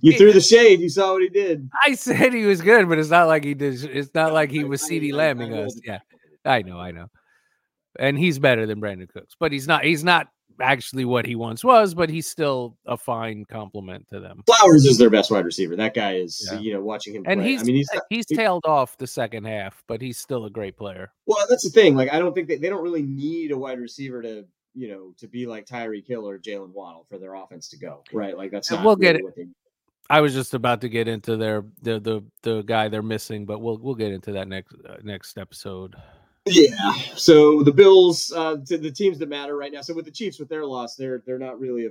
you 0.00 0.16
threw 0.16 0.32
the 0.32 0.40
shade. 0.40 0.80
You 0.80 0.88
saw 0.88 1.12
what 1.12 1.22
he 1.22 1.28
did. 1.28 1.68
I 1.84 1.94
said 1.94 2.32
he 2.32 2.44
was 2.44 2.60
good, 2.60 2.88
but 2.88 2.98
it's 2.98 3.10
not 3.10 3.26
like 3.26 3.44
he 3.44 3.54
did. 3.54 3.82
It's 3.84 4.14
not 4.14 4.32
like 4.32 4.50
he 4.50 4.64
was 4.64 4.82
CeeDee 4.82 5.12
Lambing 5.12 5.54
us. 5.54 5.78
Yeah, 5.84 5.98
I 6.44 6.62
know, 6.62 6.78
I 6.78 6.92
know. 6.92 7.06
And 7.98 8.18
he's 8.18 8.38
better 8.38 8.66
than 8.66 8.80
Brandin 8.80 9.08
Cooks, 9.08 9.34
but 9.38 9.52
he's 9.52 9.66
not. 9.66 9.84
He's 9.84 10.04
not 10.04 10.28
actually 10.60 11.04
what 11.04 11.26
he 11.26 11.34
once 11.34 11.64
was, 11.64 11.94
but 11.94 12.10
he's 12.10 12.26
still 12.26 12.76
a 12.86 12.96
fine 12.96 13.44
compliment 13.44 14.06
to 14.10 14.20
them. 14.20 14.42
Flowers 14.46 14.84
is 14.84 14.98
their 14.98 15.10
best 15.10 15.30
wide 15.30 15.44
receiver. 15.44 15.76
That 15.76 15.94
guy 15.94 16.14
is, 16.14 16.48
yeah. 16.50 16.58
you 16.58 16.72
know, 16.72 16.80
watching 16.80 17.14
him. 17.14 17.24
And 17.26 17.40
play. 17.40 17.50
he's, 17.50 17.62
I 17.62 17.64
mean, 17.64 17.76
he's 17.76 17.88
he's 18.10 18.26
tailed 18.26 18.64
off 18.66 18.96
the 18.98 19.06
second 19.06 19.46
half, 19.46 19.82
but 19.86 20.00
he's 20.00 20.18
still 20.18 20.44
a 20.44 20.50
great 20.50 20.76
player. 20.76 21.12
Well, 21.26 21.44
that's 21.48 21.64
the 21.64 21.70
thing. 21.70 21.96
Like, 21.96 22.12
I 22.12 22.18
don't 22.18 22.34
think 22.34 22.48
they, 22.48 22.56
they 22.56 22.68
don't 22.68 22.82
really 22.82 23.02
need 23.02 23.50
a 23.50 23.58
wide 23.58 23.78
receiver 23.78 24.22
to 24.22 24.44
you 24.74 24.88
know, 24.88 25.14
to 25.18 25.28
be 25.28 25.46
like 25.46 25.66
Tyreek 25.66 26.06
Hill 26.06 26.28
or 26.28 26.38
Jaylen 26.38 26.72
Waddle 26.72 27.06
for 27.08 27.18
their 27.18 27.34
offense 27.34 27.68
to 27.68 27.78
go. 27.78 28.02
Right. 28.12 28.36
Like 28.36 28.50
that's 28.50 28.70
not 28.70 28.84
we'll 28.84 28.96
really 28.96 29.20
get 29.20 29.38
it. 29.38 29.48
I 30.10 30.20
was 30.20 30.34
just 30.34 30.52
about 30.52 30.82
to 30.82 30.88
get 30.88 31.08
into 31.08 31.36
their 31.36 31.64
the 31.80 31.98
the 31.98 32.22
the 32.42 32.62
guy 32.62 32.88
they're 32.88 33.02
missing, 33.02 33.46
but 33.46 33.60
we'll 33.60 33.78
we'll 33.78 33.94
get 33.94 34.12
into 34.12 34.32
that 34.32 34.48
next 34.48 34.74
uh, 34.86 34.96
next 35.02 35.38
episode. 35.38 35.96
Yeah. 36.46 36.92
So 37.16 37.62
the 37.62 37.72
Bills, 37.72 38.32
uh, 38.32 38.56
the 38.56 38.90
teams 38.90 39.18
that 39.18 39.28
matter 39.28 39.56
right 39.56 39.72
now. 39.72 39.80
So 39.80 39.94
with 39.94 40.04
the 40.04 40.10
Chiefs, 40.10 40.38
with 40.38 40.48
their 40.48 40.66
loss, 40.66 40.94
they're 40.94 41.22
they're 41.24 41.38
not 41.38 41.58
really 41.58 41.86
a 41.86 41.90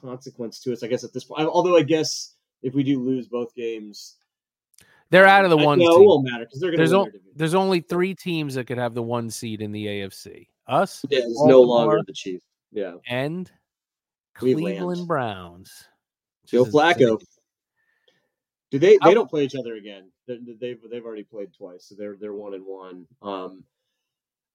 consequence 0.00 0.60
to 0.60 0.72
us, 0.72 0.82
I 0.82 0.86
guess, 0.86 1.04
at 1.04 1.12
this 1.12 1.24
point. 1.24 1.48
Although 1.48 1.76
I 1.76 1.82
guess 1.82 2.34
if 2.62 2.74
we 2.74 2.82
do 2.82 3.00
lose 3.00 3.26
both 3.26 3.54
games, 3.54 4.16
they're 5.10 5.26
out 5.26 5.44
of 5.44 5.50
the 5.50 5.56
one. 5.56 5.78
No, 5.78 6.00
it 6.00 6.06
won't 6.06 6.30
matter 6.30 6.44
because 6.44 6.60
they're 6.60 6.70
going 6.70 6.88
to. 6.88 7.10
There's, 7.10 7.22
there's 7.34 7.54
only 7.54 7.80
three 7.80 8.14
teams 8.14 8.54
that 8.54 8.66
could 8.66 8.78
have 8.78 8.94
the 8.94 9.02
one 9.02 9.30
seed 9.30 9.62
in 9.62 9.72
the 9.72 9.86
AFC. 9.86 10.46
Us. 10.66 11.04
Yeah, 11.08 11.20
it's 11.20 11.44
no 11.44 11.62
longer 11.62 12.02
the 12.06 12.12
Chiefs. 12.12 12.44
Yeah. 12.70 12.94
And 13.08 13.50
Cleveland, 14.34 14.76
Cleveland 14.76 15.08
Browns. 15.08 15.88
Joe 16.46 16.64
Flacco. 16.64 17.20
Do 18.70 18.78
they? 18.78 18.98
They 19.02 19.14
don't 19.14 19.30
play 19.30 19.44
each 19.44 19.54
other 19.54 19.74
again. 19.74 20.10
They've 20.26 20.78
they've 20.90 21.04
already 21.04 21.24
played 21.24 21.54
twice, 21.54 21.86
so 21.86 21.94
they're 21.98 22.16
they're 22.20 22.34
one 22.34 22.52
and 22.52 22.64
one. 22.66 23.06
Um, 23.22 23.64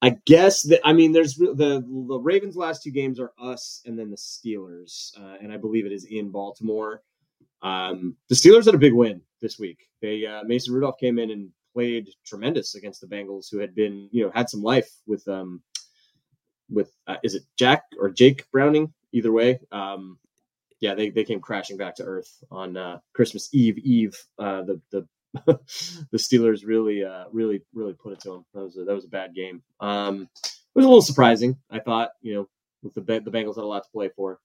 I 0.03 0.17
guess 0.25 0.63
that 0.63 0.81
I 0.83 0.91
mean, 0.91 1.13
there's 1.13 1.35
the 1.35 1.55
the 1.55 2.19
Ravens' 2.19 2.57
last 2.57 2.83
two 2.83 2.91
games 2.91 3.21
are 3.21 3.31
us 3.41 3.81
and 3.85 3.97
then 3.97 4.11
the 4.11 4.17
Steelers, 4.17 5.17
uh, 5.17 5.37
and 5.41 5.51
I 5.51 5.55
believe 5.55 5.85
it 5.85 5.93
is 5.93 6.03
in 6.03 6.29
Baltimore. 6.29 7.01
Um, 7.61 8.17
the 8.27 8.35
Steelers 8.35 8.65
had 8.65 8.75
a 8.75 8.79
big 8.79 8.91
win 8.91 9.21
this 9.41 9.57
week. 9.57 9.87
They 10.01 10.25
uh, 10.25 10.43
Mason 10.43 10.73
Rudolph 10.73 10.99
came 10.99 11.19
in 11.19 11.31
and 11.31 11.49
played 11.71 12.09
tremendous 12.25 12.75
against 12.75 12.99
the 12.99 13.07
Bengals, 13.07 13.49
who 13.49 13.59
had 13.59 13.73
been 13.73 14.09
you 14.11 14.25
know 14.25 14.31
had 14.35 14.49
some 14.49 14.61
life 14.61 14.91
with 15.07 15.25
um 15.29 15.61
with 16.69 16.91
uh, 17.07 17.15
is 17.23 17.35
it 17.35 17.43
Jack 17.57 17.83
or 17.97 18.09
Jake 18.09 18.51
Browning? 18.51 18.93
Either 19.13 19.31
way, 19.31 19.57
um, 19.71 20.19
yeah, 20.81 20.93
they, 20.93 21.11
they 21.11 21.23
came 21.23 21.39
crashing 21.39 21.77
back 21.77 21.95
to 21.95 22.03
earth 22.03 22.43
on 22.51 22.75
uh, 22.75 22.99
Christmas 23.13 23.47
Eve. 23.53 23.77
Eve, 23.77 24.21
uh, 24.37 24.63
the 24.63 24.81
the 24.91 25.07
the 25.45 26.17
Steelers 26.17 26.65
really 26.65 27.03
uh, 27.03 27.25
really 27.31 27.61
really 27.73 27.93
put 27.93 28.13
it 28.13 28.19
to 28.21 28.31
them. 28.31 28.45
That 28.53 28.61
was 28.61 28.77
a, 28.77 28.83
that 28.83 28.93
was 28.93 29.05
a 29.05 29.09
bad 29.09 29.33
game. 29.33 29.63
Um, 29.79 30.29
it 30.43 30.75
was 30.75 30.85
a 30.85 30.87
little 30.87 31.01
surprising. 31.01 31.57
I 31.69 31.79
thought 31.79 32.11
you 32.21 32.35
know 32.35 32.49
with 32.83 32.93
the 32.93 33.01
the 33.01 33.31
Bengals 33.31 33.55
had 33.55 33.63
a 33.63 33.67
lot 33.67 33.83
to 33.83 33.89
play 33.91 34.09
for. 34.15 34.39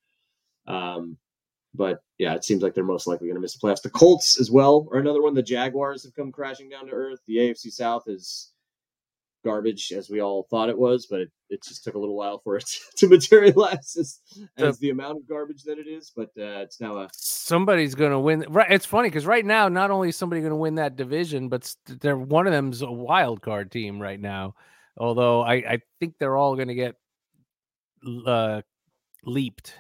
Um, 0.67 1.17
but 1.75 2.03
yeah, 2.19 2.35
it 2.35 2.45
seems 2.45 2.63
like 2.63 2.75
they're 2.75 2.85
most 2.85 3.07
likely 3.07 3.27
going 3.27 3.37
to 3.37 3.41
miss 3.41 3.57
the 3.57 3.67
playoffs. 3.67 3.83
The 3.83 3.91
Colts 3.91 4.41
as 4.41 4.51
well 4.51 4.89
are 4.93 4.99
another 4.99 5.23
one. 5.23 5.35
The 5.35 5.43
Jaguars 5.43 6.03
have 6.05 6.15
come 6.15 6.33
crashing 6.33 6.69
down 6.69 6.87
to 6.87 6.93
earth. 6.93 7.21
The 7.27 7.37
AFC 7.37 7.71
South 7.71 8.05
is 8.09 8.53
garbage 9.45 9.93
as 9.93 10.11
we 10.11 10.21
all 10.21 10.47
thought 10.51 10.69
it 10.69 10.79
was, 10.79 11.07
but 11.07 11.21
it, 11.21 11.31
it 11.51 11.63
just 11.63 11.85
took 11.85 11.95
a 11.95 11.99
little 11.99 12.17
while 12.17 12.41
for 12.43 12.57
it 12.57 12.69
to 12.97 13.09
materialize 13.09 13.97
as, 13.99 14.21
as 14.57 14.79
the 14.79 14.91
amount 14.91 15.19
of 15.19 15.29
garbage 15.29 15.63
that 15.65 15.79
it 15.79 15.87
is. 15.87 16.13
But 16.15 16.29
uh, 16.39 16.63
it's 16.63 16.81
now 16.81 16.99
a 16.99 17.09
somebody's 17.13 17.95
going 17.95 18.13
to 18.13 18.19
win. 18.19 18.45
Right? 18.49 18.71
It's 18.71 18.87
funny 18.87 19.09
because 19.09 19.27
right 19.27 19.45
now, 19.45 19.69
not 19.69 19.91
only 19.91 20.11
is 20.11 20.17
somebody 20.17 20.41
going 20.41 20.51
to 20.51 20.57
win 20.57 20.77
that 20.77 20.97
division, 20.97 21.49
but 21.49 21.75
they're 21.87 22.17
one 22.17 22.47
of 22.47 22.53
them's 22.53 22.83
a 22.83 22.91
wild 22.91 23.43
card 23.43 23.71
team 23.71 24.01
right 24.01 24.21
now. 24.21 24.55
Although 24.97 25.43
I, 25.43 25.55
I 25.55 25.79
think 26.01 26.15
they're 26.19 26.37
all 26.37 26.57
going 26.57 26.69
to 26.69 26.75
get 26.75 26.97
uh, 28.27 28.63
leaped. 29.25 29.75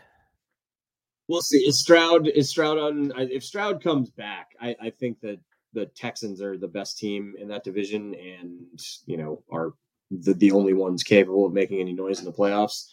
We'll 1.28 1.42
see. 1.42 1.58
Is 1.58 1.78
Stroud 1.78 2.26
is 2.28 2.48
Stroud 2.48 2.78
on? 2.78 3.12
If 3.16 3.44
Stroud 3.44 3.82
comes 3.82 4.10
back, 4.10 4.52
I, 4.60 4.74
I 4.80 4.90
think 4.90 5.20
that 5.20 5.38
the 5.72 5.86
Texans 5.86 6.40
are 6.40 6.56
the 6.56 6.68
best 6.68 6.98
team 6.98 7.34
in 7.38 7.48
that 7.48 7.64
division, 7.64 8.14
and 8.14 8.80
you 9.06 9.16
know 9.16 9.42
are 9.50 9.72
the, 10.10 10.34
the 10.34 10.52
only 10.52 10.74
ones 10.74 11.02
capable 11.02 11.46
of 11.46 11.52
making 11.52 11.80
any 11.80 11.92
noise 11.92 12.18
in 12.18 12.24
the 12.24 12.32
playoffs. 12.32 12.88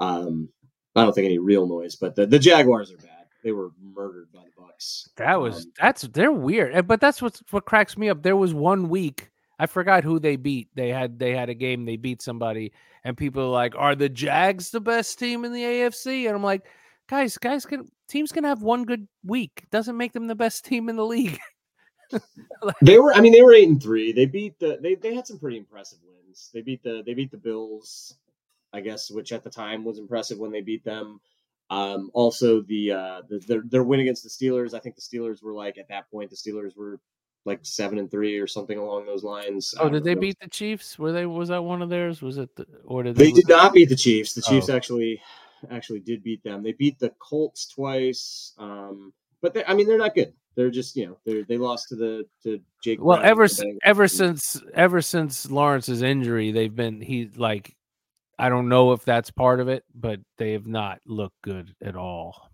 Um, 0.00 0.48
I 0.96 1.02
don't 1.02 1.14
think 1.14 1.26
any 1.26 1.38
real 1.38 1.66
noise, 1.66 1.96
but 1.96 2.14
the, 2.14 2.26
the 2.26 2.38
Jaguars 2.38 2.92
are 2.92 2.96
bad. 2.98 3.26
They 3.42 3.52
were 3.52 3.70
murdered 3.82 4.28
by 4.32 4.40
the 4.40 4.62
Bucs. 4.62 5.08
That 5.16 5.40
was 5.40 5.64
um, 5.64 5.72
that's 5.80 6.02
they're 6.02 6.32
weird, 6.32 6.86
but 6.86 7.00
that's 7.00 7.20
what 7.20 7.40
what 7.50 7.66
cracks 7.66 7.96
me 7.96 8.08
up. 8.08 8.22
There 8.22 8.36
was 8.36 8.54
one 8.54 8.88
week 8.88 9.30
I 9.58 9.66
forgot 9.66 10.04
who 10.04 10.18
they 10.18 10.36
beat. 10.36 10.68
They 10.74 10.88
had 10.88 11.18
they 11.18 11.32
had 11.32 11.48
a 11.48 11.54
game 11.54 11.84
they 11.84 11.96
beat 11.96 12.22
somebody, 12.22 12.72
and 13.04 13.16
people 13.16 13.42
are 13.42 13.48
like, 13.48 13.74
"Are 13.76 13.94
the 13.94 14.08
Jags 14.08 14.70
the 14.70 14.80
best 14.80 15.18
team 15.18 15.44
in 15.44 15.52
the 15.52 15.62
AFC?" 15.62 16.26
And 16.26 16.34
I'm 16.34 16.42
like, 16.42 16.66
"Guys, 17.08 17.38
guys 17.38 17.64
can 17.64 17.88
teams 18.08 18.32
can 18.32 18.44
have 18.44 18.62
one 18.62 18.84
good 18.84 19.06
week. 19.24 19.64
Doesn't 19.70 19.96
make 19.96 20.12
them 20.12 20.26
the 20.26 20.34
best 20.34 20.64
team 20.64 20.88
in 20.88 20.96
the 20.96 21.06
league." 21.06 21.38
they 22.82 22.98
were. 22.98 23.14
I 23.14 23.20
mean, 23.20 23.32
they 23.32 23.42
were 23.42 23.54
eight 23.54 23.68
and 23.68 23.82
three. 23.82 24.12
They 24.12 24.26
beat 24.26 24.58
the. 24.58 24.78
They 24.80 24.94
they 24.94 25.14
had 25.14 25.26
some 25.26 25.38
pretty 25.38 25.56
impressive 25.56 25.98
wins. 26.06 26.50
They 26.52 26.62
beat 26.62 26.82
the. 26.82 27.02
They 27.04 27.14
beat 27.14 27.30
the 27.30 27.36
Bills, 27.36 28.16
I 28.72 28.80
guess, 28.80 29.10
which 29.10 29.32
at 29.32 29.44
the 29.44 29.50
time 29.50 29.84
was 29.84 29.98
impressive 29.98 30.38
when 30.38 30.52
they 30.52 30.60
beat 30.60 30.84
them. 30.84 31.20
Um, 31.70 32.10
also, 32.12 32.60
the, 32.62 32.92
uh, 32.92 33.22
the 33.28 33.38
their 33.40 33.62
their 33.66 33.84
win 33.84 34.00
against 34.00 34.22
the 34.22 34.28
Steelers. 34.28 34.74
I 34.74 34.78
think 34.78 34.96
the 34.96 35.02
Steelers 35.02 35.42
were 35.42 35.52
like 35.52 35.78
at 35.78 35.88
that 35.88 36.10
point. 36.10 36.30
The 36.30 36.36
Steelers 36.36 36.76
were 36.76 37.00
like 37.44 37.60
seven 37.62 37.98
and 37.98 38.10
three 38.10 38.38
or 38.38 38.46
something 38.46 38.78
along 38.78 39.06
those 39.06 39.24
lines. 39.24 39.74
Oh, 39.78 39.88
did 39.88 40.04
they 40.04 40.14
beat 40.14 40.38
the 40.40 40.48
Chiefs? 40.48 40.98
Were 40.98 41.12
they? 41.12 41.26
Was 41.26 41.48
that 41.48 41.64
one 41.64 41.82
of 41.82 41.88
theirs? 41.88 42.22
Was 42.22 42.38
it? 42.38 42.54
The, 42.56 42.66
or 42.84 43.02
did 43.02 43.16
they? 43.16 43.26
They 43.26 43.32
did 43.32 43.48
not 43.48 43.72
beat 43.72 43.88
the 43.88 43.96
Chiefs. 43.96 44.34
The 44.34 44.42
Chiefs 44.42 44.68
oh. 44.68 44.76
actually 44.76 45.20
actually 45.70 46.00
did 46.00 46.22
beat 46.22 46.42
them. 46.42 46.62
They 46.62 46.72
beat 46.72 46.98
the 46.98 47.10
Colts 47.18 47.66
twice. 47.66 48.52
Um, 48.58 49.12
but 49.40 49.54
they, 49.54 49.64
I 49.64 49.74
mean, 49.74 49.86
they're 49.86 49.98
not 49.98 50.14
good 50.14 50.34
they're 50.56 50.70
just 50.70 50.96
you 50.96 51.06
know 51.06 51.18
they 51.24 51.42
they 51.42 51.58
lost 51.58 51.88
to 51.88 51.96
the 51.96 52.26
to 52.42 52.60
Jake. 52.82 53.02
Well, 53.02 53.18
Brown 53.18 53.30
ever 53.30 53.48
ever 53.82 54.08
since 54.08 54.60
ever 54.74 55.02
since 55.02 55.50
Lawrence's 55.50 56.02
injury, 56.02 56.52
they've 56.52 56.74
been 56.74 57.00
he 57.00 57.30
like 57.36 57.76
I 58.38 58.48
don't 58.48 58.68
know 58.68 58.92
if 58.92 59.04
that's 59.04 59.30
part 59.30 59.60
of 59.60 59.68
it, 59.68 59.84
but 59.94 60.20
they 60.38 60.52
have 60.52 60.66
not 60.66 61.00
looked 61.06 61.40
good 61.42 61.74
at 61.82 61.96
all. 61.96 62.50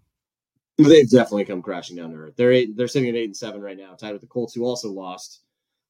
They've 0.79 1.11
definitely 1.11 1.45
come 1.45 1.63
crashing 1.63 1.97
down 1.97 2.11
to 2.11 2.17
earth. 2.17 2.37
They're 2.37 2.53
eight. 2.53 2.77
They're 2.77 2.89
sitting 2.89 3.09
at 3.09 3.15
eight 3.15 3.27
and 3.27 3.37
seven 3.37 3.61
right 3.61 3.77
now, 3.77 3.95
tied 3.95 4.13
with 4.13 4.23
the 4.23 4.27
Colts, 4.27 4.55
who 4.55 4.65
also 4.65 4.91
lost. 4.91 5.41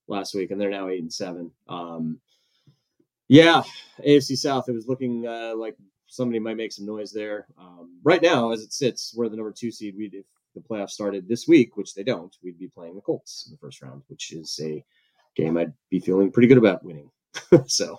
last 0.08 0.34
week, 0.34 0.50
and 0.50 0.60
they're 0.60 0.70
now 0.70 0.88
eight 0.88 1.02
and 1.02 1.12
seven. 1.12 1.50
Um, 1.68 2.20
yeah, 3.28 3.62
AFC 4.04 4.36
South. 4.36 4.68
It 4.68 4.72
was 4.72 4.88
looking 4.88 5.26
uh, 5.26 5.54
like 5.56 5.76
somebody 6.08 6.40
might 6.40 6.56
make 6.56 6.72
some 6.72 6.86
noise 6.86 7.12
there. 7.12 7.46
Um, 7.58 7.98
right 8.02 8.20
now, 8.20 8.50
as 8.50 8.62
it 8.62 8.72
sits, 8.72 9.14
we're 9.16 9.28
the 9.28 9.36
number 9.36 9.52
two 9.52 9.70
seed. 9.70 9.94
We 9.96 10.06
if 10.06 10.24
the 10.54 10.60
playoffs 10.60 10.90
started 10.90 11.28
this 11.28 11.46
week, 11.46 11.76
which 11.76 11.94
they 11.94 12.02
don't, 12.02 12.34
we'd 12.42 12.58
be 12.58 12.68
playing 12.68 12.94
the 12.94 13.00
Colts 13.00 13.44
in 13.46 13.52
the 13.52 13.58
first 13.58 13.82
round, 13.82 14.02
which 14.08 14.32
is 14.32 14.58
a 14.62 14.84
game 15.36 15.56
I'd 15.56 15.72
be 15.90 16.00
feeling 16.00 16.30
pretty 16.32 16.48
good 16.48 16.58
about 16.58 16.84
winning. 16.84 17.10
so, 17.66 17.98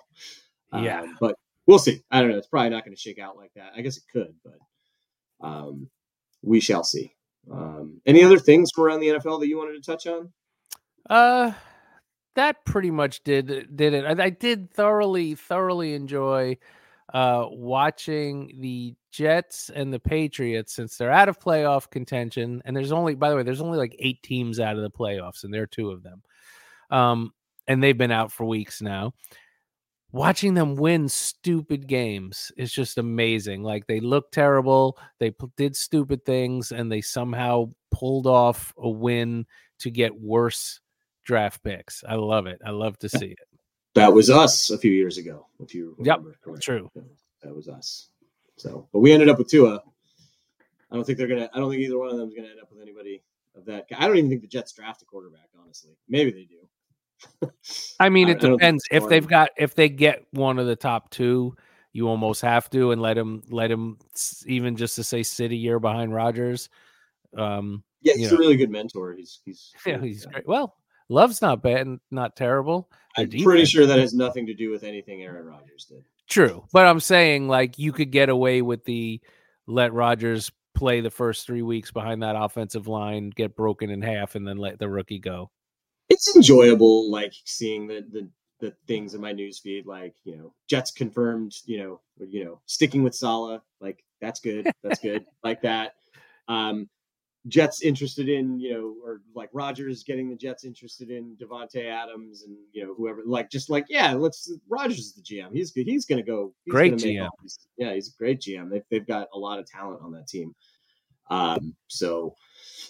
Yeah. 0.74 1.02
um, 1.02 1.16
but 1.20 1.36
we'll 1.66 1.78
see. 1.78 2.02
I 2.10 2.20
don't 2.20 2.30
know. 2.30 2.36
It's 2.38 2.46
probably 2.48 2.70
not 2.70 2.84
going 2.84 2.94
to 2.94 3.00
shake 3.00 3.18
out 3.18 3.36
like 3.36 3.52
that. 3.56 3.72
I 3.76 3.80
guess 3.80 3.96
it 3.96 4.04
could, 4.12 4.34
but 4.44 5.46
um, 5.46 5.88
we 6.42 6.60
shall 6.60 6.84
see. 6.84 7.14
Um, 7.50 8.00
any 8.06 8.22
other 8.22 8.38
things 8.38 8.70
from 8.74 8.84
around 8.84 9.00
the 9.00 9.08
NFL 9.08 9.40
that 9.40 9.48
you 9.48 9.58
wanted 9.58 9.82
to 9.82 9.90
touch 9.90 10.06
on? 10.06 10.32
Uh, 11.10 11.52
that 12.36 12.64
pretty 12.64 12.90
much 12.90 13.24
did 13.24 13.74
did 13.76 13.94
it. 13.94 14.04
I, 14.04 14.24
I 14.24 14.30
did 14.30 14.72
thoroughly 14.72 15.34
thoroughly 15.34 15.94
enjoy 15.94 16.56
uh 17.12 17.46
watching 17.50 18.52
the 18.60 18.94
Jets 19.10 19.70
and 19.74 19.92
the 19.92 20.00
Patriots 20.00 20.74
since 20.74 20.96
they're 20.96 21.10
out 21.10 21.28
of 21.28 21.38
playoff 21.38 21.90
contention 21.90 22.62
and 22.64 22.76
there's 22.76 22.92
only 22.92 23.14
by 23.14 23.30
the 23.30 23.36
way 23.36 23.42
there's 23.42 23.60
only 23.60 23.78
like 23.78 23.94
8 23.98 24.22
teams 24.22 24.60
out 24.60 24.76
of 24.76 24.82
the 24.82 24.90
playoffs 24.90 25.44
and 25.44 25.52
there 25.52 25.62
are 25.62 25.66
two 25.66 25.90
of 25.90 26.02
them. 26.02 26.22
Um 26.90 27.32
and 27.68 27.82
they've 27.82 27.96
been 27.96 28.10
out 28.10 28.32
for 28.32 28.44
weeks 28.44 28.82
now. 28.82 29.14
Watching 30.10 30.52
them 30.52 30.74
win 30.76 31.08
stupid 31.08 31.86
games 31.86 32.52
is 32.58 32.70
just 32.70 32.98
amazing. 32.98 33.62
Like 33.62 33.86
they 33.86 34.00
look 34.00 34.30
terrible, 34.30 34.98
they 35.18 35.30
p- 35.30 35.46
did 35.56 35.74
stupid 35.74 36.24
things 36.26 36.70
and 36.72 36.92
they 36.92 37.00
somehow 37.00 37.72
pulled 37.90 38.26
off 38.26 38.74
a 38.76 38.90
win 38.90 39.46
to 39.78 39.90
get 39.90 40.20
worse 40.20 40.80
draft 41.24 41.62
picks. 41.62 42.04
I 42.06 42.16
love 42.16 42.46
it. 42.46 42.60
I 42.64 42.70
love 42.70 42.98
to 42.98 43.08
see 43.08 43.28
it. 43.28 43.38
That 43.94 44.12
was 44.12 44.30
us 44.30 44.70
a 44.70 44.78
few 44.78 44.90
years 44.92 45.18
ago, 45.18 45.46
if 45.60 45.74
you 45.74 45.96
Yep, 45.98 46.18
remember 46.18 46.38
correctly. 46.42 46.62
true. 46.62 46.90
That 47.42 47.54
was 47.54 47.68
us. 47.68 48.08
So, 48.56 48.88
but 48.92 49.00
we 49.00 49.12
ended 49.12 49.28
up 49.28 49.38
with 49.38 49.48
Tua. 49.48 49.82
I 50.90 50.94
don't 50.94 51.04
think 51.04 51.18
they're 51.18 51.26
gonna. 51.28 51.50
I 51.52 51.58
don't 51.58 51.70
think 51.70 51.82
either 51.82 51.98
one 51.98 52.10
of 52.10 52.16
them 52.16 52.28
is 52.28 52.34
gonna 52.34 52.48
end 52.48 52.60
up 52.60 52.70
with 52.70 52.80
anybody 52.80 53.22
of 53.54 53.64
that. 53.66 53.86
I 53.96 54.06
don't 54.06 54.16
even 54.16 54.30
think 54.30 54.42
the 54.42 54.48
Jets 54.48 54.72
draft 54.72 55.02
a 55.02 55.04
quarterback. 55.04 55.48
Honestly, 55.60 55.96
maybe 56.08 56.30
they 56.30 56.44
do. 56.44 57.50
I 58.00 58.08
mean, 58.08 58.28
it 58.28 58.44
I 58.44 58.50
depends. 58.50 58.84
it's 58.90 59.04
If 59.04 59.08
they've 59.08 59.26
got 59.26 59.50
if 59.56 59.74
they 59.74 59.88
get 59.88 60.24
one 60.32 60.58
of 60.58 60.66
the 60.66 60.76
top 60.76 61.10
two, 61.10 61.56
you 61.92 62.08
almost 62.08 62.42
have 62.42 62.70
to 62.70 62.90
and 62.92 63.00
let 63.00 63.16
him 63.18 63.42
let 63.50 63.70
him 63.70 63.98
even 64.46 64.76
just 64.76 64.96
to 64.96 65.04
say 65.04 65.22
sit 65.22 65.50
a 65.50 65.56
year 65.56 65.78
behind 65.78 66.14
Rodgers. 66.14 66.68
Um, 67.36 67.82
Yeah, 68.02 68.14
he's 68.14 68.30
know. 68.30 68.36
a 68.36 68.40
really 68.40 68.56
good 68.56 68.70
mentor. 68.70 69.14
He's 69.14 69.40
he's 69.44 69.72
yeah, 69.86 70.00
he's 70.00 70.26
great. 70.26 70.46
Well, 70.46 70.76
Love's 71.12 71.42
not 71.42 71.62
bad 71.62 71.86
and 71.86 72.00
not 72.10 72.36
terrible. 72.36 72.88
Their 73.16 73.26
I'm 73.26 73.42
pretty 73.42 73.66
sure 73.66 73.86
that 73.86 73.98
has 73.98 74.14
nothing 74.14 74.46
to 74.46 74.54
do 74.54 74.70
with 74.70 74.82
anything 74.82 75.22
Aaron 75.22 75.46
Rodgers 75.46 75.86
did. 75.88 76.04
True, 76.28 76.64
but 76.72 76.86
I'm 76.86 77.00
saying 77.00 77.48
like 77.48 77.78
you 77.78 77.92
could 77.92 78.10
get 78.10 78.28
away 78.28 78.62
with 78.62 78.84
the 78.84 79.20
let 79.66 79.92
Rodgers 79.92 80.50
play 80.74 81.00
the 81.00 81.10
first 81.10 81.46
three 81.46 81.62
weeks 81.62 81.90
behind 81.90 82.22
that 82.22 82.36
offensive 82.36 82.88
line, 82.88 83.30
get 83.30 83.54
broken 83.54 83.90
in 83.90 84.00
half, 84.00 84.34
and 84.34 84.48
then 84.48 84.56
let 84.56 84.78
the 84.78 84.88
rookie 84.88 85.18
go. 85.18 85.50
It's 86.08 86.34
enjoyable, 86.34 87.10
like 87.10 87.32
seeing 87.44 87.86
the 87.86 88.04
the 88.10 88.28
the 88.60 88.74
things 88.86 89.14
in 89.14 89.20
my 89.20 89.32
news 89.32 89.58
feed, 89.58 89.86
like 89.86 90.14
you 90.24 90.36
know, 90.36 90.54
Jets 90.68 90.92
confirmed, 90.92 91.52
you 91.66 91.78
know, 91.78 92.00
or, 92.18 92.26
you 92.26 92.44
know, 92.44 92.60
sticking 92.66 93.02
with 93.02 93.14
Saleh, 93.14 93.60
like 93.80 94.02
that's 94.20 94.40
good, 94.40 94.70
that's 94.82 95.00
good, 95.00 95.26
like 95.44 95.60
that. 95.62 95.94
Um, 96.48 96.88
Jets 97.48 97.82
interested 97.82 98.28
in, 98.28 98.60
you 98.60 98.72
know, 98.72 98.94
or 99.04 99.20
like 99.34 99.48
Rodgers 99.52 100.04
getting 100.04 100.30
the 100.30 100.36
Jets 100.36 100.64
interested 100.64 101.10
in 101.10 101.36
Davante 101.36 101.84
Adams 101.86 102.44
and 102.44 102.56
you 102.72 102.86
know 102.86 102.94
whoever, 102.94 103.22
like 103.26 103.50
just 103.50 103.68
like 103.68 103.86
yeah, 103.88 104.12
let's 104.12 104.52
Rodgers 104.68 104.98
is 104.98 105.14
the 105.14 105.22
GM. 105.22 105.52
He's 105.52 105.72
good. 105.72 105.86
He's 105.86 106.04
gonna 106.04 106.22
go. 106.22 106.54
He's 106.64 106.72
Great 106.72 106.90
gonna 106.90 107.02
GM. 107.02 107.28
these- 107.42 107.66
yeah, 107.76 107.94
he's 107.94 108.08
a 108.14 108.16
great 108.16 108.40
GM. 108.40 108.70
They've 108.70 108.84
they've 108.90 109.06
got 109.06 109.28
a 109.34 109.38
lot 109.38 109.58
of 109.58 109.66
talent 109.66 110.02
on 110.02 110.12
that 110.12 110.28
team. 110.28 110.54
Um, 111.30 111.74
so 111.88 112.36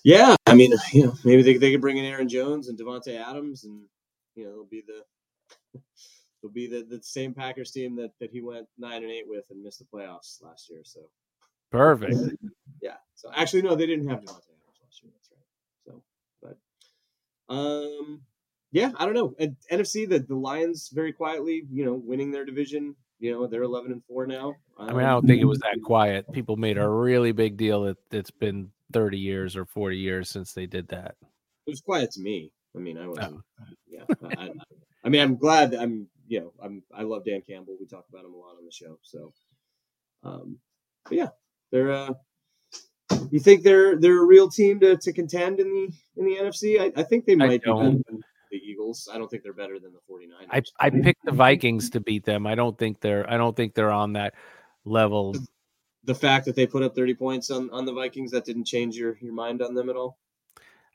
yeah, 0.05 0.36
I 0.46 0.55
mean, 0.55 0.72
you 0.92 1.07
know, 1.07 1.14
maybe 1.24 1.42
they 1.42 1.57
they 1.57 1.72
could 1.72 1.80
bring 1.80 1.96
in 1.96 2.05
Aaron 2.05 2.28
Jones 2.28 2.68
and 2.68 2.78
Davante 2.78 3.18
Adams, 3.18 3.64
and 3.64 3.80
you 4.34 4.44
know, 4.44 4.50
it'll 4.50 4.64
be 4.66 4.82
the 4.86 5.80
it'll 6.42 6.53
be 6.53 6.66
the, 6.66 6.84
the 6.84 7.03
same 7.03 7.32
Packers 7.32 7.70
team 7.70 7.96
that 7.96 8.12
that 8.20 8.30
he 8.30 8.42
went 8.42 8.66
nine 8.76 9.03
and 9.03 9.11
eight 9.11 9.26
with 9.26 9.44
and 9.50 9.62
missed 9.62 9.78
the 9.78 9.86
playoffs 9.86 10.42
last 10.42 10.68
year. 10.68 10.80
So 10.84 11.00
Perfect. 11.70 12.14
So 13.23 13.31
actually, 13.33 13.62
no, 13.62 13.77
they 13.77 13.87
didn't 13.87 14.09
have 14.09 14.18
Davante 14.18 14.51
Adams 14.51 14.81
last 14.83 15.01
year. 15.05 15.12
That's 15.14 15.31
right. 15.31 15.47
So, 15.87 16.03
but 17.49 17.55
um, 17.55 18.23
yeah, 18.73 18.91
I 18.97 19.05
don't 19.05 19.14
know. 19.14 19.33
And 19.39 19.55
NFC, 19.70 20.09
the 20.09 20.18
the 20.18 20.35
Lions 20.35 20.91
very 20.93 21.12
quietly, 21.12 21.62
you 21.70 21.85
know, 21.85 21.95
winning 21.95 22.33
their 22.33 22.45
division. 22.45 22.97
You 23.20 23.31
know, 23.31 23.47
they're 23.47 23.62
eleven 23.62 23.93
and 23.93 24.03
four 24.09 24.27
now. 24.27 24.57
I 24.77 24.93
mean, 24.93 25.05
I 25.07 25.11
don't 25.11 25.25
think 25.25 25.41
it 25.41 25.45
was 25.45 25.61
that 25.61 25.79
quiet. 25.85 26.33
People 26.33 26.57
made 26.57 26.79
a 26.79 26.89
really 26.89 27.31
big 27.31 27.57
deal 27.57 27.83
that 27.85 27.97
it's 28.11 28.33
been 28.33 28.73
30 28.93 29.18
years 29.18 29.55
or 29.55 29.64
40 29.64 29.97
years 29.97 30.29
since 30.29 30.53
they 30.53 30.66
did 30.66 30.89
that. 30.89 31.14
it 31.20 31.70
was 31.70 31.81
quiet 31.81 32.11
to 32.12 32.20
me. 32.20 32.51
I 32.75 32.81
mean, 32.81 32.99
I 32.99 33.07
wasn't. 33.07 33.37
Oh. 33.61 33.64
Yeah, 33.87 34.05
I, 34.25 34.43
I, 34.43 34.51
I 35.05 35.09
mean, 35.09 35.20
I'm 35.20 35.37
glad. 35.37 35.70
That 35.70 35.83
I'm, 35.83 36.09
you 36.27 36.41
know, 36.41 36.53
I'm. 36.61 36.83
I 36.93 37.03
love 37.03 37.25
Dan 37.25 37.43
Campbell. 37.49 37.77
We 37.79 37.87
talk 37.87 38.07
about 38.11 38.25
him 38.25 38.35
a 38.35 38.37
lot 38.37 38.57
on 38.59 38.64
the 38.64 38.73
show. 38.73 38.99
So, 39.03 39.33
um, 40.25 40.59
but 41.05 41.12
yeah, 41.12 41.29
they're. 41.70 41.93
uh 41.93 42.14
You 43.30 43.40
think 43.40 43.62
they're 43.62 43.98
they're 43.98 44.22
a 44.22 44.26
real 44.26 44.48
team 44.48 44.80
to, 44.80 44.96
to 44.96 45.12
contend 45.12 45.60
in 45.60 45.72
the 45.72 45.92
in 46.16 46.26
the 46.26 46.36
NFC? 46.36 46.80
I, 46.80 47.00
I 47.00 47.02
think 47.02 47.24
they 47.24 47.34
might 47.34 47.62
be 47.62 47.70
better 47.70 47.90
than 48.06 48.22
the 48.50 48.58
Eagles. 48.58 49.08
I 49.12 49.18
don't 49.18 49.30
think 49.30 49.42
they're 49.42 49.52
better 49.52 49.78
than 49.80 49.92
the 49.92 50.00
49ers. 50.12 50.46
I 50.80 50.86
I 50.86 50.90
picked 50.90 51.24
the 51.24 51.32
Vikings 51.32 51.90
to 51.90 52.00
beat 52.00 52.24
them. 52.24 52.46
I 52.46 52.54
don't 52.54 52.78
think 52.78 53.00
they're 53.00 53.28
I 53.28 53.36
don't 53.36 53.56
think 53.56 53.74
they're 53.74 53.90
on 53.90 54.12
that 54.12 54.34
level. 54.84 55.34
the 56.04 56.14
fact 56.14 56.44
that 56.46 56.56
they 56.56 56.66
put 56.66 56.82
up 56.82 56.94
30 56.94 57.14
points 57.14 57.50
on, 57.50 57.70
on 57.70 57.84
the 57.84 57.92
Vikings 57.92 58.32
that 58.32 58.44
didn't 58.44 58.64
change 58.64 58.96
your, 58.96 59.16
your 59.20 59.32
mind 59.32 59.62
on 59.62 59.74
them 59.74 59.88
at 59.88 59.96
all. 59.96 60.18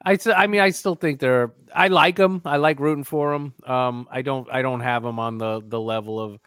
I 0.05 0.18
I 0.36 0.47
mean 0.47 0.61
I 0.61 0.70
still 0.70 0.95
think 0.95 1.20
they're 1.20 1.53
I 1.74 1.88
like 1.88 2.15
them. 2.15 2.41
I 2.45 2.57
like 2.57 2.80
rooting 2.80 3.03
for 3.03 3.32
them. 3.34 3.53
Um 3.65 4.07
I 4.11 4.22
don't 4.22 4.47
I 4.51 4.61
don't 4.61 4.82
have 4.82 5.03
them 5.03 5.20
on 5.20 5.38
the 5.38 5.61
the 5.65 5.82
level 5.82 6.20
of 6.20 6.39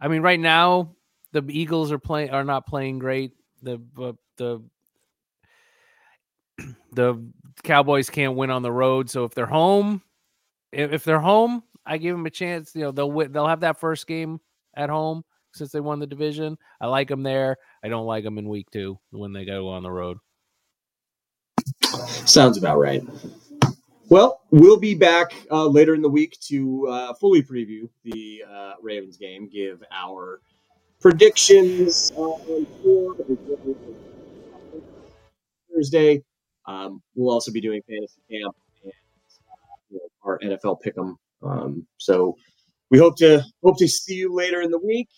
I 0.00 0.08
mean 0.08 0.22
right 0.22 0.40
now 0.40 0.94
the 1.32 1.42
Eagles 1.48 1.90
are 1.90 1.98
playing 1.98 2.30
are 2.30 2.44
not 2.44 2.66
playing 2.66 3.00
great. 3.00 3.32
The 3.62 3.78
but 3.78 4.16
the 4.36 4.62
the 6.92 7.22
Cowboys 7.62 8.10
can't 8.10 8.36
win 8.36 8.50
on 8.50 8.62
the 8.62 8.72
road, 8.72 9.10
so 9.10 9.24
if 9.24 9.34
they're 9.34 9.46
home, 9.46 10.02
if, 10.72 11.04
they're 11.04 11.20
home, 11.20 11.62
I 11.84 11.98
give 11.98 12.14
them 12.14 12.26
a 12.26 12.30
chance. 12.30 12.72
You 12.74 12.82
know, 12.82 12.92
they'll 12.92 13.10
win, 13.10 13.32
they'll 13.32 13.46
have 13.46 13.60
that 13.60 13.80
first 13.80 14.06
game 14.06 14.40
at 14.74 14.90
home 14.90 15.24
since 15.52 15.72
they 15.72 15.80
won 15.80 15.98
the 15.98 16.06
division. 16.06 16.56
I 16.80 16.86
like 16.86 17.08
them 17.08 17.22
there. 17.22 17.56
I 17.84 17.88
don't 17.88 18.06
like 18.06 18.24
them 18.24 18.38
in 18.38 18.48
week 18.48 18.70
two 18.70 18.98
when 19.10 19.32
they 19.32 19.44
go 19.44 19.68
on 19.68 19.82
the 19.82 19.90
road. 19.90 20.18
Sounds 22.24 22.56
about 22.56 22.78
right. 22.78 23.02
Well, 24.08 24.42
we'll 24.50 24.78
be 24.78 24.94
back 24.94 25.32
uh, 25.50 25.66
later 25.66 25.94
in 25.94 26.02
the 26.02 26.08
week 26.08 26.38
to 26.48 26.86
uh, 26.88 27.14
fully 27.14 27.42
preview 27.42 27.88
the 28.04 28.44
uh, 28.50 28.72
Ravens 28.82 29.16
game, 29.16 29.48
give 29.48 29.82
our 29.90 30.40
predictions 31.00 32.12
on 32.16 32.66
Thursday. 35.74 36.22
Um, 36.66 37.02
we'll 37.14 37.32
also 37.32 37.52
be 37.52 37.60
doing 37.60 37.82
fantasy 37.88 38.20
camp 38.30 38.54
and 38.84 38.92
uh, 38.92 39.76
you 39.90 39.98
know, 39.98 40.08
our 40.24 40.38
NFL 40.40 40.78
pick'em. 40.84 41.16
Um, 41.42 41.86
so 41.98 42.36
we 42.90 42.98
hope 42.98 43.16
to 43.18 43.42
hope 43.62 43.78
to 43.78 43.88
see 43.88 44.14
you 44.14 44.32
later 44.34 44.60
in 44.60 44.70
the 44.70 44.78
week. 44.78 45.08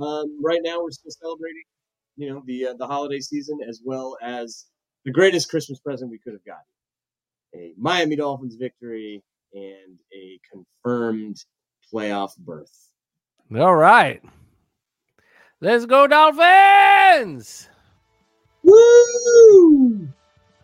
Um, 0.00 0.38
right 0.42 0.60
now, 0.62 0.82
we're 0.82 0.90
still 0.90 1.10
celebrating, 1.10 1.62
you 2.16 2.30
know, 2.30 2.42
the 2.46 2.68
uh, 2.68 2.74
the 2.74 2.86
holiday 2.86 3.20
season 3.20 3.58
as 3.68 3.80
well 3.84 4.16
as 4.22 4.66
the 5.04 5.12
greatest 5.12 5.50
Christmas 5.50 5.78
present 5.78 6.10
we 6.10 6.18
could 6.18 6.32
have 6.32 6.44
gotten 6.44 6.64
a 7.54 7.72
Miami 7.78 8.16
Dolphins 8.16 8.56
victory 8.56 9.22
and 9.52 9.98
a 10.12 10.40
confirmed 10.50 11.36
playoff 11.92 12.36
berth. 12.38 12.88
All 13.56 13.76
right. 13.76 14.22
Let's 15.60 15.86
go 15.86 16.06
Dolphins. 16.06 17.68
Woo! 18.62 20.08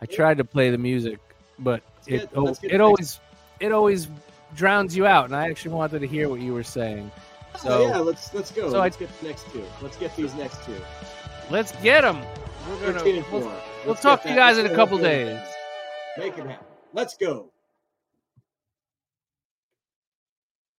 I 0.03 0.07
tried 0.07 0.38
to 0.38 0.44
play 0.44 0.70
the 0.70 0.78
music, 0.78 1.18
but 1.59 1.82
it 2.07 2.28
oh, 2.34 2.55
it 2.62 2.80
always 2.80 3.20
it 3.61 3.72
always 3.72 4.09
drowns 4.57 4.96
you 4.96 5.07
out 5.07 5.26
and 5.26 5.36
I 5.36 5.48
actually 5.48 5.74
wanted 5.74 6.01
to 6.01 6.07
hear 6.07 6.28
what 6.28 6.40
you 6.40 6.53
were 6.55 6.64
saying. 6.64 7.11
So 7.59 7.68
So 7.68 7.86
yeah, 7.88 7.98
let's 7.98 8.32
let's 8.34 8.51
go. 8.51 8.70
so 8.70 8.80
let's 8.80 8.96
I- 8.96 9.01
get 9.01 9.20
the 9.20 9.28
next 9.28 9.51
two. 9.53 9.64
Let's 9.82 9.96
get 9.96 10.16
these 10.16 10.34
next 10.34 10.64
two. 10.64 10.80
let's 11.51 11.72
get 11.82 12.03
them. 12.03 12.20
We're 12.68 12.92
gonna. 12.92 13.24
We'll, 13.32 13.53
we'll 13.86 13.94
talk 13.94 14.22
to 14.22 14.28
you 14.28 14.34
guys 14.36 14.59
in 14.59 14.66
a 14.66 14.74
couple 14.74 14.98
days. 14.98 15.38
Make 16.18 16.36
it 16.38 16.46
happen. 16.46 16.66
Let's 16.92 17.16
go. 17.16 17.53